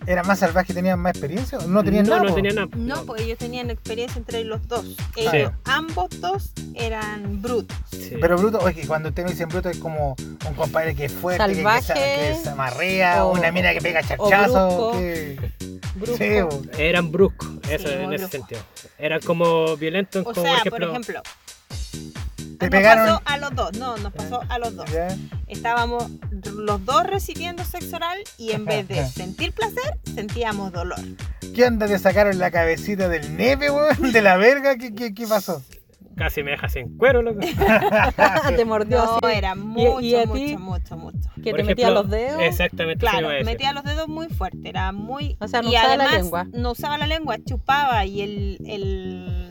¿Era 0.08 0.24
más 0.24 0.40
salvaje, 0.40 0.74
tenían 0.74 0.98
más 1.00 1.12
experiencia? 1.12 1.60
¿No 1.68 1.84
tenían 1.84 2.06
no, 2.08 2.16
nada? 2.16 2.30
no 2.30 2.34
tenían 2.34 2.56
nada. 2.56 2.68
No, 2.76 3.06
porque 3.06 3.24
ellos 3.26 3.38
tenían 3.38 3.70
experiencia 3.70 4.18
entre 4.18 4.44
los 4.44 4.68
dos. 4.68 4.86
Ellos, 5.16 5.52
ambos 5.66 6.10
dos 6.20 6.52
eran 6.74 7.42
brutos. 7.44 7.78
Sí. 7.92 8.16
Pero 8.20 8.38
bruto, 8.38 8.58
oye, 8.60 8.88
cuando 8.88 9.10
ustedes 9.10 9.26
me 9.28 9.32
dicen 9.34 9.50
bruto 9.50 9.70
es 9.70 9.78
como 9.78 10.16
un 10.48 10.54
compadre 10.56 10.96
que 10.96 11.06
es 11.06 11.12
fuerte, 11.12 11.44
que- 11.46 11.50
que, 11.52 11.56
Salvaje, 11.58 11.86
se, 11.86 11.94
que 11.94 12.40
se 12.42 12.50
amarrea, 12.50 13.26
o- 13.26 13.34
una 13.34 13.52
mina 13.52 13.72
que 13.74 13.82
pega 13.82 14.00
o 14.18 14.30
charchazo. 14.30 14.68
brusco. 14.70 14.92
que- 15.00 15.38
Brusco. 15.96 16.18
Sí. 16.18 16.82
Eran 16.82 17.12
bruscos, 17.12 17.50
eso 17.70 17.88
Sí, 17.88 17.94
en 17.94 18.14
ese 18.14 18.28
sentido. 18.30 18.62
Eran 18.98 19.20
como 19.22 19.76
violentos, 19.78 20.22
O 20.26 20.32
como 20.32 20.42
sea, 20.46 20.60
por 20.64 20.70
por 20.72 20.84
ejemplo. 20.84 21.22
Nos 22.66 22.70
pegaron. 22.70 23.06
pasó 23.06 23.22
a 23.26 23.38
los 23.38 23.56
dos, 23.56 23.78
no, 23.78 23.98
nos 23.98 24.14
pasó 24.14 24.42
a 24.50 24.60
los 24.60 24.76
dos. 24.76 24.90
¿Ya? 24.92 25.16
Estábamos 25.48 26.10
los 26.56 26.84
dos 26.86 27.04
recibiendo 27.06 27.64
sexo 27.64 27.96
oral 27.98 28.18
y 28.38 28.52
en 28.52 28.66
vez 28.66 28.88
de 28.88 29.06
sentir 29.08 29.54
placer, 29.54 29.98
sentíamos 30.14 30.72
dolor. 30.72 31.00
¿Qué 31.56 31.66
onda? 31.66 31.88
¿Te 31.88 31.98
sacaron 32.00 32.38
la 32.40 32.52
cabecita 32.52 33.08
del 33.10 33.36
nepe, 33.38 33.72
weón? 33.72 34.12
¿De 34.12 34.22
la 34.22 34.38
verga? 34.38 34.78
¿Qué, 34.78 34.94
qué, 34.94 35.14
qué 35.14 35.28
pasó? 35.28 35.64
Casi 36.16 36.42
me 36.42 36.50
dejas 36.52 36.74
sin 36.74 36.98
cuero, 36.98 37.22
loco. 37.22 37.40
Te 38.56 38.66
mordió 38.66 38.98
No, 38.98 39.20
así. 39.24 39.38
era 39.38 39.54
¿Y- 39.54 39.60
mucho, 39.60 40.00
y 40.02 40.26
mucho, 40.26 40.60
mucho, 40.60 40.98
mucho. 40.98 41.30
Que 41.44 41.52
Por 41.52 41.58
te 41.60 41.64
metía 41.64 41.92
los 41.92 42.10
dedos. 42.10 42.42
Exactamente, 42.42 43.00
Claro, 43.06 43.30
metía 43.46 43.72
los 43.72 43.84
dedos 43.84 44.08
muy 44.08 44.28
fuerte, 44.28 44.68
era 44.68 44.92
muy... 44.92 45.38
O 45.40 45.48
sea, 45.48 45.62
no 45.62 45.70
y 45.72 45.76
usaba 45.76 45.96
la 45.96 46.08
lengua. 46.12 46.48
no 46.54 46.72
usaba 46.72 46.98
la 46.98 47.06
lengua, 47.06 47.38
chupaba 47.46 48.04
y 48.06 48.22
el, 48.22 48.58
el, 48.66 49.47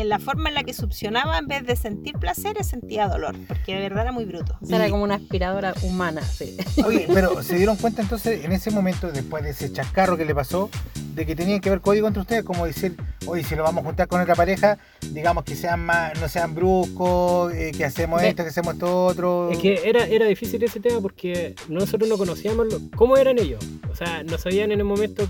en 0.00 0.08
la 0.08 0.18
forma 0.18 0.48
en 0.48 0.54
la 0.54 0.62
que 0.64 0.72
succionaba, 0.72 1.38
en 1.38 1.46
vez 1.48 1.66
de 1.66 1.76
sentir 1.76 2.14
placer, 2.18 2.62
sentía 2.64 3.08
dolor, 3.08 3.34
porque 3.46 3.74
de 3.74 3.80
verdad 3.80 4.02
era 4.02 4.12
muy 4.12 4.24
bruto. 4.24 4.56
O 4.60 4.66
sea, 4.66 4.76
era 4.76 4.90
como 4.90 5.02
una 5.04 5.14
aspiradora 5.16 5.74
humana, 5.82 6.22
sí. 6.22 6.56
Oye, 6.84 7.06
pero 7.12 7.42
se 7.42 7.56
dieron 7.56 7.76
cuenta 7.76 8.02
entonces 8.02 8.44
en 8.44 8.52
ese 8.52 8.70
momento, 8.70 9.10
después 9.10 9.42
de 9.44 9.50
ese 9.50 9.72
chascarro 9.72 10.16
que 10.16 10.24
le 10.24 10.34
pasó, 10.34 10.70
de 11.14 11.26
que 11.26 11.34
tenían 11.34 11.60
que 11.60 11.68
haber 11.68 11.80
código 11.80 12.06
entre 12.06 12.20
ustedes, 12.22 12.44
como 12.44 12.64
decir, 12.66 12.96
oye, 13.26 13.42
si 13.42 13.56
lo 13.56 13.62
vamos 13.64 13.82
a 13.82 13.86
juntar 13.86 14.06
con 14.08 14.20
otra 14.20 14.34
pareja, 14.36 14.78
digamos 15.10 15.42
que 15.44 15.56
sean 15.56 15.80
más, 15.84 16.18
no 16.20 16.28
sean 16.28 16.54
bruscos, 16.54 17.52
eh, 17.54 17.72
que 17.76 17.84
hacemos 17.84 18.22
esto, 18.22 18.44
que 18.44 18.50
hacemos 18.50 18.74
esto 18.74 19.06
otro. 19.06 19.50
Es 19.50 19.58
que 19.58 19.80
era, 19.88 20.06
era 20.06 20.26
difícil 20.26 20.62
ese 20.62 20.78
tema 20.80 21.00
porque 21.00 21.54
nosotros 21.68 22.08
no 22.08 22.16
conocíamos 22.18 22.66
lo- 22.72 22.80
cómo 22.96 23.16
eran 23.16 23.38
ellos. 23.38 23.64
O 23.90 23.96
sea, 23.96 24.22
no 24.22 24.38
sabían 24.38 24.70
en 24.70 24.78
el 24.78 24.84
momento 24.84 25.28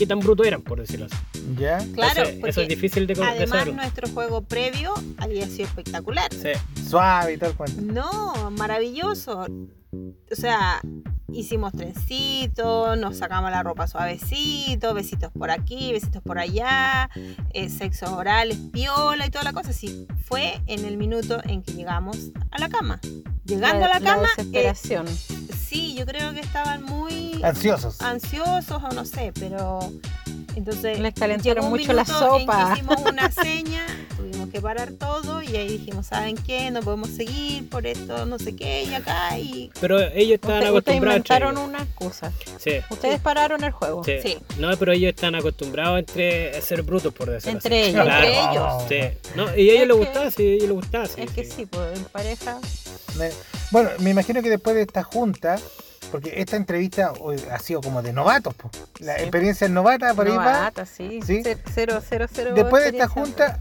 qué 0.00 0.06
tan 0.06 0.20
brutos 0.20 0.46
eran, 0.46 0.62
por 0.62 0.80
decirlo 0.80 1.06
así. 1.06 1.16
¿Ya? 1.58 1.76
Claro, 1.94 2.22
Eso, 2.22 2.46
eso 2.46 2.60
es 2.62 2.68
difícil 2.68 3.06
de, 3.06 3.14
de 3.14 3.22
Además, 3.22 3.66
nuestro 3.66 4.08
juego 4.08 4.40
previo 4.40 4.94
había 5.18 5.46
sido 5.46 5.64
espectacular. 5.64 6.32
Sí. 6.32 6.52
Suave 6.88 7.34
y 7.34 7.36
tal 7.36 7.54
cual. 7.54 7.70
No, 7.86 8.50
maravilloso. 8.52 9.46
O 9.92 10.34
sea, 10.36 10.80
hicimos 11.32 11.72
trencitos, 11.72 12.96
nos 12.98 13.18
sacamos 13.18 13.50
la 13.50 13.62
ropa 13.62 13.86
suavecito, 13.88 14.94
besitos 14.94 15.32
por 15.32 15.50
aquí, 15.50 15.92
besitos 15.92 16.22
por 16.22 16.38
allá, 16.38 17.10
eh, 17.52 17.68
sexo 17.68 18.16
oral, 18.16 18.50
piola 18.72 19.26
y 19.26 19.30
toda 19.30 19.44
la 19.44 19.52
cosa. 19.52 19.72
Sí, 19.72 20.06
fue 20.24 20.60
en 20.66 20.84
el 20.84 20.96
minuto 20.96 21.40
en 21.44 21.62
que 21.62 21.72
llegamos 21.72 22.16
a 22.50 22.58
la 22.58 22.68
cama. 22.68 23.00
Llegando 23.44 23.80
La- 23.80 23.86
a 23.86 23.88
la 23.88 24.00
la 24.00 24.10
cama, 24.14 24.28
eh, 24.36 24.42
desesperación. 24.42 25.06
sí, 25.08 25.94
yo 25.98 26.06
creo 26.06 26.32
que 26.32 26.40
estaban 26.40 26.84
muy 26.84 27.40
Ansiosos. 27.42 28.00
ansiosos 28.00 28.82
o 28.82 28.88
no 28.94 29.04
sé, 29.04 29.32
pero 29.38 29.80
entonces 30.56 30.98
Les 30.98 31.14
calentaron 31.14 31.64
un 31.64 31.70
mucho 31.70 31.92
la 31.92 32.04
minuto 32.04 32.36
en 32.36 32.38
que 32.38 32.52
sopa. 32.52 32.72
hicimos 32.74 32.96
una 33.10 33.30
seña, 33.42 33.86
tuvimos 34.16 34.48
que 34.50 34.60
parar 34.60 34.92
todo 34.92 35.42
y 35.42 35.56
ahí 35.56 35.68
dijimos, 35.78 36.06
¿saben 36.06 36.36
qué? 36.36 36.70
No 36.70 36.80
podemos 36.80 37.08
seguir 37.10 37.68
por 37.68 37.86
esto, 37.86 38.26
no 38.26 38.38
sé 38.38 38.54
qué, 38.56 38.84
y 38.84 38.94
acá 38.94 39.38
y 39.38 39.70
Pero 39.80 40.00
ellos 40.00 40.34
estaban 40.34 40.56
Ustedes 40.58 40.70
acostumbrados 40.70 41.16
entre 41.16 41.36
inventaron 41.36 41.58
una 41.58 41.78
excusa. 41.82 42.32
Sí. 42.58 42.72
Ustedes 42.90 43.20
pararon 43.20 43.64
el 43.64 43.70
juego. 43.70 44.02
Sí. 44.04 44.38
No, 44.58 44.76
pero 44.76 44.92
ellos 44.92 45.10
están 45.10 45.34
acostumbrados 45.34 45.98
entre 46.00 46.56
a 46.56 46.60
ser 46.60 46.82
brutos, 46.82 47.12
por 47.14 47.30
decirlo 47.30 47.52
Entre 47.62 47.80
así. 47.82 47.90
ellos. 47.90 48.04
Claro. 48.04 48.26
Entre 48.26 48.40
ellos. 48.40 48.82
Sí. 49.22 49.30
No, 49.36 49.44
y 49.56 49.70
a 49.70 49.72
ellos 49.72 49.82
Es 49.82 49.88
les 49.88 49.96
gustaba, 49.96 50.30
sí, 50.30 50.42
a 50.42 50.50
ellos 50.50 50.62
les 50.62 50.72
gustaba, 50.72 51.06
sí. 51.06 51.20
Es 51.22 51.30
que 51.30 51.44
sí, 51.44 51.66
pues 51.66 51.98
en 51.98 52.04
pareja. 52.06 52.58
Me- 53.18 53.30
Bueno, 53.70 53.90
me 54.00 54.10
imagino 54.10 54.42
que 54.42 54.50
después 54.50 54.74
de 54.76 54.82
esta 54.82 55.02
junta, 55.02 55.58
porque 56.10 56.40
esta 56.40 56.56
entrevista 56.56 57.12
ha 57.52 57.58
sido 57.58 57.80
como 57.80 58.02
de 58.02 58.12
novatos, 58.12 58.54
po. 58.54 58.70
la 59.00 59.16
experiencia 59.18 59.66
es 59.66 59.70
novata 59.72 60.14
por 60.14 60.26
ahí 60.26 60.36
va. 60.36 60.44
Novata, 60.44 60.86
sí. 60.86 61.20
¿Sí? 61.26 61.42
Ce- 61.42 61.58
Cero, 61.74 62.00
cero, 62.08 62.26
cero. 62.32 62.52
Después 62.54 62.82
de 62.84 62.90
esta 62.90 63.08
junta 63.08 63.60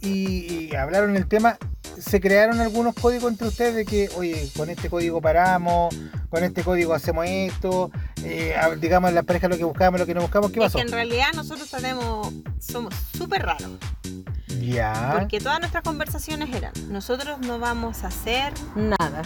y, 0.00 0.68
y 0.70 0.76
hablaron 0.76 1.16
el 1.16 1.26
tema, 1.26 1.58
se 1.98 2.20
crearon 2.20 2.60
algunos 2.60 2.94
códigos 2.94 3.32
entre 3.32 3.48
ustedes 3.48 3.74
de 3.74 3.84
que, 3.84 4.08
oye, 4.16 4.48
con 4.56 4.70
este 4.70 4.88
código 4.88 5.20
paramos, 5.20 5.92
con 6.30 6.44
este 6.44 6.62
código 6.62 6.94
hacemos 6.94 7.26
esto, 7.26 7.90
eh, 8.22 8.54
digamos 8.80 9.12
las 9.12 9.24
parejas 9.24 9.50
lo 9.50 9.56
que 9.56 9.64
buscamos, 9.64 9.98
lo 9.98 10.06
que 10.06 10.14
no 10.14 10.20
buscamos, 10.20 10.52
¿qué 10.52 10.60
es 10.60 10.66
pasó? 10.66 10.78
que 10.78 10.82
en 10.82 10.92
realidad 10.92 11.26
nosotros 11.34 11.68
tenemos, 11.68 12.32
somos 12.60 12.94
súper 13.16 13.42
raros. 13.42 13.70
Ya. 14.60 15.14
Porque 15.18 15.40
todas 15.40 15.58
nuestras 15.60 15.82
conversaciones 15.84 16.54
eran, 16.54 16.72
nosotros 16.88 17.38
no 17.40 17.58
vamos 17.58 18.04
a 18.04 18.08
hacer 18.08 18.52
nada. 18.74 19.22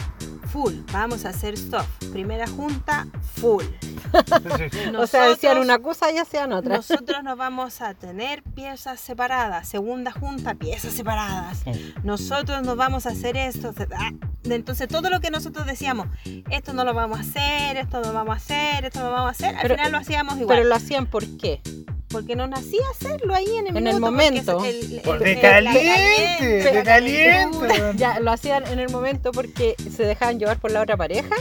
Full, 0.52 0.74
vamos 0.92 1.24
a 1.24 1.30
hacer 1.30 1.56
stuff. 1.56 1.86
Primera 2.12 2.46
junta, 2.46 3.06
full. 3.34 3.64
O 4.98 5.06
sea, 5.06 5.28
decían 5.28 5.54
Nosotros- 5.54 5.64
una 5.64 5.78
cosa 5.78 6.12
y 6.12 6.18
hacían 6.18 6.52
otra. 6.52 6.76
Nosotros 6.76 7.22
nos 7.24 7.38
vamos 7.38 7.80
a 7.80 7.94
tener 7.94 8.42
piezas 8.42 9.00
separadas. 9.00 9.66
Segunda 9.68 10.12
junta, 10.12 10.54
piezas 10.54 10.92
separadas. 10.92 11.62
Nosotros 12.04 12.62
nos 12.62 12.76
vamos 12.76 13.06
a 13.06 13.10
hacer 13.10 13.38
esto. 13.38 13.72
ah, 13.96 14.10
Entonces, 14.44 14.88
todo 14.88 15.08
lo 15.08 15.20
que 15.20 15.30
nosotros 15.30 15.66
decíamos, 15.66 16.08
esto 16.50 16.74
no 16.74 16.84
lo 16.84 16.92
vamos 16.92 17.18
a 17.18 17.22
hacer, 17.22 17.78
esto 17.78 18.00
no 18.00 18.08
lo 18.08 18.12
vamos 18.12 18.34
a 18.34 18.36
hacer, 18.36 18.84
esto 18.84 18.98
no 19.00 19.06
lo 19.06 19.12
vamos 19.12 19.28
a 19.28 19.30
hacer, 19.30 19.56
al 19.56 19.62
Pero- 19.62 19.74
final 19.76 19.92
lo 19.92 19.98
hacíamos 19.98 20.34
igual. 20.38 20.58
Pero 20.58 20.68
lo 20.68 20.74
hacían 20.74 21.06
por 21.06 21.24
qué? 21.38 21.62
Porque 22.12 22.36
nos 22.36 22.48
nacía 22.48 22.82
hacerlo 22.90 23.34
ahí 23.34 23.56
en 23.56 23.66
el, 23.68 23.76
En 23.76 23.86
el 23.86 23.94
minuto, 23.94 24.00
momento. 24.00 24.64
el- 24.64 25.00
Por 25.02 25.18
de 25.18 25.40
caliente, 25.40 26.44
de 26.72 26.82
caliente. 26.84 27.68
Ya, 27.96 28.20
lo 28.20 28.30
hacían 28.30 28.66
en 28.68 28.78
el 28.78 28.90
momento 28.90 29.32
porque 29.32 29.74
se 29.94 30.04
dejaban 30.04 30.38
llevar 30.38 30.58
por 30.58 30.70
la 30.70 30.82
otra 30.82 30.96
pareja. 30.96 31.34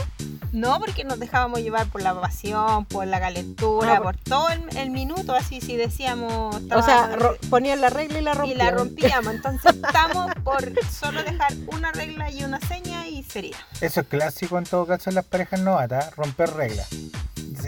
No, 0.52 0.78
porque 0.80 1.02
nos 1.04 1.18
dejábamos 1.18 1.60
llevar 1.60 1.86
por 1.86 2.02
la 2.02 2.18
pasión, 2.20 2.84
por 2.84 3.06
la 3.06 3.18
calentura, 3.20 3.96
Ah, 3.96 4.02
por 4.02 4.16
todo 4.18 4.50
el, 4.50 4.60
el 4.76 4.90
minuto, 4.90 5.34
así 5.34 5.62
si 5.62 5.76
decíamos... 5.78 6.56
O 6.56 6.82
sea, 6.82 7.16
ponían 7.48 7.80
la 7.80 7.88
regla 7.88 8.18
y 8.18 8.22
la 8.22 8.32
y 8.32 8.34
rompían. 8.34 8.58
la 8.58 8.70
rompíamos. 8.70 9.34
Entonces 9.34 9.74
estamos 9.76 10.30
por 10.44 10.70
solo 10.90 11.22
dejar 11.22 11.52
una 11.68 11.90
regla 11.92 12.30
y 12.30 12.44
una 12.44 12.60
seña 12.60 13.06
y 13.08 13.22
sería. 13.22 13.56
Eso 13.80 14.00
es 14.02 14.06
clásico 14.06 14.58
en 14.58 14.64
todo 14.64 14.84
caso 14.86 15.08
en 15.08 15.16
las 15.16 15.24
parejas 15.24 15.60
novatas, 15.60 16.14
romper 16.16 16.50
reglas. 16.52 16.88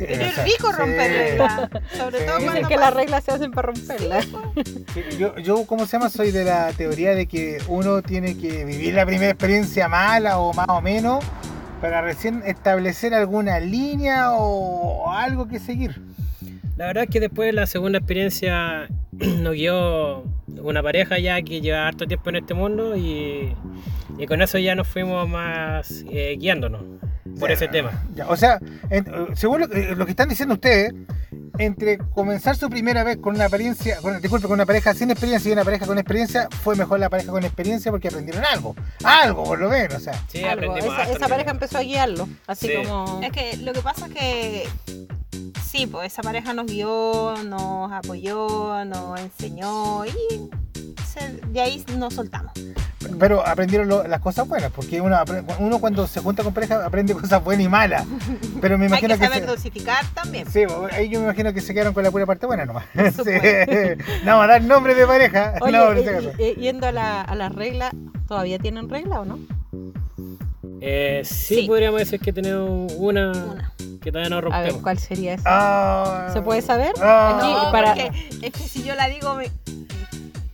Es 0.00 0.44
rico 0.44 0.70
sí. 0.70 0.76
romper 0.76 1.10
reglas. 1.10 1.70
Sobre 1.96 2.20
todo. 2.20 2.38
Dicen 2.38 2.52
cuando 2.52 2.68
que 2.68 2.76
las 2.76 2.94
reglas 2.94 3.24
se 3.24 3.32
hacen 3.32 3.50
para 3.52 3.66
romperlas. 3.68 4.26
Sí, 4.94 5.04
Yo, 5.18 5.36
yo, 5.38 5.66
¿cómo 5.66 5.86
se 5.86 5.92
llama? 5.92 6.10
Soy 6.10 6.30
de 6.30 6.44
la 6.44 6.72
teoría 6.72 7.14
de 7.14 7.26
que 7.26 7.58
uno 7.68 8.02
tiene 8.02 8.36
que 8.36 8.64
vivir 8.64 8.94
la 8.94 9.06
primera 9.06 9.30
experiencia 9.30 9.88
mala 9.88 10.38
o 10.38 10.52
más 10.52 10.68
o 10.68 10.80
menos 10.80 11.24
para 11.80 12.00
recién 12.00 12.42
establecer 12.46 13.12
alguna 13.12 13.60
línea 13.60 14.32
o 14.32 15.10
algo 15.10 15.48
que 15.48 15.58
seguir. 15.58 16.00
La 16.76 16.86
verdad 16.86 17.04
es 17.04 17.10
que 17.10 17.20
después 17.20 17.46
de 17.46 17.52
la 17.52 17.66
segunda 17.66 17.98
experiencia 17.98 18.88
nos 19.12 19.52
guió 19.54 20.24
una 20.62 20.82
pareja 20.82 21.18
ya 21.18 21.40
que 21.42 21.60
lleva 21.60 21.86
harto 21.86 22.06
tiempo 22.06 22.30
en 22.30 22.36
este 22.36 22.54
mundo 22.54 22.96
y, 22.96 23.54
y 24.18 24.26
con 24.26 24.42
eso 24.42 24.58
ya 24.58 24.74
nos 24.74 24.88
fuimos 24.88 25.28
más 25.28 26.04
eh, 26.10 26.36
guiándonos 26.38 26.82
por 27.38 27.50
ese 27.50 27.68
tema. 27.68 28.04
Ya, 28.14 28.28
o 28.28 28.36
sea, 28.36 28.58
en- 28.90 29.06
eh, 29.06 29.26
según 29.34 29.60
lo, 29.60 29.68
que- 29.68 29.94
lo 29.94 30.04
que 30.04 30.10
están 30.12 30.28
diciendo 30.28 30.54
ustedes, 30.54 30.92
entre 31.58 31.98
comenzar 31.98 32.56
su 32.56 32.68
primera 32.68 33.04
vez 33.04 33.18
con 33.18 33.36
una 33.36 33.44
experiencia, 33.44 33.98
con, 34.00 34.20
disculpe, 34.20 34.46
con 34.48 34.54
una 34.54 34.66
pareja 34.66 34.92
sin 34.94 35.10
experiencia 35.10 35.48
y 35.50 35.52
una 35.52 35.64
pareja 35.64 35.86
con 35.86 35.98
experiencia, 35.98 36.48
fue 36.62 36.74
mejor 36.74 36.98
la 36.98 37.08
pareja 37.08 37.30
con 37.30 37.44
experiencia 37.44 37.92
porque 37.92 38.08
aprendieron 38.08 38.44
algo. 38.44 38.74
Algo, 39.04 39.44
por 39.44 39.60
lo 39.60 39.68
menos. 39.68 39.94
O 39.94 40.00
sea. 40.00 40.14
Sí, 40.28 40.42
Algo. 40.42 40.72
aprendimos 40.72 41.08
Esa, 41.08 41.28
pareja 41.28 41.50
empezó 41.52 41.78
a 41.78 41.82
guiarlo. 41.82 42.28
Así 42.48 42.66
Sí. 42.68 42.74
como. 42.84 43.20
Es 43.22 43.30
que 43.30 43.56
lo 43.58 43.72
que 43.72 43.80
pasa 43.80 44.06
es 44.06 44.12
que 44.14 44.68
sí, 45.74 45.86
pues 45.86 46.12
esa 46.12 46.22
pareja 46.22 46.52
nos 46.54 46.66
guió, 46.66 47.34
nos 47.44 47.90
apoyó, 47.92 48.84
nos 48.84 49.18
enseñó 49.20 50.04
y 50.06 50.12
se- 51.04 51.40
de 51.48 51.60
ahí 51.60 51.84
nos 51.98 52.14
soltamos. 52.14 52.52
Pero 53.18 53.46
aprendieron 53.46 53.88
lo- 53.88 54.06
las 54.06 54.20
cosas 54.20 54.48
buenas, 54.48 54.70
porque 54.72 55.00
uno, 55.00 55.16
uno 55.58 55.78
cuando 55.78 56.06
se 56.06 56.20
junta 56.20 56.42
con 56.42 56.54
pareja 56.54 56.84
aprende 56.86 57.12
cosas 57.20 57.42
buenas 57.42 57.66
y 57.66 57.68
malas. 57.68 58.06
Pero 58.60 58.78
me 58.78 58.84
Hay 58.86 58.88
imagino 58.88 59.14
que 59.14 59.20
que, 59.20 59.26
saber 59.26 59.40
se, 59.40 59.46
dosificar 59.46 60.04
también. 60.14 60.48
sí, 60.50 60.60
ahí 60.92 61.08
yo 61.08 61.18
me 61.18 61.24
imagino 61.26 61.52
que 61.52 61.60
se 61.60 61.74
quedaron 61.74 61.92
con 61.92 62.02
la 62.04 62.10
pura 62.10 62.24
parte 62.26 62.46
buena 62.46 62.64
nomás. 62.64 62.84
Sí. 62.94 63.10
supuesto. 63.10 64.04
No 64.24 64.40
a 64.40 64.46
dar 64.46 64.62
nombres 64.62 64.96
de 64.96 65.06
pareja. 65.06 65.54
Oye, 65.60 65.72
no, 65.72 65.92
y- 66.40 66.42
y- 66.42 66.54
yendo 66.60 66.86
a 66.86 66.92
la, 66.92 67.20
a 67.22 67.34
la 67.34 67.48
regla, 67.48 67.90
¿todavía 68.28 68.58
tienen 68.58 68.88
regla 68.88 69.20
o 69.20 69.24
no? 69.24 69.38
Eh, 70.80 71.22
sí, 71.24 71.64
podríamos 71.66 72.00
decir 72.00 72.20
que 72.20 72.32
tenemos 72.32 72.92
una, 72.96 73.72
que 74.04 74.12
todavía 74.12 74.28
no 74.30 74.36
A 74.36 74.40
ver, 74.40 74.50
rompemos. 74.52 74.82
¿cuál 74.82 74.98
sería 74.98 75.34
esa? 75.34 75.42
Ah, 75.46 76.30
¿Se 76.32 76.42
puede 76.42 76.62
saber? 76.62 76.92
ah. 77.00 77.38
No, 77.40 77.72
para- 77.72 77.94
porque 77.94 78.10
es 78.42 78.52
que 78.52 78.68
si 78.68 78.84
yo 78.84 78.94
la 78.94 79.08
digo 79.08 79.34
me, 79.34 79.50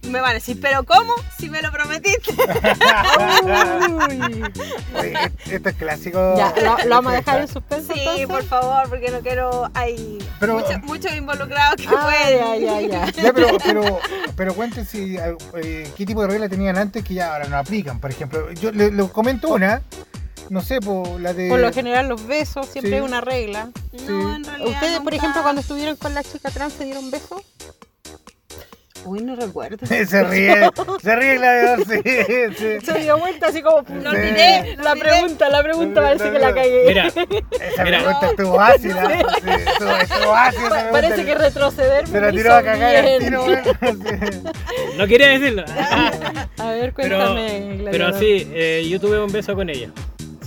me 0.09 0.21
van 0.21 0.31
a 0.31 0.35
decir, 0.35 0.59
pero 0.61 0.85
¿cómo? 0.85 1.13
Si 1.39 1.51
me 1.51 1.61
lo 1.63 1.71
prometiste. 1.71 2.33
Uy. 3.89 4.43
Oye, 4.99 5.15
esto 5.51 5.69
es 5.69 5.77
clásico. 5.77 6.35
Ya, 6.37 6.53
lo, 6.63 6.79
lo 6.85 6.91
vamos 6.97 7.13
a 7.13 7.17
dejar 7.17 7.41
en 7.43 7.49
suspenso 7.49 7.93
Sí, 7.93 8.01
entonces. 8.01 8.27
por 8.27 8.45
favor, 8.45 8.89
porque 8.89 9.11
no 9.11 9.21
quiero. 9.21 9.71
Hay 9.75 10.19
Pero- 10.39 10.55
muchos, 10.55 10.83
muchos 10.83 11.15
involucrados 11.15 11.77
que 11.77 11.87
Ah, 11.89 12.01
pueden. 12.03 12.61
ya, 12.61 12.81
ya, 12.81 13.07
ya. 13.07 13.23
Ya, 13.23 13.33
pero, 13.33 13.49
pero, 13.65 13.99
pero 14.37 14.55
cuenten 14.55 14.87
si, 14.87 15.17
eh, 15.17 15.91
qué 15.97 16.07
tipo 16.07 16.23
de 16.23 16.29
reglas 16.29 16.51
tenían 16.51 16.77
antes 16.79 17.05
que 17.05 17.15
ya 17.15 17.33
ahora 17.33 17.47
no 17.47 17.57
aplican. 17.57 18.01
Por 18.01 18.11
ejemplo, 18.11 18.51
yo 18.53 18.73
les 18.73 18.93
les 18.93 19.11
comento 19.11 19.49
una, 19.49 19.83
no 20.51 20.61
sé, 20.61 20.81
por 20.81 21.19
la 21.21 21.33
de. 21.33 21.49
Por 21.49 21.61
lo 21.61 21.73
general 21.73 22.09
los 22.09 22.27
besos 22.27 22.67
siempre 22.67 22.91
Sí. 22.93 22.97
es 22.99 23.03
una 23.03 23.21
regla. 23.21 23.71
No, 24.09 24.37
en 24.37 24.45
realidad. 24.45 24.69
¿Ustedes, 24.69 25.01
por 25.01 25.15
ejemplo, 25.15 25.43
cuando 25.43 25.61
estuvieron 25.63 25.97
con 25.97 26.13
la 26.13 26.23
chica 26.23 26.51
trans 26.51 26.75
se 26.75 26.85
dieron 26.85 27.11
besos? 27.11 27.41
Uy, 29.07 29.23
no 29.23 29.35
recuerdo. 29.35 29.87
se 29.87 30.05
ríe, 30.25 30.55
se 31.03 31.17
ríe 31.17 31.33
el 31.33 31.39
gladiador, 31.39 31.87
sí, 31.87 32.01
sí. 32.59 32.67
Se 32.85 32.99
dio 32.99 33.17
vuelta 33.17 33.47
así 33.47 33.63
como... 33.63 33.81
Lo 34.03 34.11
olvidé. 34.11 34.77
La 34.77 34.95
pregunta, 34.95 35.49
la 35.49 35.63
pregunta 35.63 36.03
parece 36.03 36.31
que 36.31 36.39
la 36.39 36.53
cagué. 36.55 36.85
Mira, 36.87 37.07
Esa 37.51 37.85
Mira. 37.85 37.99
pregunta 38.05 38.27
estuvo 38.29 38.61
ácida. 38.61 39.07
sí, 39.09 39.51
estuvo, 39.71 39.91
estuvo 39.97 40.35
ácida 40.35 40.67
esa 40.67 40.85
Pa- 40.85 40.91
Parece 40.93 41.25
que 41.25 41.35
retroceder 41.35 42.07
Se 42.09 42.21
la 42.21 42.31
tiró 42.31 42.55
a 42.55 42.63
cagar 42.63 43.05
bien. 43.07 43.21
tiro, 43.21 43.45
bueno, 43.47 43.63
sí. 43.83 44.43
no 44.99 45.07
quería 45.07 45.29
decirlo. 45.29 45.65
A 46.59 46.71
ver, 46.73 46.93
Pero, 46.95 47.17
cuéntame, 47.17 47.89
pero 47.91 48.19
sí, 48.19 48.51
eh, 48.53 48.87
yo 48.87 49.01
tuve 49.01 49.19
un 49.19 49.33
beso 49.33 49.55
con 49.55 49.71
ella. 49.71 49.89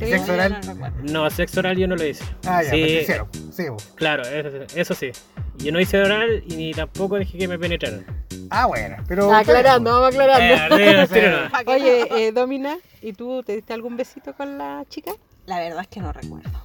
¿Sí? 0.03 0.11
¿Sexo 0.11 0.33
oral? 0.33 0.59
No, 1.03 1.29
sexo 1.29 1.59
oral 1.59 1.77
yo 1.77 1.87
no 1.87 1.95
lo 1.95 2.05
hice. 2.05 2.23
Ah, 2.45 2.63
ya, 2.63 2.71
sí, 2.71 2.81
pues 2.81 3.01
hicieron. 3.03 3.27
Sí, 3.51 3.69
vos. 3.69 3.83
claro, 3.95 4.23
eso, 4.23 4.65
eso 4.75 4.93
sí. 4.93 5.11
Yo 5.57 5.71
no 5.71 5.79
hice 5.79 6.01
oral 6.01 6.43
y 6.47 6.55
ni 6.55 6.73
tampoco 6.73 7.17
dejé 7.17 7.37
que 7.37 7.47
me 7.47 7.59
penetraran. 7.59 8.05
Ah, 8.49 8.65
bueno, 8.65 8.97
pero. 9.07 9.33
Aclarando, 9.33 9.91
vamos 9.91 10.09
aclarando. 10.15 10.77
Eh, 10.77 11.49
Oye, 11.67 12.07
eh, 12.27 12.31
Domina, 12.31 12.77
¿y 13.01 13.13
tú 13.13 13.43
te 13.43 13.55
diste 13.55 13.73
algún 13.73 13.97
besito 13.97 14.33
con 14.33 14.57
la 14.57 14.83
chica? 14.89 15.11
La 15.45 15.59
verdad 15.59 15.81
es 15.81 15.87
que 15.87 15.99
no 15.99 16.11
recuerdo. 16.13 16.63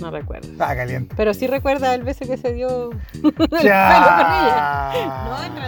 No 0.00 0.10
recuerdo. 0.10 0.48
Estaba 0.52 0.76
caliente. 0.76 1.14
Pero 1.16 1.34
sí 1.34 1.46
recuerda 1.46 1.94
el 1.94 2.02
beso 2.04 2.24
que 2.26 2.36
se 2.36 2.52
dio 2.52 2.90
Ya. 3.62 4.92
No, 5.24 5.44
en 5.44 5.56
realidad 5.56 5.67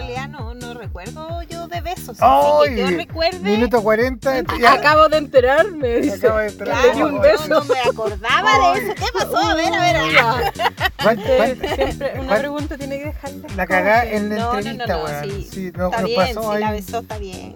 besos. 2.19 2.27
¡Ay! 2.29 2.67
Así 2.67 2.75
que 2.75 2.81
yo 2.91 2.97
recuerde. 2.97 3.39
Minuto 3.39 3.81
40. 3.83 4.43
Acabo 4.69 5.09
de 5.09 5.17
enterarme. 5.17 5.87
Dice. 5.97 6.15
Acabo 6.27 6.39
de 6.39 6.47
enterar. 6.47 6.81
Claro, 6.81 6.95
di 6.97 7.01
un 7.03 7.21
beso. 7.21 7.47
no 7.47 7.63
me 7.63 7.79
acordaba 7.79 8.73
de 8.73 8.79
eso. 8.81 8.93
¿Qué 8.95 9.05
pasó? 9.13 9.37
A 9.37 9.55
ver, 9.55 9.73
a 9.73 9.81
ver. 9.81 9.95
a 9.95 10.35
ver. 10.35 10.53
¿Cuánto- 11.01 11.75
Siempre, 11.75 12.19
una 12.19 12.35
pregunta 12.37 12.77
tiene 12.77 12.99
que 12.99 13.05
dejar 13.05 13.31
La 13.55 13.67
cagá 13.67 14.05
en 14.05 14.29
la 14.29 14.35
No, 14.35 14.41
no, 14.41 14.51
no, 14.53 14.57
entrevista, 14.59 14.87
no, 14.97 15.03
weón. 15.03 15.23
sí. 15.23 15.49
Sí, 15.51 15.71
no, 15.75 15.85
Está 15.89 16.01
bien, 16.03 16.35
pasó 16.35 16.53
si 16.53 16.59
la 16.59 16.67
ahí. 16.67 16.73
besó 16.81 16.99
está 16.99 17.17
bien. 17.17 17.53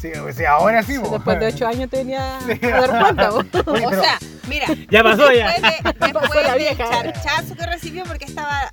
Sí, 0.00 0.08
o 0.18 0.32
sea, 0.32 0.50
ahora 0.52 0.82
sí, 0.82 0.98
po. 0.98 1.10
Después 1.10 1.38
de 1.40 1.46
ocho 1.46 1.66
años 1.66 1.88
te 1.88 1.98
venía 1.98 2.38
Sí. 2.46 2.66
a 2.66 2.80
dar 2.86 3.00
cuenta. 3.02 3.30
vos. 3.30 3.44
Oye, 3.66 3.86
O 3.86 3.90
pero- 3.90 4.02
sea, 4.02 4.18
mira, 4.48 4.66
Ya 4.90 5.02
pasó, 5.02 5.32
ya. 5.32 5.48
después, 5.52 5.62
de, 5.84 5.92
Pasó 6.12 6.18
después 6.20 6.42
la 6.44 6.50
del 6.54 6.58
vieja. 6.58 6.90
charchazo 6.90 7.54
que 7.54 7.66
recibió 7.66 8.04
porque 8.04 8.24
estaba 8.24 8.68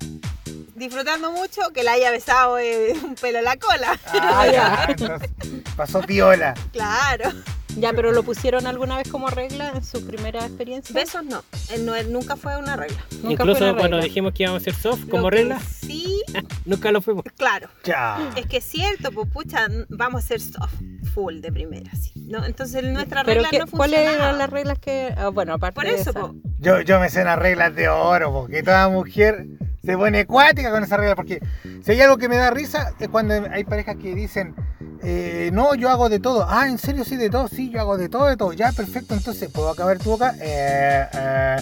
disfrutando 0.80 1.30
mucho 1.30 1.60
que 1.74 1.84
la 1.84 1.92
haya 1.92 2.10
besado 2.10 2.58
eh, 2.58 2.94
un 3.04 3.14
pelo 3.14 3.38
en 3.38 3.44
la 3.44 3.56
cola. 3.56 4.00
Ah, 4.06 4.46
ya, 4.50 4.86
entonces, 4.88 5.30
pasó 5.76 6.00
piola. 6.00 6.54
Claro. 6.72 7.30
Ya, 7.78 7.92
pero 7.92 8.12
lo 8.12 8.22
pusieron 8.22 8.66
alguna 8.66 8.96
vez 8.98 9.08
como 9.08 9.28
regla 9.28 9.72
en 9.74 9.82
su 9.84 10.04
primera 10.06 10.44
experiencia. 10.44 10.94
Besos 10.94 11.24
no. 11.24 11.42
Eh, 11.70 11.78
no, 11.78 11.92
nunca 12.10 12.36
fue 12.36 12.56
una 12.58 12.76
regla. 12.76 12.98
Nunca 13.22 13.42
Incluso 13.44 13.64
una 13.64 13.72
cuando 13.74 13.96
regla. 13.96 14.04
dijimos 14.04 14.32
que 14.34 14.42
íbamos 14.42 14.62
a 14.62 14.64
ser 14.64 14.74
soft 14.74 15.04
Lo 15.04 15.10
como 15.10 15.30
que 15.30 15.36
regla, 15.36 15.60
Sí, 15.60 16.22
nunca 16.66 16.90
lo 16.92 17.00
fuimos. 17.00 17.24
claro. 17.36 17.68
Ya. 17.84 18.32
Es 18.36 18.46
que 18.46 18.58
es 18.58 18.64
cierto, 18.64 19.12
pues 19.12 19.28
pucha, 19.30 19.66
vamos 19.88 20.24
a 20.24 20.26
ser 20.26 20.40
soft, 20.40 20.74
full 21.14 21.40
de 21.40 21.52
primera, 21.52 21.90
sí. 21.94 22.12
¿no? 22.16 22.44
Entonces 22.44 22.82
nuestra 22.84 23.24
Pero 23.24 23.36
regla 23.42 23.50
qué- 23.50 23.58
no 23.60 23.66
¿cuáles 23.66 24.00
funcionaba. 24.00 24.24
eran 24.28 24.38
las 24.38 24.50
reglas 24.50 24.78
que.? 24.78 25.14
ah, 25.16 25.28
bueno, 25.28 25.54
aparte 25.54 25.74
Por 25.76 25.84
de 25.84 25.94
eso, 25.94 26.10
esa. 26.10 26.30
Yo, 26.58 26.80
yo 26.82 27.00
me 27.00 27.08
sé 27.08 27.24
las 27.24 27.38
reglas 27.38 27.74
de 27.74 27.88
oro, 27.88 28.32
porque 28.32 28.62
toda 28.62 28.88
mujer 28.88 29.46
se 29.82 29.96
pone 29.96 30.20
acuática 30.20 30.70
con 30.70 30.84
esa 30.84 30.96
regla. 30.98 31.16
Porque 31.16 31.40
si 31.84 31.92
hay 31.92 32.00
algo 32.02 32.18
que 32.18 32.28
me 32.28 32.36
da 32.36 32.50
risa 32.50 32.92
es 33.00 33.08
cuando 33.08 33.34
hay 33.50 33.64
parejas 33.64 33.96
que 33.96 34.14
dicen, 34.14 34.54
eh, 35.02 35.50
no, 35.54 35.74
yo 35.74 35.88
hago 35.88 36.08
de 36.10 36.20
todo. 36.20 36.46
Ah, 36.48 36.68
¿en 36.68 36.76
serio 36.78 37.04
sí 37.04 37.16
de 37.16 37.30
todo? 37.30 37.48
Sí, 37.48 37.59
yo 37.68 37.80
hago 37.80 37.98
de 37.98 38.08
todo, 38.08 38.26
de 38.26 38.36
todo. 38.36 38.52
Ya, 38.54 38.72
perfecto, 38.72 39.14
entonces, 39.14 39.50
¿puedo 39.50 39.68
acabar 39.68 39.98
tu 39.98 40.10
boca? 40.10 40.34
Eh, 40.40 41.06
eh. 41.12 41.56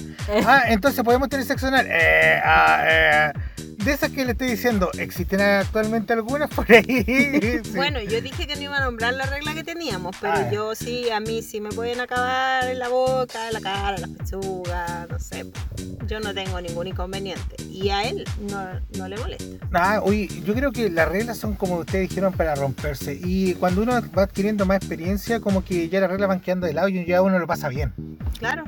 Ah, 0.47 0.63
entonces, 0.69 1.03
¿podemos 1.03 1.29
tener 1.29 1.45
sexo 1.45 1.67
anal? 1.67 1.87
Eh, 1.89 2.41
ah, 2.45 2.85
eh. 2.87 3.33
De 3.79 3.93
esas 3.93 4.11
que 4.11 4.25
le 4.25 4.33
estoy 4.33 4.49
diciendo, 4.51 4.91
¿existen 4.99 5.41
actualmente 5.41 6.13
algunas 6.13 6.51
por 6.51 6.71
ahí? 6.71 7.05
Sí. 7.65 7.71
Bueno, 7.75 8.01
yo 8.03 8.21
dije 8.21 8.47
que 8.47 8.55
no 8.57 8.63
iba 8.63 8.77
a 8.77 8.81
nombrar 8.85 9.15
la 9.15 9.25
regla 9.27 9.55
que 9.55 9.65
teníamos, 9.65 10.15
pero 10.21 10.35
Ah. 10.35 10.51
yo 10.53 10.75
sí, 10.75 11.09
a 11.11 11.21
mí 11.21 11.43
sí 11.43 11.61
me 11.61 11.71
pueden 11.71 12.01
acabar 12.01 12.69
en 12.69 12.79
la 12.79 12.89
boca, 12.89 13.49
en 13.49 13.55
la 13.55 13.61
cara, 13.61 13.97
en 13.97 14.03
la 14.03 14.09
pechuga, 14.19 15.07
no 15.09 15.19
sé. 15.19 15.47
Yo 16.07 16.21
no 16.21 16.35
tengo 16.35 16.61
ningún 16.61 16.87
inconveniente. 16.89 17.57
Y 17.71 17.91
a 17.91 18.03
él 18.05 18.25
no, 18.51 18.81
no 18.99 19.09
le 19.09 19.17
molesta. 19.17 19.45
Ah, 19.73 20.01
oye, 20.03 20.29
yo 20.45 20.55
creo 20.55 20.73
que 20.73 20.91
las 20.91 21.09
reglas 21.09 21.39
son 21.39 21.55
como 21.55 21.77
ustedes 21.77 22.09
dijeron 22.09 22.33
para 22.33 22.55
romperse. 22.55 23.19
Y 23.23 23.55
cuando 23.55 23.83
uno 23.83 23.93
va 24.17 24.23
adquiriendo 24.23 24.67
más 24.67 24.79
experiencia, 24.79 25.41
como 25.41 25.65
que 25.65 25.88
ya 25.89 26.01
las 26.01 26.11
reglas 26.11 26.29
van 26.29 26.41
quedando 26.41 26.67
de 26.67 26.73
lado 26.75 26.89
y 26.89 27.05
ya 27.05 27.23
uno 27.23 27.39
lo 27.39 27.47
pasa 27.47 27.69
bien. 27.69 27.93
Claro. 28.39 28.65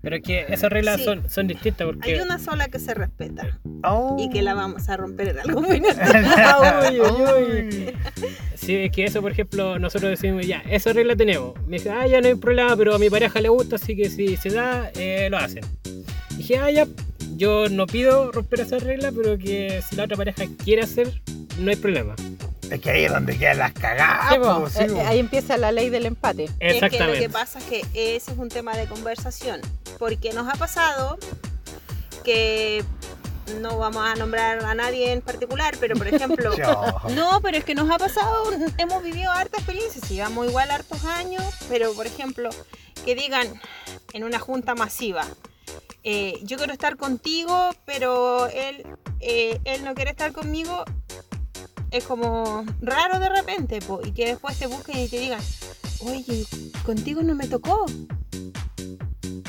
Pero 0.00 0.16
es 0.16 0.22
que 0.22 0.46
esas 0.48 0.70
reglas 0.70 0.98
Sí. 0.98 1.04
son, 1.04 1.28
son 1.28 1.48
distintas 1.48 1.86
porque 1.86 2.14
Hay 2.14 2.20
una 2.20 2.38
sola 2.38 2.68
que 2.68 2.78
se 2.78 2.94
respeta 2.94 3.58
Oh. 3.82 4.16
y 4.18 4.30
que 4.30 4.42
la 4.42 4.54
vamos 4.54 4.88
a 4.88 4.96
romper 4.96 5.28
en 5.28 5.38
algún 5.40 5.68
minuto. 5.68 5.94
Uy, 6.90 7.00
uy, 7.00 7.62
uy. 7.66 7.94
Sí, 8.54 8.76
es 8.76 8.92
que 8.92 9.04
eso, 9.04 9.20
por 9.20 9.32
ejemplo, 9.32 9.78
nosotros 9.78 10.10
decimos, 10.10 10.46
ya, 10.46 10.62
esa 10.70 10.92
regla 10.92 11.16
tenemos. 11.16 11.54
Me 11.66 11.78
dice, 11.78 11.90
ah, 11.90 12.06
ya 12.06 12.20
no 12.20 12.28
hay 12.28 12.34
problema, 12.34 12.76
pero 12.76 12.94
a 12.94 12.98
mi 12.98 13.10
pareja 13.10 13.40
le 13.40 13.48
gusta, 13.48 13.76
así 13.76 13.96
que 13.96 14.08
si 14.10 14.36
se 14.36 14.50
da, 14.50 14.90
eh, 14.94 15.28
lo 15.30 15.38
hacen. 15.38 15.64
Dije, 16.36 16.58
ah, 16.58 16.70
ya, 16.70 16.86
yo 17.36 17.68
no 17.68 17.86
pido 17.86 18.30
romper 18.32 18.60
esa 18.60 18.78
regla, 18.78 19.10
pero 19.14 19.36
que 19.38 19.80
si 19.88 19.96
la 19.96 20.04
otra 20.04 20.16
pareja 20.16 20.44
quiere 20.64 20.82
hacer, 20.82 21.20
no 21.60 21.70
hay 21.70 21.76
problema. 21.76 22.14
Es 22.70 22.80
que 22.80 22.90
ahí 22.90 23.04
es 23.04 23.12
donde 23.12 23.38
quedan 23.38 23.58
las 23.58 23.72
cagadas. 23.72 24.32
Sí, 24.32 24.38
po, 24.38 24.60
po, 24.60 24.68
sí, 24.68 24.84
po. 24.84 25.00
ahí 25.06 25.18
empieza 25.18 25.56
la 25.56 25.72
ley 25.72 25.90
del 25.90 26.06
empate. 26.06 26.44
Es 26.44 26.50
que 26.58 26.66
lo 26.66 26.86
Exactamente. 26.86 27.20
que 27.20 27.28
pasa 27.30 27.58
es 27.58 27.64
que 27.64 27.80
ese 27.94 28.32
es 28.32 28.38
un 28.38 28.48
tema 28.48 28.76
de 28.76 28.86
conversación. 28.86 29.60
Porque 29.98 30.32
nos 30.32 30.48
ha 30.48 30.56
pasado 30.56 31.18
que 32.24 32.84
no 33.60 33.78
vamos 33.78 34.04
a 34.04 34.14
nombrar 34.14 34.64
a 34.64 34.74
nadie 34.74 35.12
en 35.12 35.22
particular, 35.22 35.76
pero 35.80 35.96
por 35.96 36.06
ejemplo, 36.06 36.50
no, 37.14 37.40
pero 37.40 37.56
es 37.56 37.64
que 37.64 37.74
nos 37.74 37.90
ha 37.90 37.98
pasado, 37.98 38.50
hemos 38.76 39.02
vivido 39.02 39.30
harta 39.30 39.56
experiencia, 39.56 40.00
llevamos 40.08 40.48
igual 40.48 40.70
hartos 40.70 41.04
años, 41.04 41.42
pero 41.68 41.94
por 41.94 42.06
ejemplo, 42.06 42.50
que 43.04 43.14
digan 43.14 43.48
en 44.12 44.24
una 44.24 44.38
junta 44.38 44.74
masiva, 44.74 45.24
eh, 46.04 46.38
yo 46.42 46.56
quiero 46.58 46.72
estar 46.72 46.96
contigo, 46.96 47.70
pero 47.84 48.46
él, 48.48 48.86
eh, 49.20 49.58
él 49.64 49.84
no 49.84 49.94
quiere 49.94 50.10
estar 50.10 50.32
conmigo, 50.32 50.84
es 51.90 52.04
como 52.04 52.64
raro 52.80 53.18
de 53.18 53.28
repente, 53.28 53.80
po, 53.80 54.00
y 54.04 54.12
que 54.12 54.26
después 54.26 54.58
te 54.58 54.66
busquen 54.66 54.98
y 54.98 55.08
te 55.08 55.18
digan, 55.18 55.40
oye, 56.00 56.44
contigo 56.84 57.22
no 57.22 57.34
me 57.34 57.46
tocó. 57.48 57.86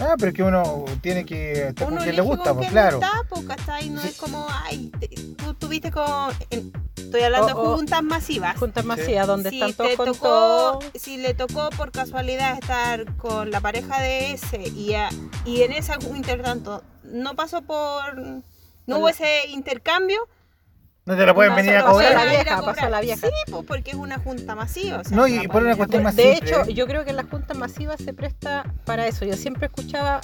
Ah, 0.02 0.16
pero 0.18 0.30
es 0.30 0.34
que 0.34 0.44
uno 0.44 0.86
tiene 1.02 1.26
que 1.26 1.68
estar 1.70 1.86
con 1.86 1.94
Uno 1.96 2.04
quien 2.04 2.16
le 2.16 2.22
gusta, 2.22 2.46
con 2.52 2.58
pues 2.58 2.70
claro. 2.70 2.98
está, 3.02 3.12
po, 3.28 3.44
¿cachai? 3.46 3.90
No 3.90 4.02
es 4.02 4.16
como, 4.16 4.48
ay, 4.50 4.92
te- 4.98 5.10
tú 5.10 5.54
tuviste 5.56 5.92
con... 5.92 6.32
en- 6.52 6.72
estoy 6.96 7.22
hablando 7.22 7.48
O- 7.54 7.60
o- 7.60 7.70
de 7.72 7.76
juntas 7.78 8.04
masivas. 8.04 8.58
Juntas 8.58 8.86
masivas 8.86 9.28
donde 9.28 9.50
si 9.50 9.56
están 9.62 9.74
todos 9.74 9.96
con 9.98 10.06
tocó, 10.06 10.28
todo. 10.28 10.80
si 10.96 11.18
le 11.18 11.34
tocó 11.34 11.70
por 11.72 11.92
casualidad 11.92 12.54
estar 12.54 13.14
con 13.18 13.52
la 13.52 13.60
pareja 13.60 14.00
de 14.02 14.32
ese 14.32 14.70
y, 14.70 14.94
a- 14.94 15.10
y 15.44 15.64
en 15.64 15.74
ese 15.74 15.92
intertanto 16.16 16.82
no 17.04 17.36
pasó 17.36 17.62
por 17.64 18.16
no 18.16 18.98
hubo 18.98 19.06
la- 19.06 19.12
ese 19.12 19.48
intercambio 19.50 20.22
No 21.10 21.18
te 21.18 21.26
lo 21.26 21.34
pueden 21.34 21.56
venir 21.56 21.76
a 21.76 21.86
cobrar. 21.86 22.12
cobrar. 22.12 22.28
la 22.28 22.32
vieja, 22.32 22.62
pasó 22.62 22.88
la 22.88 23.02
vieja. 23.02 23.28
sí 23.28 23.52
pues 23.52 23.66
porque 23.66 23.92
es 23.92 23.98
una 23.98 24.20
junta 24.20 24.54
masiva 24.54 25.00
o 25.00 25.04
sea, 25.04 25.18
No, 25.18 25.26
y 25.26 25.38
la 25.38 25.50
por 25.52 25.64
una 25.64 25.76
cuestión 25.76 26.02
ir 26.02 26.06
a 26.06 26.10
más 26.10 26.16
De 26.16 26.34
hecho, 26.34 26.68
yo 26.68 26.86
creo 26.86 27.04
que 27.04 27.10
en 27.10 27.16
las 27.16 27.26
juntas 27.26 27.58
masivas 27.58 28.00
se 28.00 28.14
presta 28.14 28.72
para 28.86 29.08
eso. 29.08 29.26
Yo 29.26 29.34
siempre 29.34 29.66
escuchaba 29.66 30.22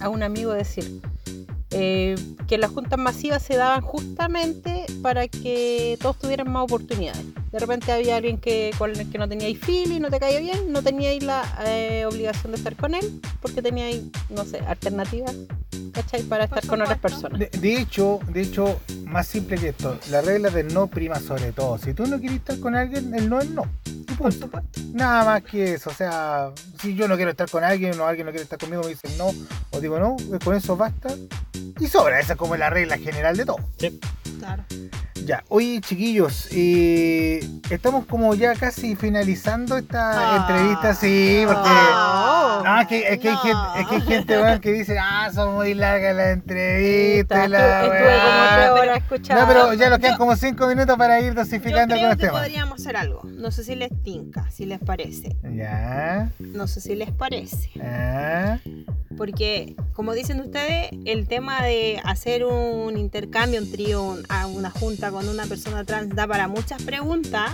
a 0.00 0.08
un 0.08 0.22
amigo 0.22 0.54
decir 0.54 1.02
eh, 1.70 2.14
que 2.48 2.56
las 2.56 2.70
juntas 2.70 2.98
masivas 2.98 3.42
se 3.42 3.56
daban 3.56 3.82
justamente 3.82 4.86
para 5.02 5.28
que 5.28 5.98
todos 6.00 6.18
tuvieran 6.18 6.50
más 6.50 6.64
oportunidades. 6.64 7.26
De 7.52 7.58
repente 7.58 7.92
había 7.92 8.16
alguien 8.16 8.38
que 8.38 8.70
con 8.78 8.90
el 8.90 9.10
que 9.10 9.18
no 9.18 9.28
teníais 9.28 9.58
feel 9.58 9.92
y 9.92 10.00
no 10.00 10.10
te 10.10 10.18
caía 10.18 10.40
bien, 10.40 10.72
no 10.72 10.82
teníais 10.82 11.22
la 11.22 11.44
eh, 11.66 12.06
obligación 12.06 12.52
de 12.52 12.58
estar 12.58 12.74
con 12.76 12.94
él 12.94 13.20
porque 13.42 13.60
teníais, 13.60 14.02
no 14.30 14.44
sé, 14.44 14.60
alternativas, 14.60 15.34
¿cachai? 15.92 16.22
Para 16.22 16.44
estar 16.44 16.66
con 16.66 16.80
otras 16.80 16.98
personas. 16.98 17.38
De, 17.38 17.48
de 17.48 17.76
hecho, 17.76 18.20
de 18.28 18.40
hecho, 18.40 18.80
más 19.04 19.26
simple 19.26 19.58
que 19.58 19.68
esto, 19.68 19.98
la 20.10 20.22
regla 20.22 20.48
del 20.50 20.72
no 20.72 20.86
prima 20.86 21.20
sobre 21.20 21.52
todo. 21.52 21.76
Si 21.78 21.92
tú 21.92 22.06
no 22.06 22.18
quieres 22.18 22.38
estar 22.38 22.58
con 22.58 22.74
alguien, 22.74 23.14
el 23.14 23.28
no 23.28 23.40
es 23.40 23.50
no. 23.50 23.64
Y 23.84 24.14
punto. 24.14 24.48
Nada 24.92 25.24
más 25.24 25.42
que 25.42 25.74
eso. 25.74 25.90
O 25.90 25.94
sea, 25.94 26.50
si 26.80 26.94
yo 26.94 27.08
no 27.08 27.16
quiero 27.16 27.30
estar 27.30 27.50
con 27.50 27.64
alguien 27.64 27.98
o 28.00 28.06
alguien 28.06 28.26
no 28.26 28.32
quiere 28.32 28.44
estar 28.44 28.58
conmigo, 28.58 28.82
me 28.82 28.90
dicen 28.90 29.16
no, 29.18 29.30
o 29.70 29.80
digo 29.80 29.98
no, 29.98 30.16
pues 30.28 30.42
con 30.42 30.56
eso 30.56 30.76
basta. 30.76 31.10
Y 31.78 31.86
sobra, 31.86 32.20
esa 32.20 32.32
es 32.34 32.38
como 32.38 32.56
la 32.56 32.70
regla 32.70 32.98
general 32.98 33.36
de 33.36 33.44
todo. 33.46 33.58
claro 34.38 34.64
Ya, 35.24 35.44
oye 35.48 35.80
chiquillos, 35.80 36.48
eh, 36.52 37.41
estamos 37.70 38.06
como 38.06 38.34
ya 38.34 38.54
casi 38.54 38.96
finalizando 38.96 39.76
esta 39.78 40.12
Ah. 40.34 40.36
entrevista, 40.48 40.94
sí, 40.94 41.42
porque 41.46 41.60
Ah. 41.68 42.62
no, 42.64 42.80
es 42.80 42.86
que, 42.88 43.08
es 43.12 43.18
que 43.18 43.28
hay 43.28 43.34
No. 43.34 43.40
gente, 43.40 43.80
es 43.80 43.86
que 43.88 43.94
hay 43.94 44.00
gente 44.02 44.60
que 44.60 44.72
dice, 44.72 44.98
ah, 44.98 45.30
son 45.32 45.54
muy 45.54 45.74
largas 45.74 46.14
las 46.16 46.28
entrevistas, 46.28 47.48
la 47.50 47.82
estuve 47.84 48.00
weá". 48.00 48.20
como 48.20 48.42
tres 48.42 48.56
pero- 48.56 48.74
horas 48.74 48.96
escuchando. 48.98 49.42
No, 49.42 49.48
pero 49.48 49.74
ya 49.74 49.90
nos 49.90 49.98
quedan 49.98 50.12
Yo- 50.12 50.18
como 50.18 50.36
cinco 50.36 50.66
minutos 50.66 50.96
para 50.96 51.20
ir 51.20 51.28
yo 51.34 51.34
dosificando 51.34 51.94
creo 51.94 52.08
con 52.08 52.16
que 52.18 52.24
los 52.24 52.30
temas. 52.32 52.42
podríamos 52.42 52.80
hacer 52.80 52.96
algo 52.96 53.22
no 53.24 53.50
sé 53.50 53.64
si 53.64 53.74
les 53.74 53.90
tinca 54.02 54.50
si 54.50 54.66
les 54.66 54.78
parece 54.78 55.36
Ya, 55.42 56.30
no 56.38 56.66
sé 56.66 56.80
si 56.80 56.94
les 56.94 57.10
parece 57.10 57.70
ah, 57.82 58.58
Porque, 59.16 59.74
como 59.92 60.12
dicen 60.14 60.40
ustedes, 60.40 60.88
el 61.04 61.28
tema 61.28 61.62
de 61.62 62.00
hacer 62.04 62.44
un 62.44 62.96
intercambio, 62.96 63.60
un 63.60 63.70
trío, 63.70 64.02
un- 64.02 64.22
a 64.28 64.46
una 64.46 64.70
junta 64.70 65.10
con 65.10 65.28
una 65.28 65.46
persona 65.46 65.84
trans 65.84 66.14
da 66.14 66.26
para 66.26 66.48
muchas 66.48 66.82
preguntas. 66.82 67.52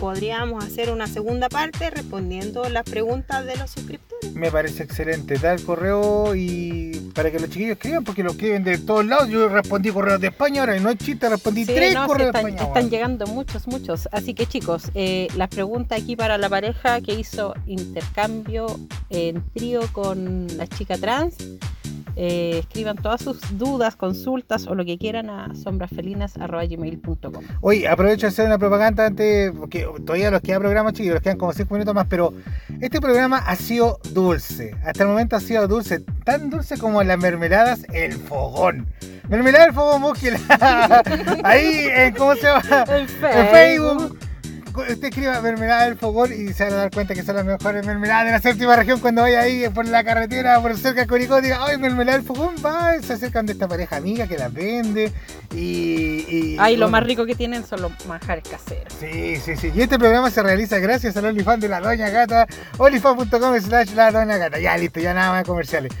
Podríamos 0.00 0.64
hacer 0.64 0.90
una 0.90 1.06
segunda 1.06 1.48
parte 1.48 1.90
respondiendo 1.90 2.68
las 2.68 2.84
preguntas 2.84 3.44
de 3.46 3.56
los 3.56 3.70
suscriptores. 3.70 4.08
me 4.34 4.50
parece 4.50 4.82
excelente. 4.82 5.38
Da 5.38 5.52
el 5.52 5.62
correo 5.64 6.34
y 6.34 7.10
para 7.14 7.30
que 7.30 7.38
los 7.38 7.48
chiquillos 7.50 7.72
escriban, 7.72 8.02
porque 8.04 8.22
lo 8.24 8.32
escriben 8.32 8.64
de 8.64 8.78
todos 8.78 9.04
lados. 9.06 9.28
Yo 9.28 9.48
respondí 9.48 9.90
correos 9.90 10.20
de 10.20 10.28
España, 10.28 10.60
ahora 10.60 10.76
y 10.76 10.80
no 10.80 10.90
es 10.90 10.98
chiste, 10.98 11.28
respondí 11.28 11.64
Sí, 11.64 11.72
tres 11.74 11.94
no, 11.94 12.06
correos 12.06 12.32
de 12.32 12.38
España. 12.38 12.62
están 12.62 12.90
llegando 12.90 13.26
muchos, 13.28 13.66
muchos. 13.68 14.08
Así 14.12 14.34
que 14.34 14.46
chicos, 14.46 14.90
eh, 14.94 15.28
la 15.36 15.48
pregunta 15.48 15.94
aquí 15.94 16.16
para 16.16 16.36
la 16.36 16.48
pareja 16.48 17.00
que 17.00 17.14
hizo 17.14 17.54
intercambio 17.66 18.78
en 19.10 19.42
trío 19.54 19.80
con 19.92 20.48
la 20.58 20.66
chica 20.66 20.98
trans. 20.98 21.36
Eh, 22.20 22.58
escriban 22.58 22.96
todas 22.96 23.20
sus 23.22 23.38
dudas, 23.56 23.94
consultas 23.94 24.66
o 24.66 24.74
lo 24.74 24.84
que 24.84 24.98
quieran 24.98 25.30
a 25.30 25.54
sombrasfelinas.gmail.com 25.54 27.44
Oye, 27.60 27.86
aprovecho 27.86 28.22
de 28.22 28.30
hacer 28.30 28.46
una 28.46 28.58
propaganda 28.58 29.06
antes, 29.06 29.52
porque 29.56 29.86
todavía 30.04 30.32
los 30.32 30.40
queda 30.40 30.58
programa, 30.58 30.92
chicos, 30.92 31.12
los 31.12 31.22
quedan 31.22 31.38
como 31.38 31.52
5 31.52 31.72
minutos 31.72 31.94
más, 31.94 32.08
pero 32.08 32.34
este 32.80 33.00
programa 33.00 33.38
ha 33.38 33.54
sido 33.54 34.00
dulce. 34.10 34.74
Hasta 34.84 35.04
el 35.04 35.10
momento 35.10 35.36
ha 35.36 35.40
sido 35.40 35.68
dulce, 35.68 36.00
tan 36.24 36.50
dulce 36.50 36.76
como 36.76 37.00
las 37.04 37.18
mermeladas 37.18 37.86
El 37.92 38.14
Fogón. 38.14 38.88
Mermelada 39.28 39.66
El 39.66 39.72
Fogón, 39.72 40.02
búsquela. 40.02 40.40
Ahí, 41.44 41.86
en, 41.88 42.14
¿cómo 42.16 42.34
se 42.34 42.42
llama? 42.42 42.84
En 42.88 43.06
Facebook 43.06 44.18
usted 44.80 45.04
escriba 45.04 45.40
mermelada 45.40 45.84
del 45.84 45.96
fogón 45.96 46.32
y 46.32 46.52
se 46.52 46.64
van 46.64 46.72
a 46.72 46.76
dar 46.76 46.90
cuenta 46.90 47.14
que 47.14 47.22
son 47.22 47.36
las 47.36 47.44
mejores 47.44 47.84
mermeladas 47.86 48.26
de 48.26 48.32
la 48.32 48.40
séptima 48.40 48.76
región 48.76 49.00
cuando 49.00 49.22
vaya 49.22 49.40
ahí 49.40 49.68
por 49.68 49.86
la 49.86 50.04
carretera, 50.04 50.60
por 50.60 50.76
cerca 50.76 51.02
de 51.02 51.06
Curicó, 51.06 51.40
diga, 51.40 51.58
ay, 51.64 51.78
mermelada 51.78 52.18
del 52.18 52.26
fogón, 52.26 52.54
va, 52.64 53.00
se 53.00 53.12
acercan 53.12 53.46
de 53.46 53.52
esta 53.52 53.68
pareja 53.68 53.96
amiga 53.96 54.26
que 54.26 54.38
las 54.38 54.52
vende 54.52 55.12
y... 55.54 56.24
y 56.28 56.56
Ay, 56.58 56.76
lo 56.76 56.88
más 56.88 57.04
rico 57.04 57.26
que 57.26 57.34
tienen 57.34 57.64
son 57.66 57.82
los 57.82 58.06
manjares 58.06 58.44
caseros. 58.48 58.92
Sí, 58.98 59.36
sí, 59.36 59.56
sí. 59.56 59.70
Y 59.74 59.82
este 59.82 59.98
programa 59.98 60.30
se 60.30 60.42
realiza 60.42 60.78
gracias 60.78 61.16
al 61.16 61.26
OnlyFans 61.26 61.60
de 61.60 61.68
la 61.68 61.80
Doña 61.80 62.10
Gata, 62.10 62.46
onlyfans.com 62.78 63.60
slash 63.60 63.92
la 63.94 64.10
Doña 64.10 64.36
Gata. 64.36 64.58
Ya, 64.58 64.76
listo, 64.76 65.00
ya 65.00 65.14
nada 65.14 65.32
más 65.32 65.44
comerciales. 65.44 65.92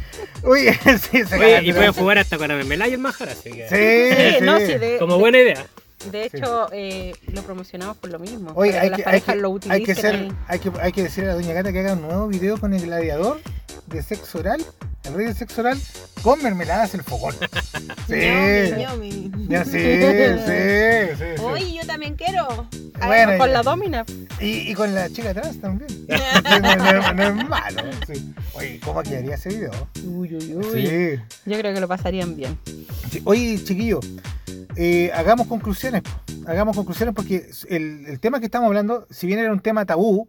Uy, 0.42 0.68
sí, 1.10 1.24
se 1.24 1.36
Oye, 1.36 1.62
y 1.62 1.72
pueden 1.72 1.92
jugar 1.92 2.18
hasta 2.18 2.38
con 2.38 2.48
la 2.48 2.54
mermelada 2.54 2.90
y 2.90 2.94
el 2.94 3.00
manjar, 3.00 3.28
así 3.30 3.50
que... 3.50 3.68
Sí, 3.68 4.34
sí. 4.38 4.44
No, 4.44 4.58
sí, 4.58 4.74
de, 4.78 4.98
Como 4.98 5.18
buena 5.18 5.38
idea. 5.38 5.64
De 6.10 6.24
hecho, 6.24 6.68
eh, 6.72 7.12
lo 7.32 7.42
promocionamos 7.42 7.96
por 7.96 8.10
lo 8.10 8.18
mismo. 8.18 8.52
Oye, 8.54 8.78
hay 8.78 8.90
que 8.90 9.02
hay, 9.04 9.20
que, 9.20 9.34
lo 9.34 9.48
hay, 9.48 9.54
utilicen. 9.54 9.84
que 9.84 9.94
ser, 9.94 10.32
hay, 10.46 10.58
que, 10.60 10.72
hay 10.80 10.92
que 10.92 11.02
decirle 11.02 11.30
a 11.30 11.34
la 11.34 11.40
Doña 11.40 11.52
Gata 11.54 11.72
que 11.72 11.80
haga 11.80 11.94
un 11.94 12.02
nuevo 12.02 12.28
video 12.28 12.58
con 12.58 12.72
el 12.72 12.82
gladiador 12.82 13.40
de 13.86 14.02
sexo 14.02 14.38
oral, 14.38 14.64
el 15.04 15.14
rey 15.14 15.26
del 15.26 15.36
sexo 15.36 15.60
oral, 15.62 15.78
con 16.22 16.42
mermeladas 16.42 16.94
el 16.94 17.02
fogón. 17.02 17.34
Sí. 18.08 18.14
Ya, 19.48 19.64
sí, 19.64 19.70
sí, 19.70 20.38
sí, 20.46 21.16
sí. 21.18 21.42
Oye, 21.42 21.74
yo 21.74 21.86
también 21.86 22.14
quiero. 22.16 22.66
Bueno, 23.06 23.36
con 23.38 23.48
ya. 23.48 23.52
la 23.52 23.62
domina. 23.62 24.04
Y, 24.40 24.70
y 24.70 24.74
con 24.74 24.94
la 24.94 25.10
chica 25.10 25.30
atrás 25.30 25.56
también. 25.60 25.88
Sí, 26.08 26.14
no, 26.62 26.76
no- 26.76 27.12
no 27.12 27.22
es 27.40 27.48
malo. 27.48 27.82
sí. 28.06 28.32
Oye, 28.54 28.80
¿cómo 28.82 29.02
quedaría 29.02 29.34
ese 29.34 29.50
video? 29.50 29.70
Uy, 30.04 30.34
uy, 30.36 30.54
uy. 30.54 30.86
Sí. 30.86 31.22
Yo 31.44 31.58
creo 31.58 31.74
que 31.74 31.80
lo 31.80 31.88
pasarían 31.88 32.34
bien. 32.34 32.58
Sí. 33.10 33.20
Oye, 33.24 33.62
chiquillo, 33.62 34.00
eh, 34.76 35.10
hagamos 35.14 35.46
conclusiones. 35.46 36.02
po. 36.02 36.10
Hagamos 36.50 36.74
conclusiones 36.76 37.14
porque 37.14 37.50
el, 37.68 38.06
el 38.06 38.20
tema 38.20 38.40
que 38.40 38.46
estamos 38.46 38.68
hablando, 38.68 39.06
si 39.10 39.26
bien 39.26 39.38
era 39.38 39.52
un 39.52 39.60
tema 39.60 39.84
tabú, 39.84 40.28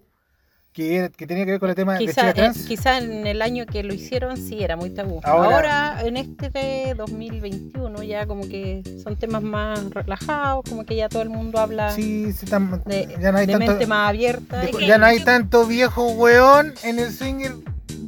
que, 0.73 0.95
era- 0.97 1.09
que 1.09 1.25
tenía 1.27 1.45
que 1.45 1.51
ver 1.51 1.59
con 1.59 1.69
el 1.69 1.75
tema 1.75 1.93
de 1.93 1.99
Quizá, 2.05 2.29
eh, 2.29 2.33
trans, 2.33 2.65
quizá 2.65 2.97
en 2.99 3.25
el 3.27 3.41
año 3.41 3.65
que 3.65 3.83
lo 3.83 3.93
hicieron 3.93 4.37
sí 4.37 4.63
era 4.63 4.75
muy 4.77 4.91
tabú. 4.91 5.19
Ahora- 5.23 5.93
Ahora, 5.95 6.01
en 6.07 6.15
este 6.17 6.49
de 6.49 6.93
2021 6.95 8.03
ya 8.03 8.25
como 8.27 8.47
que 8.47 8.83
son 9.03 9.15
temas 9.17 9.41
más 9.41 9.89
relajados, 9.89 10.63
como 10.69 10.85
que 10.85 10.95
ya 10.95 11.09
todo 11.09 11.21
el 11.23 11.29
mundo 11.29 11.59
habla 11.59 11.91
sí, 11.91 12.31
sí, 12.33 12.45
tam- 12.45 12.83
de, 12.85 13.07
ya 13.19 13.31
no 13.31 13.39
hay 13.39 13.45
de 13.47 13.53
tanto, 13.53 13.67
mente 13.71 13.87
más 13.87 14.09
abierta. 14.09 14.59
de- 14.61 14.85
ya 14.87 14.97
no 14.97 15.05
hay 15.07 15.19
tanto 15.21 15.65
viejo 15.65 16.07
weón 16.11 16.73
en 16.83 16.99
el 16.99 17.11
swinger 17.11 17.53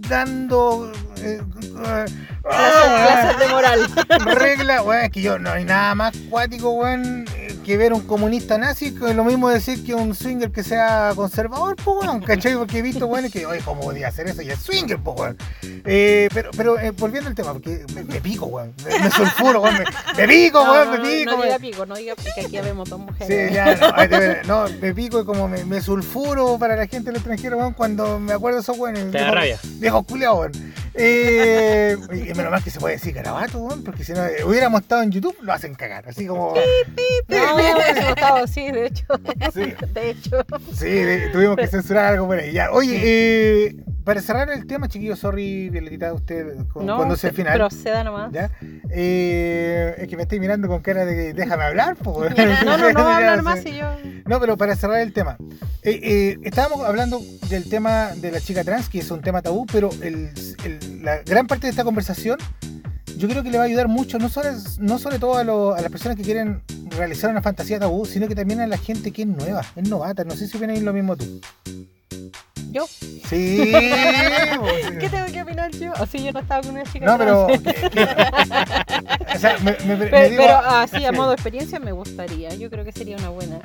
dando 0.08 0.92
eh, 1.24 1.40
eh, 1.86 2.06
Clases, 2.44 3.08
clases 3.08 3.40
de 3.40 3.48
moral. 3.48 3.88
regla, 4.40 4.82
weón, 4.82 5.06
es 5.06 5.12
que 5.12 5.22
yo 5.22 5.38
no 5.38 5.52
hay 5.52 5.64
nada 5.64 5.94
más 5.96 6.16
cuático, 6.30 6.72
weón, 6.72 7.26
que 7.66 7.78
ver 7.78 7.94
un 7.94 8.02
comunista 8.02 8.58
nazi, 8.58 8.94
que 8.94 9.10
es 9.10 9.16
lo 9.16 9.24
mismo 9.24 9.50
decir 9.50 9.84
que 9.86 9.94
un 9.94 10.16
swinger 10.16 10.52
que 10.52 10.64
sea 10.64 11.12
conservador, 11.16 11.76
pues 11.76 11.98
weón, 12.02 12.22
¿cachai? 12.22 12.56
Porque 12.56 12.80
he 12.80 12.82
visto, 12.82 13.06
weón, 13.06 13.30
que, 13.30 13.46
oye, 13.46 13.62
¿cómo 13.64 13.82
podía 13.82 14.08
hacer 14.08 14.28
eso? 14.28 14.42
Y 14.42 14.50
es 14.50 14.60
swinger, 14.60 14.98
pues 14.98 15.20
weón. 15.20 15.38
Eh, 15.64 16.30
pero, 16.34 16.52
pero 16.58 16.80
eh, 16.80 16.92
volviendo 16.92 17.30
al 17.30 17.36
tema, 17.36 17.54
porque 17.54 17.86
me, 17.94 18.04
me 18.04 18.20
pico, 18.22 18.48
weón, 18.48 18.74
me, 18.86 19.00
me 19.00 19.12
sulfuro, 19.12 19.62
weón, 19.62 19.76
me, 19.76 19.86
me 20.18 20.28
pico, 20.28 20.64
No, 20.64 20.72
weón, 20.72 20.86
no, 20.86 20.98
me 20.98 21.10
pico, 21.10 21.32
no 21.32 21.44
diga 21.44 21.60
pico, 21.60 21.86
no 21.86 21.96
diga 21.96 22.16
pico, 22.16 22.30
que 22.34 22.42
aquí 22.42 22.58
habemos 22.58 22.90
dos 22.90 23.00
mujeres. 23.00 23.50
Sí, 23.50 23.54
ya, 23.54 23.76
no, 23.76 24.66
no, 24.68 24.80
me 24.82 24.94
pico 24.94 25.22
y 25.22 25.26
como 25.26 25.48
me, 25.48 25.64
me 25.66 25.82
sulfuro 25.82 26.58
para 26.58 26.76
la 26.76 26.88
gente 26.88 27.12
del 27.12 27.18
extranjero, 27.18 27.58
weón, 27.58 27.74
cuando 27.74 28.20
me 28.20 28.34
acuerdo 28.34 28.58
de 28.58 28.64
esos 28.64 28.78
weones. 28.78 29.12
Te 29.12 29.20
da 29.20 29.32
rabia. 29.32 29.60
Viejo 29.64 30.04
culiao, 30.04 30.40
weón. 30.40 30.52
Eh, 30.94 31.98
y 32.32 32.36
menos 32.36 32.52
mal 32.52 32.64
que 32.64 32.70
se 32.70 32.80
puede 32.80 32.96
decir 32.96 33.14
garabato, 33.14 33.60
weón, 33.60 33.84
porque 33.84 34.04
si 34.04 34.14
no 34.14 34.26
eh, 34.26 34.44
hubiéramos 34.46 34.82
estado 34.82 35.04
en 35.04 35.12
YouTube, 35.12 35.36
lo 35.42 35.54
hacen 35.54 35.74
cagar, 35.76 36.08
así 36.08 36.26
como... 36.26 36.54
No, 37.28 37.56
hubiese 37.56 38.06
gustado, 38.08 38.48
sí, 38.48 38.72
de 38.72 38.86
hecho. 38.88 39.06
Sí. 39.54 39.74
De 39.94 40.10
hecho. 40.10 40.38
Sí, 40.74 40.86
de- 40.90 41.30
tuvimos 41.32 41.56
que 41.58 41.68
censurar 41.68 42.06
algo 42.14 42.28
por 42.28 42.38
ahí. 42.40 42.52
Ya. 42.52 42.72
Oye, 42.72 43.00
eh, 43.04 43.76
para 44.04 44.22
cerrar 44.22 44.50
el 44.52 44.66
tema, 44.68 44.88
chiquillo, 44.88 45.16
sorry, 45.16 45.70
Violetita, 45.70 46.14
usted 46.14 46.58
con- 46.74 46.86
No, 46.86 46.98
cuando 46.98 47.16
sea 47.16 47.30
el 47.30 47.36
final. 47.36 47.58
proceda 47.58 48.04
nomás. 48.04 48.32
¿Ya? 48.32 48.50
Eh, 48.90 49.96
es 49.98 50.08
que 50.08 50.16
me 50.18 50.24
estoy 50.24 50.40
mirando 50.40 50.68
con 50.68 50.82
cara 50.82 51.06
de 51.06 51.16
que 51.16 51.34
déjame 51.34 51.64
hablar, 51.64 51.96
po. 51.96 52.24
No, 52.66 52.78
no, 52.78 52.92
no 52.92 53.04
va 53.04 53.14
a 53.14 53.18
hablar 53.18 53.38
Sí. 53.40 53.44
más 53.44 53.66
y 53.66 53.78
yo. 53.78 53.86
No, 54.26 54.40
pero 54.40 54.58
para 54.58 54.76
cerrar 54.76 55.00
el 55.02 55.14
tema. 55.14 55.38
eh, 55.84 56.00
eh, 56.04 56.38
estábamos 56.44 56.86
hablando 56.86 57.22
del 57.50 57.68
tema 57.70 58.10
de 58.16 58.32
la 58.32 58.40
chica 58.40 58.64
trans, 58.64 58.88
que 58.90 59.00
es 59.00 59.10
un 59.12 59.22
tema 59.22 59.42
tabú, 59.42 59.66
pero 59.72 59.90
el- 60.02 60.30
el- 60.64 60.91
la 61.02 61.22
gran 61.24 61.48
parte 61.48 61.68
de 61.68 61.72
esta 61.72 61.84
conversación 61.84 62.38
yo 63.18 63.28
creo 63.28 63.44
que 63.44 63.52
le 63.52 63.58
va 63.58 63.66
a 63.66 63.68
ayudar 63.68 63.88
mucho, 63.88 64.18
no, 64.18 64.30
solo, 64.30 64.50
no 64.80 64.98
sobre 64.98 65.20
todo 65.20 65.38
a, 65.38 65.44
lo- 65.44 65.76
las 65.76 65.92
personas 65.92 66.16
que 66.18 66.24
quieren 66.24 66.62
realizar 66.98 67.30
una 67.30 67.42
fantasía 67.42 67.80
tabú, 67.80 68.06
sino 68.06 68.28
que 68.28 68.34
también 68.36 68.62
a 68.62 68.68
la 68.68 68.78
gente 68.78 69.12
que 69.12 69.24
es 69.24 69.28
nueva, 69.28 69.64
es 69.76 69.88
novata. 69.90 70.24
No 70.24 70.36
sé 70.36 70.48
si 70.48 70.58
opinas 70.58 70.82
lo 70.82 70.92
mismo 70.94 71.16
tú. 71.16 71.40
¿Yo? 72.72 72.88
Sí. 73.30 73.72
pues. 74.60 74.92
¿Qué 75.00 75.10
tengo 75.10 75.26
que 75.32 75.42
opinar 75.42 75.72
yo? 75.72 75.92
Así 75.96 76.24
yo 76.24 76.32
no 76.32 76.40
estaba 76.40 76.62
con 76.62 76.72
una 76.72 76.84
chica 76.84 77.06
No, 77.06 77.18
pero. 77.18 77.48
trans. 77.48 77.62
que- 77.64 77.90
que- 77.90 79.36
o 79.36 79.40
sea, 79.40 79.58
me, 79.62 79.76
me- 79.86 79.96
me 79.98 80.06
Pero, 80.08 80.30
digo- 80.30 80.44
pero 80.44 80.58
así 80.58 81.06
a 81.06 81.12
modo 81.12 81.34
experiencia 81.34 81.80
me 81.80 81.92
gustaría. 81.92 82.50
Yo 82.56 82.70
creo 82.70 82.86
que 82.86 82.92
sería 82.94 83.18
una 83.18 83.30
buena, 83.30 83.60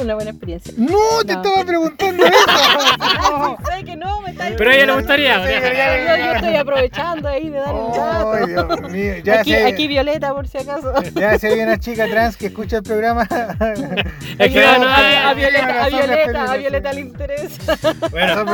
una 0.00 0.14
buena 0.14 0.30
experiencia. 0.30 0.74
No, 0.76 0.98
te 1.26 1.34
No. 1.34 1.42
estaba 1.42 1.64
preguntando 1.64 2.24
eso. 2.24 3.56
Sé 3.76 3.84
que 3.84 3.96
no, 3.96 4.20
me 4.20 4.30
está 4.30 4.44
Pero 4.56 4.70
a 4.70 4.74
ella 4.74 4.86
le 4.86 4.92
gustaría. 4.94 5.36
Yo, 5.38 6.24
yo 6.24 6.32
estoy 6.32 6.56
aprovechando 6.56 7.28
ahí 7.28 7.48
de 7.50 7.58
dar 7.58 7.74
el 7.74 7.92
dato. 7.92 8.32
Ay, 8.32 8.46
Dios 8.46 8.90
mío. 8.90 9.14
Ya 9.24 9.40
aquí, 9.40 9.52
sé- 9.52 9.64
aquí 9.66 9.88
Violeta, 9.88 10.34
por 10.34 10.46
si 10.48 10.58
acaso. 10.58 10.92
Ya 11.14 11.38
si 11.38 11.46
hay 11.46 11.60
una 11.60 11.78
chica 11.78 12.06
trans 12.08 12.36
que 12.36 12.46
escucha 12.46 12.76
el 12.78 12.82
programa. 12.82 13.26
Es 14.38 14.52
que 14.52 14.64
a, 14.64 14.78
no, 14.78 14.86
a- 14.86 15.28
a 15.28 15.32
eh, 15.32 15.34
Violeta, 15.34 15.84
a 15.84 15.88
Violeta, 15.88 16.52
a 16.52 16.56
Violeta 16.56 16.92
le 16.92 17.00
interesa. 17.00 17.78
Bueno, 18.10 18.44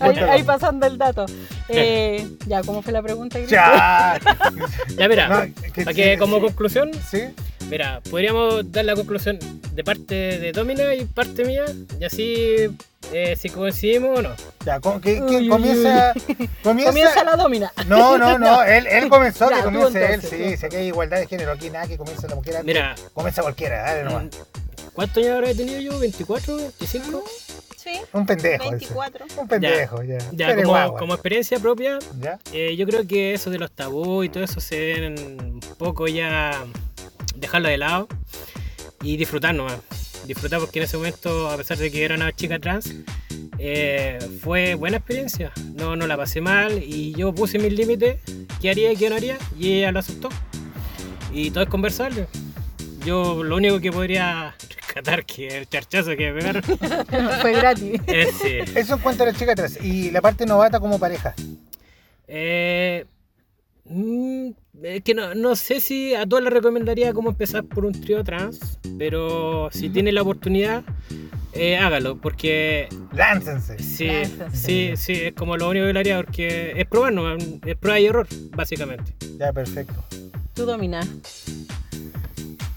Ahí, 0.00 0.18
ahí 0.30 0.42
pasando 0.42 0.86
el 0.86 0.98
dato. 0.98 1.26
Eh, 1.68 2.26
ya, 2.46 2.62
¿cómo 2.62 2.82
fue 2.82 2.92
la 2.92 3.02
pregunta? 3.02 3.38
Ya. 3.40 4.18
ya 4.98 5.08
mira, 5.08 5.28
No, 5.28 5.54
que- 5.72 5.82
para 5.84 5.94
que 5.94 6.12
sí, 6.14 6.18
como 6.18 6.36
sí. 6.36 6.42
conclusión, 6.42 6.90
Sí. 7.10 7.22
mira, 7.70 8.00
podríamos 8.10 8.70
dar 8.70 8.84
la 8.84 8.94
conclusión 8.94 9.38
de 9.72 9.84
parte 9.84 10.14
de 10.14 10.52
Domina 10.52 10.94
y 10.94 11.04
parte 11.06 11.44
mía, 11.44 11.64
y 11.98 12.04
así 12.04 12.76
eh, 13.12 13.36
si 13.38 13.48
coincidimos 13.50 14.18
o 14.18 14.22
no. 14.22 14.30
Ya, 14.64 14.80
con- 14.80 15.00
que- 15.00 15.20
Uy, 15.22 15.28
que 15.28 15.36
uy, 15.36 15.48
comienza, 15.48 16.12
comienza. 16.62 16.90
Comienza 16.90 17.24
la 17.24 17.36
domina. 17.36 17.72
No, 17.86 18.16
no, 18.18 18.38
no. 18.38 18.62
Él, 18.64 18.86
él 18.86 19.08
comenzó, 19.08 19.50
Ya, 19.50 19.56
que 19.58 19.62
comience 19.64 20.14
él. 20.14 20.22
Sí, 20.22 20.56
sé 20.56 20.68
que 20.68 20.76
hay 20.78 20.86
igualdad 20.88 21.18
de 21.18 21.26
género. 21.26 21.52
Aquí 21.52 21.70
nada 21.70 21.86
que 21.86 21.96
comience 21.98 22.26
la 22.28 22.34
mujer. 22.34 22.56
antes. 22.56 22.66
Mira. 22.66 22.94
Comienza 23.12 23.42
cualquiera, 23.42 23.82
dale 23.82 24.04
nomás. 24.04 24.24
¿Cuántos 24.94 25.22
años 25.24 25.36
habré 25.36 25.54
tenido 25.54 25.80
yo? 25.80 26.00
¿24? 26.00 26.70
¿25? 26.80 27.22
Sí. 27.84 28.00
Un 28.14 28.24
pendejo. 28.24 28.62
ese. 28.64 28.70
24. 28.70 29.26
Un 29.36 29.46
pendejo, 29.48 30.02
ya. 30.02 30.54
Como, 30.54 30.68
guagua. 30.68 30.98
como 30.98 31.12
experiencia 31.12 31.58
propia, 31.60 31.98
Ya. 32.18 32.38
eh, 32.54 32.74
yo 32.76 32.86
creo 32.86 33.06
que 33.06 33.34
eso 33.34 33.50
de 33.50 33.58
los 33.58 33.70
tabús 33.70 34.24
y 34.24 34.30
todo 34.30 34.42
eso 34.42 34.58
se 34.58 34.76
deben 34.76 35.18
un 35.38 35.60
poco 35.76 36.08
ya 36.08 36.64
dejarlo 37.36 37.68
de 37.68 37.76
lado 37.76 38.08
y 39.02 39.18
disfrutar 39.18 39.54
nomás. 39.54 39.76
Disfrutar 40.26 40.60
porque 40.60 40.78
en 40.78 40.84
ese 40.86 40.96
momento, 40.96 41.50
a 41.50 41.58
pesar 41.58 41.76
de 41.76 41.90
que 41.90 42.02
era 42.02 42.14
una 42.14 42.32
chica 42.32 42.58
trans, 42.58 42.94
eh, 43.58 44.18
fue 44.40 44.74
buena 44.76 44.96
experiencia. 44.96 45.52
No, 45.74 45.94
no 45.94 46.06
la 46.06 46.16
pasé 46.16 46.40
mal 46.40 46.82
y 46.82 47.12
yo 47.14 47.34
puse 47.34 47.58
mis 47.58 47.74
límites, 47.74 48.18
qué 48.62 48.70
haría 48.70 48.92
y 48.92 48.96
qué 48.96 49.10
no 49.10 49.16
haría, 49.16 49.36
y 49.60 49.74
ella 49.74 49.92
lo 49.92 49.98
aceptó. 49.98 50.30
Y 51.30 51.50
todo 51.50 51.64
es 51.64 51.68
conversable. 51.68 52.26
Yo 53.04 53.42
lo 53.44 53.56
único 53.56 53.80
que 53.80 53.92
podría 53.92 54.54
rescatar 54.76 55.24
que 55.26 55.48
el 55.58 55.68
charchazo 55.68 56.16
que 56.16 56.32
me 56.32 56.40
pegaron 56.40 56.62
Fue 57.40 57.52
gratis. 57.52 58.00
es 58.06 58.34
sí. 58.36 58.58
Eso 58.74 58.94
en 58.94 59.00
cuanto 59.00 59.22
a 59.24 59.26
la 59.26 59.32
chica 59.32 59.54
trans. 59.54 59.82
Y 59.84 60.10
la 60.10 60.20
parte 60.22 60.46
novata 60.46 60.80
como 60.80 60.98
pareja. 60.98 61.34
Eh, 62.28 63.04
mm, 63.84 64.48
es 64.82 65.02
que 65.02 65.14
no, 65.14 65.34
no 65.34 65.56
sé 65.56 65.80
si 65.80 66.14
a 66.14 66.26
todos 66.26 66.42
les 66.42 66.52
recomendaría 66.52 67.12
cómo 67.12 67.30
empezar 67.30 67.64
por 67.64 67.84
un 67.84 67.92
trío 67.92 68.24
trans, 68.24 68.78
pero 68.98 69.68
si 69.72 69.90
tiene 69.90 70.10
la 70.12 70.22
oportunidad, 70.22 70.82
eh, 71.52 71.76
hágalo, 71.76 72.16
porque 72.16 72.88
Láncense. 73.12 73.78
sí, 73.78 74.06
Láncense. 74.06 74.56
sí, 74.56 74.92
sí, 74.96 75.12
es 75.26 75.32
como 75.34 75.56
lo 75.56 75.68
único 75.68 75.86
que 75.86 75.92
le 75.92 76.00
haría, 76.00 76.16
porque 76.16 76.72
es 76.76 76.86
probar, 76.86 77.12
¿no? 77.12 77.34
es 77.36 77.76
prueba 77.78 78.00
y 78.00 78.06
error, 78.06 78.26
básicamente. 78.50 79.12
Ya, 79.38 79.52
perfecto. 79.52 79.94
Tú 80.54 80.64
dominas. 80.64 81.08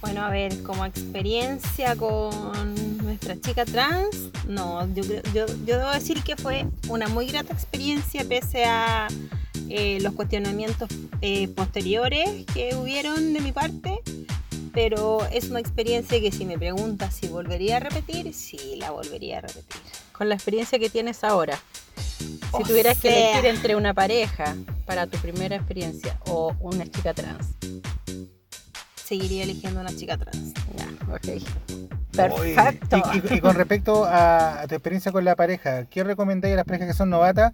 Bueno, 0.07 0.23
a 0.23 0.29
ver, 0.29 0.63
como 0.63 0.85
experiencia 0.85 1.97
con 1.97 2.97
nuestra 3.03 3.37
chica 3.41 3.65
trans, 3.65 4.29
no, 4.47 4.87
yo, 4.93 5.03
yo, 5.33 5.45
yo 5.65 5.77
debo 5.79 5.91
decir 5.91 6.23
que 6.23 6.37
fue 6.37 6.65
una 6.87 7.09
muy 7.09 7.27
grata 7.27 7.51
experiencia 7.51 8.23
pese 8.23 8.63
a 8.63 9.09
eh, 9.67 9.99
los 9.99 10.13
cuestionamientos 10.13 10.87
eh, 11.19 11.49
posteriores 11.49 12.45
que 12.53 12.73
hubieron 12.75 13.33
de 13.33 13.41
mi 13.41 13.51
parte, 13.51 13.99
pero 14.71 15.27
es 15.29 15.49
una 15.49 15.59
experiencia 15.59 16.21
que 16.21 16.31
si 16.31 16.45
me 16.45 16.57
preguntas 16.57 17.13
si 17.13 17.27
volvería 17.27 17.75
a 17.75 17.79
repetir, 17.81 18.33
sí 18.33 18.77
la 18.77 18.91
volvería 18.91 19.39
a 19.39 19.41
repetir. 19.41 19.81
Con 20.13 20.29
la 20.29 20.35
experiencia 20.35 20.79
que 20.79 20.89
tienes 20.89 21.25
ahora, 21.25 21.59
si 22.17 22.39
O 22.53 22.59
tuvieras 22.59 22.97
que 22.97 23.09
sea. 23.09 23.31
elegir 23.31 23.49
entre 23.49 23.75
una 23.75 23.93
pareja 23.93 24.55
para 24.85 25.05
tu 25.05 25.17
primera 25.17 25.57
experiencia 25.57 26.17
o 26.27 26.55
una 26.61 26.85
chica 26.85 27.13
trans. 27.13 27.45
Seguiría 29.07 29.43
eligiendo 29.43 29.79
una 29.79 29.95
chica 29.95 30.17
trans. 30.17 30.53
Ya, 30.77 30.87
Perfecto. 32.11 32.97
Y, 33.13 33.17
y- 33.33 33.37
y 33.37 33.39
con 33.39 33.55
respecto 33.55 34.05
a, 34.05 34.65
tu 34.67 34.75
experiencia 34.75 35.11
con 35.11 35.23
la 35.23 35.35
pareja, 35.35 35.85
¿qué 35.85 36.03
recomendáis 36.03 36.53
a 36.53 36.57
las 36.57 36.65
parejas 36.65 36.87
que 36.89 36.93
son 36.93 37.09
novatas 37.09 37.53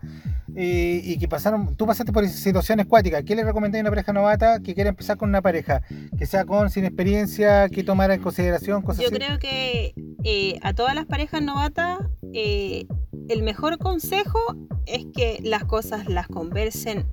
y, 0.55 1.01
y 1.03 1.17
que 1.19 1.27
pasaron, 1.27 1.75
tú 1.75 1.85
pasaste 1.85 2.11
por 2.11 2.27
situaciones 2.27 2.85
cuáticas, 2.87 3.23
¿qué 3.23 3.35
le 3.35 3.43
recomendáis 3.43 3.81
a 3.81 3.83
una 3.83 3.89
pareja 3.91 4.13
novata 4.13 4.59
que 4.61 4.73
quiere 4.73 4.89
empezar 4.89 5.17
con 5.17 5.29
una 5.29 5.41
pareja? 5.41 5.81
Que 6.17 6.25
sea 6.25 6.45
con, 6.45 6.69
sin 6.69 6.85
experiencia, 6.85 7.67
que 7.69 7.83
tomara 7.83 8.13
en 8.15 8.21
consideración 8.21 8.81
cosas 8.81 9.01
Yo 9.03 9.09
así. 9.09 9.17
creo 9.17 9.37
que 9.37 9.93
eh, 10.23 10.59
a 10.63 10.73
todas 10.73 10.95
las 10.95 11.05
parejas 11.05 11.41
novatas, 11.43 11.99
eh, 12.33 12.85
el 13.29 13.43
mejor 13.43 13.77
consejo 13.77 14.39
es 14.85 15.05
que 15.13 15.39
las 15.43 15.65
cosas 15.65 16.07
las 16.07 16.27
conversen 16.27 17.05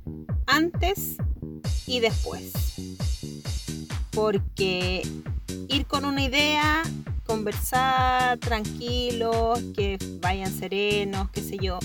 antes 0.46 1.16
y 1.86 2.00
después. 2.00 2.52
Porque 4.10 5.02
ir 5.68 5.86
con 5.86 6.04
una 6.04 6.22
idea, 6.22 6.82
conversar 7.24 8.38
tranquilos, 8.38 9.60
que 9.74 9.98
vayan 10.20 10.52
serenos, 10.52 11.30
qué 11.30 11.42
sé 11.42 11.58
yo. 11.58 11.78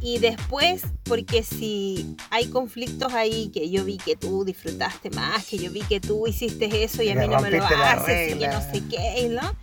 Y 0.00 0.18
después, 0.18 0.82
porque 1.04 1.42
si 1.42 2.14
hay 2.30 2.48
conflictos 2.48 3.14
ahí, 3.14 3.50
que 3.54 3.70
yo 3.70 3.84
vi 3.84 3.96
que 3.96 4.16
tú 4.16 4.44
disfrutaste 4.44 5.10
más, 5.10 5.46
que 5.46 5.56
yo 5.56 5.70
vi 5.70 5.80
que 5.80 6.00
tú 6.00 6.26
hiciste 6.26 6.84
eso 6.84 7.02
y 7.02 7.08
a 7.08 7.14
mí 7.14 7.26
no 7.26 7.40
me 7.40 7.50
lo 7.50 7.64
haces, 7.64 8.34
y 8.34 8.38
que 8.38 8.48
no 8.48 8.60
sé 8.60 8.82
qué, 8.90 9.28
¿no? 9.30 9.54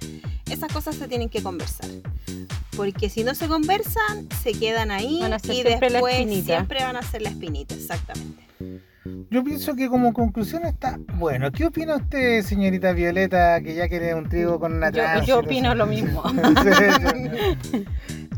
Esas 0.50 0.72
cosas 0.74 0.96
se 0.96 1.08
tienen 1.08 1.30
que 1.30 1.44
conversar. 1.44 1.90
Porque 2.76 3.10
si 3.10 3.24
no 3.24 3.36
se 3.36 3.48
conversan, 3.48 4.28
se 4.42 4.54
quedan 4.54 4.92
ahí 4.92 5.20
Van 5.22 5.34
a 5.34 5.40
ser 5.40 5.56
y 5.56 5.64
después 5.64 6.44
siempre 6.44 6.84
van 6.84 6.96
a 6.96 7.04
ser 7.04 7.22
la 7.22 7.30
espinita, 7.30 7.76
exactamente. 7.76 8.44
Yo 9.32 9.46
pienso 9.46 9.76
que 9.76 9.88
como 9.88 10.12
conclusión 10.12 10.66
está 10.66 11.00
bueno. 11.14 11.54
¿Qué 11.54 11.66
opina 11.66 11.96
usted, 11.96 12.44
señorita 12.44 12.92
Violeta, 12.92 13.62
que 13.62 13.74
ya 13.76 13.88
quiere 13.88 14.14
un 14.14 14.28
trigo 14.28 14.60
con 14.60 14.74
una 14.74 14.90
Yo, 14.90 14.96
trans? 14.96 15.26
yo 15.26 15.40
opino 15.40 15.74
lo 15.74 15.86
mismo. 15.88 16.22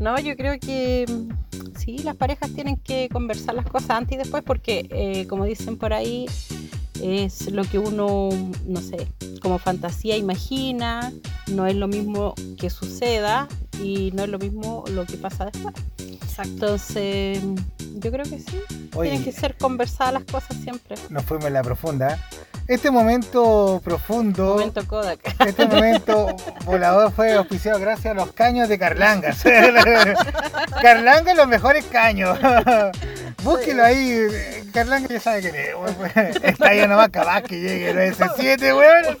No, 0.00 0.18
yo 0.18 0.36
creo 0.36 0.58
que 0.58 1.04
mm, 1.08 1.78
sí, 1.78 1.98
las 1.98 2.16
parejas 2.16 2.50
tienen 2.52 2.76
que 2.76 3.08
conversar 3.12 3.54
las 3.54 3.66
cosas 3.66 3.90
antes 3.90 4.14
y 4.14 4.18
después 4.18 4.42
porque, 4.44 4.86
eh, 4.90 5.26
como 5.28 5.44
dicen 5.44 5.76
por 5.78 5.92
ahí, 5.92 6.26
es 7.00 7.50
lo 7.52 7.64
que 7.64 7.78
uno, 7.78 8.28
no 8.66 8.80
sé, 8.80 9.06
como 9.40 9.58
fantasía 9.58 10.16
imagina, 10.16 11.12
no 11.46 11.66
es 11.66 11.76
lo 11.76 11.86
mismo 11.86 12.34
que 12.58 12.70
suceda 12.70 13.46
y 13.82 14.10
no 14.14 14.24
es 14.24 14.28
lo 14.28 14.38
mismo 14.38 14.84
lo 14.90 15.06
que 15.06 15.16
pasa 15.16 15.46
después. 15.46 15.74
Entonces, 16.38 17.40
yo 17.94 18.10
creo 18.10 18.24
que 18.24 18.38
sí, 18.40 18.62
Oye. 18.94 19.10
tienen 19.10 19.24
que 19.24 19.32
ser 19.32 19.56
conversadas 19.56 20.14
las 20.14 20.24
cosas 20.24 20.56
siempre. 20.62 20.96
Nos 21.10 21.24
fuimos 21.24 21.46
en 21.46 21.52
la 21.54 21.62
profunda. 21.62 22.18
Este 22.66 22.90
momento 22.90 23.80
profundo, 23.84 24.54
Momento 24.54 24.86
Kodak. 24.86 25.20
este 25.46 25.66
momento 25.66 26.34
volador 26.64 27.12
fue 27.12 27.34
auspiciado 27.34 27.78
gracias 27.78 28.12
a 28.12 28.14
los 28.14 28.32
caños 28.32 28.68
de 28.70 28.78
Carlangas. 28.78 29.42
Carlanga 30.82 31.34
los 31.34 31.46
mejores 31.46 31.84
caños. 31.86 32.38
Búsquelo 33.42 33.84
ahí. 33.84 34.26
Carlanga 34.72 35.08
ya 35.08 35.20
sabe 35.20 35.40
quién 35.42 35.54
es. 35.54 36.36
Está 36.42 36.68
ahí 36.70 36.86
nomás 36.88 37.10
capaz 37.10 37.42
que 37.42 37.60
llegue 37.60 37.90
el 37.90 37.98
S7, 38.14 38.76
weón. 38.76 39.18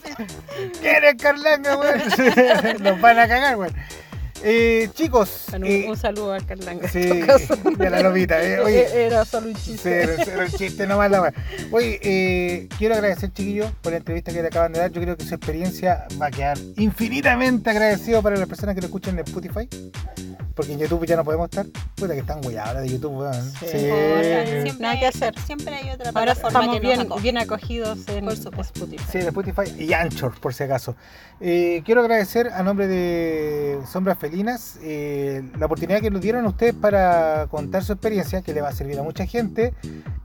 ¿Quién 0.80 1.04
es 1.04 1.14
Carlanga, 1.22 1.76
weón? 1.76 2.02
Nos 2.82 3.00
van 3.00 3.18
a 3.18 3.28
cagar, 3.28 3.56
weón. 3.56 3.74
Eh, 4.46 4.90
chicos, 4.92 5.44
Bueno, 5.50 5.66
eh, 5.66 5.84
un, 5.86 5.92
un 5.92 5.96
saludo 5.96 6.34
a 6.34 6.38
Carlanga. 6.40 6.86
sí, 6.92 7.00
en 7.02 7.26
caso. 7.26 7.56
de 7.56 7.90
la 7.90 8.00
lobita, 8.02 8.42
eh, 8.44 8.60
oye. 8.60 9.06
Era 9.06 9.24
solo 9.24 9.48
un 9.48 9.54
chiste. 9.54 10.02
era, 10.02 10.22
era 10.22 10.44
un 10.44 10.50
chiste 10.50 10.86
nomás 10.86 11.10
la. 11.10 11.32
Oye, 11.70 11.98
eh, 12.02 12.68
quiero 12.76 12.94
agradecer, 12.94 13.32
chiquillos, 13.32 13.70
por 13.80 13.92
la 13.92 13.98
entrevista 13.98 14.32
que 14.32 14.42
le 14.42 14.48
acaban 14.48 14.72
de 14.72 14.80
dar. 14.80 14.90
Yo 14.90 15.00
creo 15.00 15.16
que 15.16 15.24
su 15.24 15.34
experiencia 15.34 16.06
va 16.20 16.26
a 16.26 16.30
quedar 16.30 16.58
infinitamente 16.76 17.70
agradecido 17.70 18.22
para 18.22 18.36
las 18.36 18.46
personas 18.48 18.74
que 18.74 18.82
lo 18.82 18.86
escuchen 18.88 19.18
en 19.18 19.24
Spotify. 19.24 19.68
Porque 20.54 20.72
en 20.72 20.78
YouTube 20.78 21.04
ya 21.04 21.16
no 21.16 21.24
podemos 21.24 21.46
estar. 21.46 21.66
Puta 21.96 22.12
que 22.14 22.20
están 22.20 22.38
ahora 22.44 22.80
de 22.80 22.88
YouTube, 22.88 23.18
weón. 23.18 23.52
Sí. 23.58 23.66
Siempre, 23.68 24.72
Nada 24.78 25.00
que 25.00 25.06
hacer. 25.06 25.34
siempre 25.40 25.74
hay 25.74 25.90
otra 25.90 26.12
Ahora 26.14 26.32
estamos 26.32 26.74
que 26.74 26.80
bien, 26.80 27.00
acoge. 27.00 27.22
bien 27.22 27.38
acogidos 27.38 27.98
en. 28.08 28.28
Spotify. 28.28 29.04
Sí, 29.10 29.18
de 29.18 29.26
Spotify 29.28 29.62
y 29.78 29.92
Anchor, 29.92 30.38
por 30.40 30.54
si 30.54 30.62
acaso. 30.62 30.94
Eh, 31.40 31.82
quiero 31.84 32.02
agradecer 32.02 32.48
a 32.48 32.62
nombre 32.62 32.86
de 32.86 33.80
Sombras 33.90 34.16
Eh, 34.82 35.42
la 35.58 35.66
oportunidad 35.66 36.00
que 36.00 36.10
nos 36.10 36.20
dieron 36.20 36.44
ustedes 36.46 36.74
para 36.74 37.46
contar 37.50 37.84
su 37.84 37.92
experiencia, 37.92 38.42
que 38.42 38.52
le 38.52 38.60
va 38.60 38.68
a 38.68 38.72
servir 38.72 38.98
a 38.98 39.02
mucha 39.02 39.26
gente. 39.26 39.72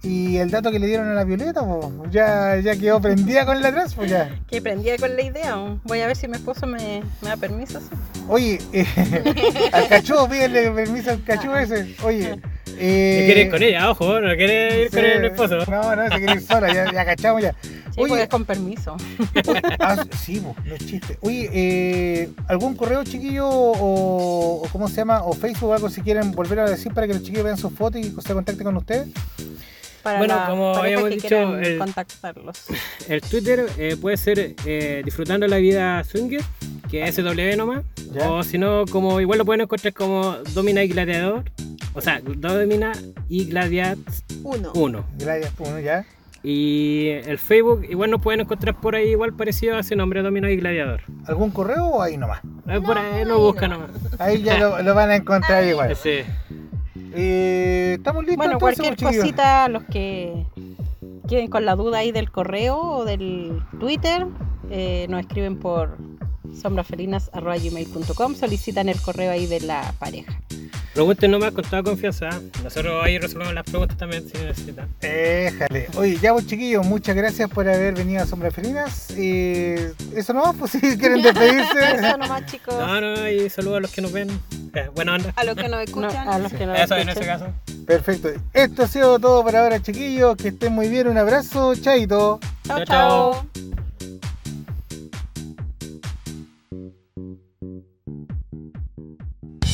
Y 0.01 0.38
el 0.38 0.49
dato 0.49 0.72
que 0.72 0.80
le 0.80 0.88
dieron 0.88 1.07
a 1.10 1.14
la 1.14 1.24
Violeta, 1.24 1.62
pues, 1.64 2.12
ya, 2.12 2.57
ya 2.57 2.76
quedó 2.76 3.01
prendida 3.01 3.45
con 3.45 3.62
la 3.62 3.70
pues 3.95 4.10
ya. 4.10 4.39
Que 4.49 4.62
prendía 4.62 4.97
con 4.97 5.16
la 5.16 5.22
idea. 5.22 5.57
¿o? 5.57 5.80
Voy 5.84 6.01
a 6.01 6.07
ver 6.07 6.16
si 6.16 6.28
mi 6.28 6.36
esposo 6.36 6.66
me, 6.66 7.01
me 7.22 7.30
da 7.30 7.38
permiso. 7.38 7.80
sí. 7.80 7.88
Oye, 8.28 8.60
eh, 8.74 8.86
al 9.74 9.88
cachudo, 9.88 10.28
pídele 10.28 10.72
permiso 10.72 11.12
al 11.12 11.24
cachudo 11.24 11.57
ese. 11.57 11.95
Oye, 12.03 12.39
eh, 12.82 13.18
¿Qué 13.20 13.26
quieres 13.26 13.45
ir 13.45 13.51
con 13.51 13.64
ella? 13.64 13.91
Ojo, 13.91 14.20
no 14.22 14.36
quieres 14.36 14.86
ir 14.86 14.89
con 14.89 15.05
el 15.05 15.26
esposo. 15.26 15.57
No, 15.70 15.95
no, 15.95 16.03
se 16.03 16.18
quiere 16.18 16.34
ir 16.34 16.41
sola, 16.41 16.74
ya, 16.74 16.91
ya 16.91 17.05
cachamos 17.05 17.41
ya. 17.41 17.53
Sí, 18.04 18.10
porque 18.10 18.24
es 18.24 18.30
con 18.30 18.45
permiso. 18.45 18.95
Ah, 19.80 20.04
sí, 20.24 20.41
no 20.41 20.56
es 20.76 20.86
chiste. 20.86 21.18
Oye, 21.22 21.50
eh, 21.54 22.30
¿algún 22.47 22.76
correo 22.76 23.04
chiquillo 23.04 23.47
o, 23.47 24.62
o 24.64 24.68
cómo 24.72 24.88
se 24.88 24.95
llama? 24.97 25.24
O 25.24 25.34
Facebook 25.34 25.70
o 25.70 25.74
algo 25.74 25.89
si 25.89 26.02
quieren 26.02 26.32
volver 26.32 26.60
a 26.60 26.70
decir 26.70 26.93
para 26.93 27.08
que 27.08 27.14
los 27.14 27.24
chiquillos 27.24 27.43
vean 27.45 27.58
sus 27.58 27.74
fotos 27.74 28.02
y 28.02 28.12
se 28.22 28.34
contacten 28.34 28.64
con 28.66 28.78
ustedes? 28.78 29.08
Para 30.04 30.20
Bueno, 30.20 30.36
la 30.36 30.47
como 30.47 30.76
habíamos 30.76 31.10
dicho, 31.10 31.58
el- 31.60 31.78
contactarlos. 31.78 32.58
El 33.10 33.22
Twitter 33.22 33.66
eh, 33.78 33.97
puede 34.00 34.18
ser 34.18 34.56
eh, 34.66 35.02
disfrutando 35.04 35.45
la 35.47 35.58
vida 35.58 36.04
swinger, 36.04 36.41
que 36.89 37.04
es 37.08 37.16
SW 37.16 37.58
nomás. 37.58 37.84
Ya. 38.14 38.32
O 38.32 38.43
si 38.43 38.58
no, 38.58 38.86
como 38.89 39.20
igual 39.20 39.39
lo 39.39 39.45
pueden 39.45 39.62
encontrar 39.62 39.93
como 39.93 40.38
Domina 40.54 40.84
y 40.84 40.88
Gladiador. 40.89 41.43
O 41.93 42.02
sea, 42.02 42.22
Domina 42.22 42.91
y 43.28 43.45
Gladiat 43.45 43.97
Uno. 44.43 44.72
1. 44.74 45.06
Gracias, 45.18 45.52
uno 45.60 45.80
ya. 45.80 46.06
Y 46.42 47.10
el 47.26 47.38
Facebook 47.38 47.86
igual 47.90 48.12
nos 48.12 48.22
pueden 48.22 48.42
encontrar 48.42 48.80
por 48.80 48.96
ahí 48.96 49.10
igual 49.10 49.34
parecido 49.34 49.76
a 49.76 49.80
ese 49.80 49.96
nombre, 49.96 50.22
Domina 50.22 50.50
y 50.50 50.56
Gladiador. 50.56 51.02
¿Algún 51.26 51.52
correo 51.52 51.86
o 51.86 52.02
ahí 52.02 52.18
nomás? 52.18 52.42
Eh, 52.68 52.80
por 52.80 52.98
ahí 52.98 53.26
lo 53.26 53.40
buscan 53.40 53.72
nomás. 53.72 53.90
Ahí 54.20 54.42
ya 54.42 54.58
lo, 54.58 54.82
lo 54.84 54.96
van 54.96 55.10
a 55.10 55.18
encontrar 55.18 55.66
igual. 55.66 55.96
Sí. 55.96 56.22
Eh, 57.14 57.96
¿Estamos 57.98 58.24
listos? 58.24 58.38
Bueno, 58.38 58.54
entonces, 58.54 58.78
cualquier 58.78 58.96
chiquillos? 58.96 59.24
cosita, 59.24 59.68
los 59.68 59.84
que 59.84 60.46
queden 61.28 61.50
con 61.50 61.66
la 61.66 61.76
duda 61.76 62.00
ahí 62.00 62.12
del 62.12 62.32
correo 62.32 62.78
o 62.80 63.06
del 63.06 63.62
Twitter, 63.80 64.26
eh, 64.70 65.08
nos 65.10 65.22
escriben 65.22 65.58
por 65.60 65.98
sombrafelinas.gmail.com, 66.62 68.36
solicitan 68.36 68.89
el 68.89 69.00
correo 69.02 69.32
ahí 69.32 69.45
de 69.47 69.62
la 69.62 69.93
pareja. 70.00 70.39
Pregunten 70.93 71.32
nomás 71.32 71.52
con 71.54 71.64
toda 71.64 71.84
confianza. 71.84 72.30
¿eh? 72.30 72.50
Nosotros 72.64 73.02
ahí 73.04 73.20
resolvemos 73.20 73.54
las 73.54 73.64
preguntas 73.64 73.95
también 73.97 74.28
si 74.28 74.38
necesitan. 74.43 74.89
Éjale. 75.02 75.88
Oye, 75.95 76.18
ya 76.18 76.32
vos 76.34 76.45
chiquillos, 76.47 76.86
muchas 76.86 77.16
gracias 77.16 77.50
por 77.50 77.70
haber 77.70 77.93
venido 77.93 78.24
a 78.24 78.26
Sombras 78.26 78.54
Felinas. 78.54 79.08
Eh, 79.16 79.93
eso 80.16 80.34
no, 80.34 80.52
pues 80.54 80.72
si 80.80 80.80
quieren 80.97 81.22
despedirse. 81.22 81.80
Eso 81.95 82.18
nomás, 82.18 82.45
chicos. 82.47 82.74
No, 82.76 83.00
no, 83.02 83.30
y 83.30 83.50
saludos 83.50 83.78
a 83.78 83.82
los 83.82 83.91
que 83.91 84.02
nos 84.02 84.12
ven. 84.12 84.30
Eh, 84.74 84.89
buena 84.93 85.14
onda. 85.16 85.32
A 85.36 85.43
los 85.43 85.56
que 85.56 85.64
nos 85.64 85.72
No, 85.72 85.80
escuchan. 85.80 86.28
a 86.28 86.39
los 86.39 86.52
que 86.52 86.66
nos 86.66 86.80
Eso 86.80 86.95
en 86.95 87.10
escuchan. 87.10 87.10
ese 87.36 87.45
caso. 87.45 87.86
Perfecto. 87.86 88.30
Esto 88.54 88.84
ha 88.84 88.88
sido 88.88 89.20
todo 89.20 89.43
por 89.43 89.56
ahora, 89.56 89.82
chiquillos. 89.82 90.36
Que 90.38 90.50
estén 90.50 90.74
muy 90.74 90.89
bien. 90.89 91.08
Un 91.08 91.18
abrazo. 91.18 91.76
Chaito. 91.76 92.39
Chao, 92.66 92.84
Chao, 92.84 92.86
chao. 92.86 93.89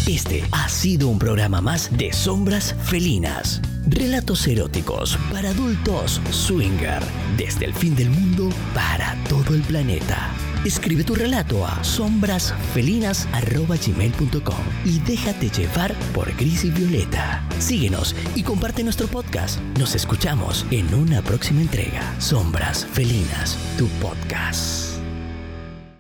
Este 0.08 0.44
ha 0.52 0.70
sido 0.70 1.10
un 1.10 1.18
programa 1.18 1.62
más 1.62 1.90
de 1.98 2.14
Sombras 2.14 2.76
Felinas. 2.84 3.60
Relatos 3.88 4.46
eróticos 4.46 5.18
para 5.32 5.50
adultos 5.50 6.22
swinger. 6.30 7.02
Desde 7.38 7.66
el 7.66 7.74
fin 7.74 7.96
del 7.96 8.12
mundo 8.12 8.50
para 8.76 9.18
todo 9.28 9.56
el 9.56 9.64
planeta. 9.64 10.30
Escribe 10.64 11.04
tu 11.04 11.16
relato 11.16 11.66
a 11.66 11.84
sombrasfelinas.gmail.com 11.84 14.66
y 14.86 15.00
déjate 15.00 15.50
llevar 15.50 15.96
por 16.14 16.32
Gris 16.36 16.66
y 16.66 16.70
Violeta. 16.70 17.44
Síguenos 17.58 18.16
y 18.36 18.44
comparte 18.44 18.84
nuestro 18.84 19.08
podcast. 19.08 19.60
Nos 19.80 19.96
escuchamos 19.96 20.68
en 20.70 20.94
una 20.94 21.24
próxima 21.24 21.62
entrega. 21.62 22.14
Sombras 22.20 22.86
Felinas, 22.86 23.58
tu 23.76 23.88
podcast. 24.00 24.95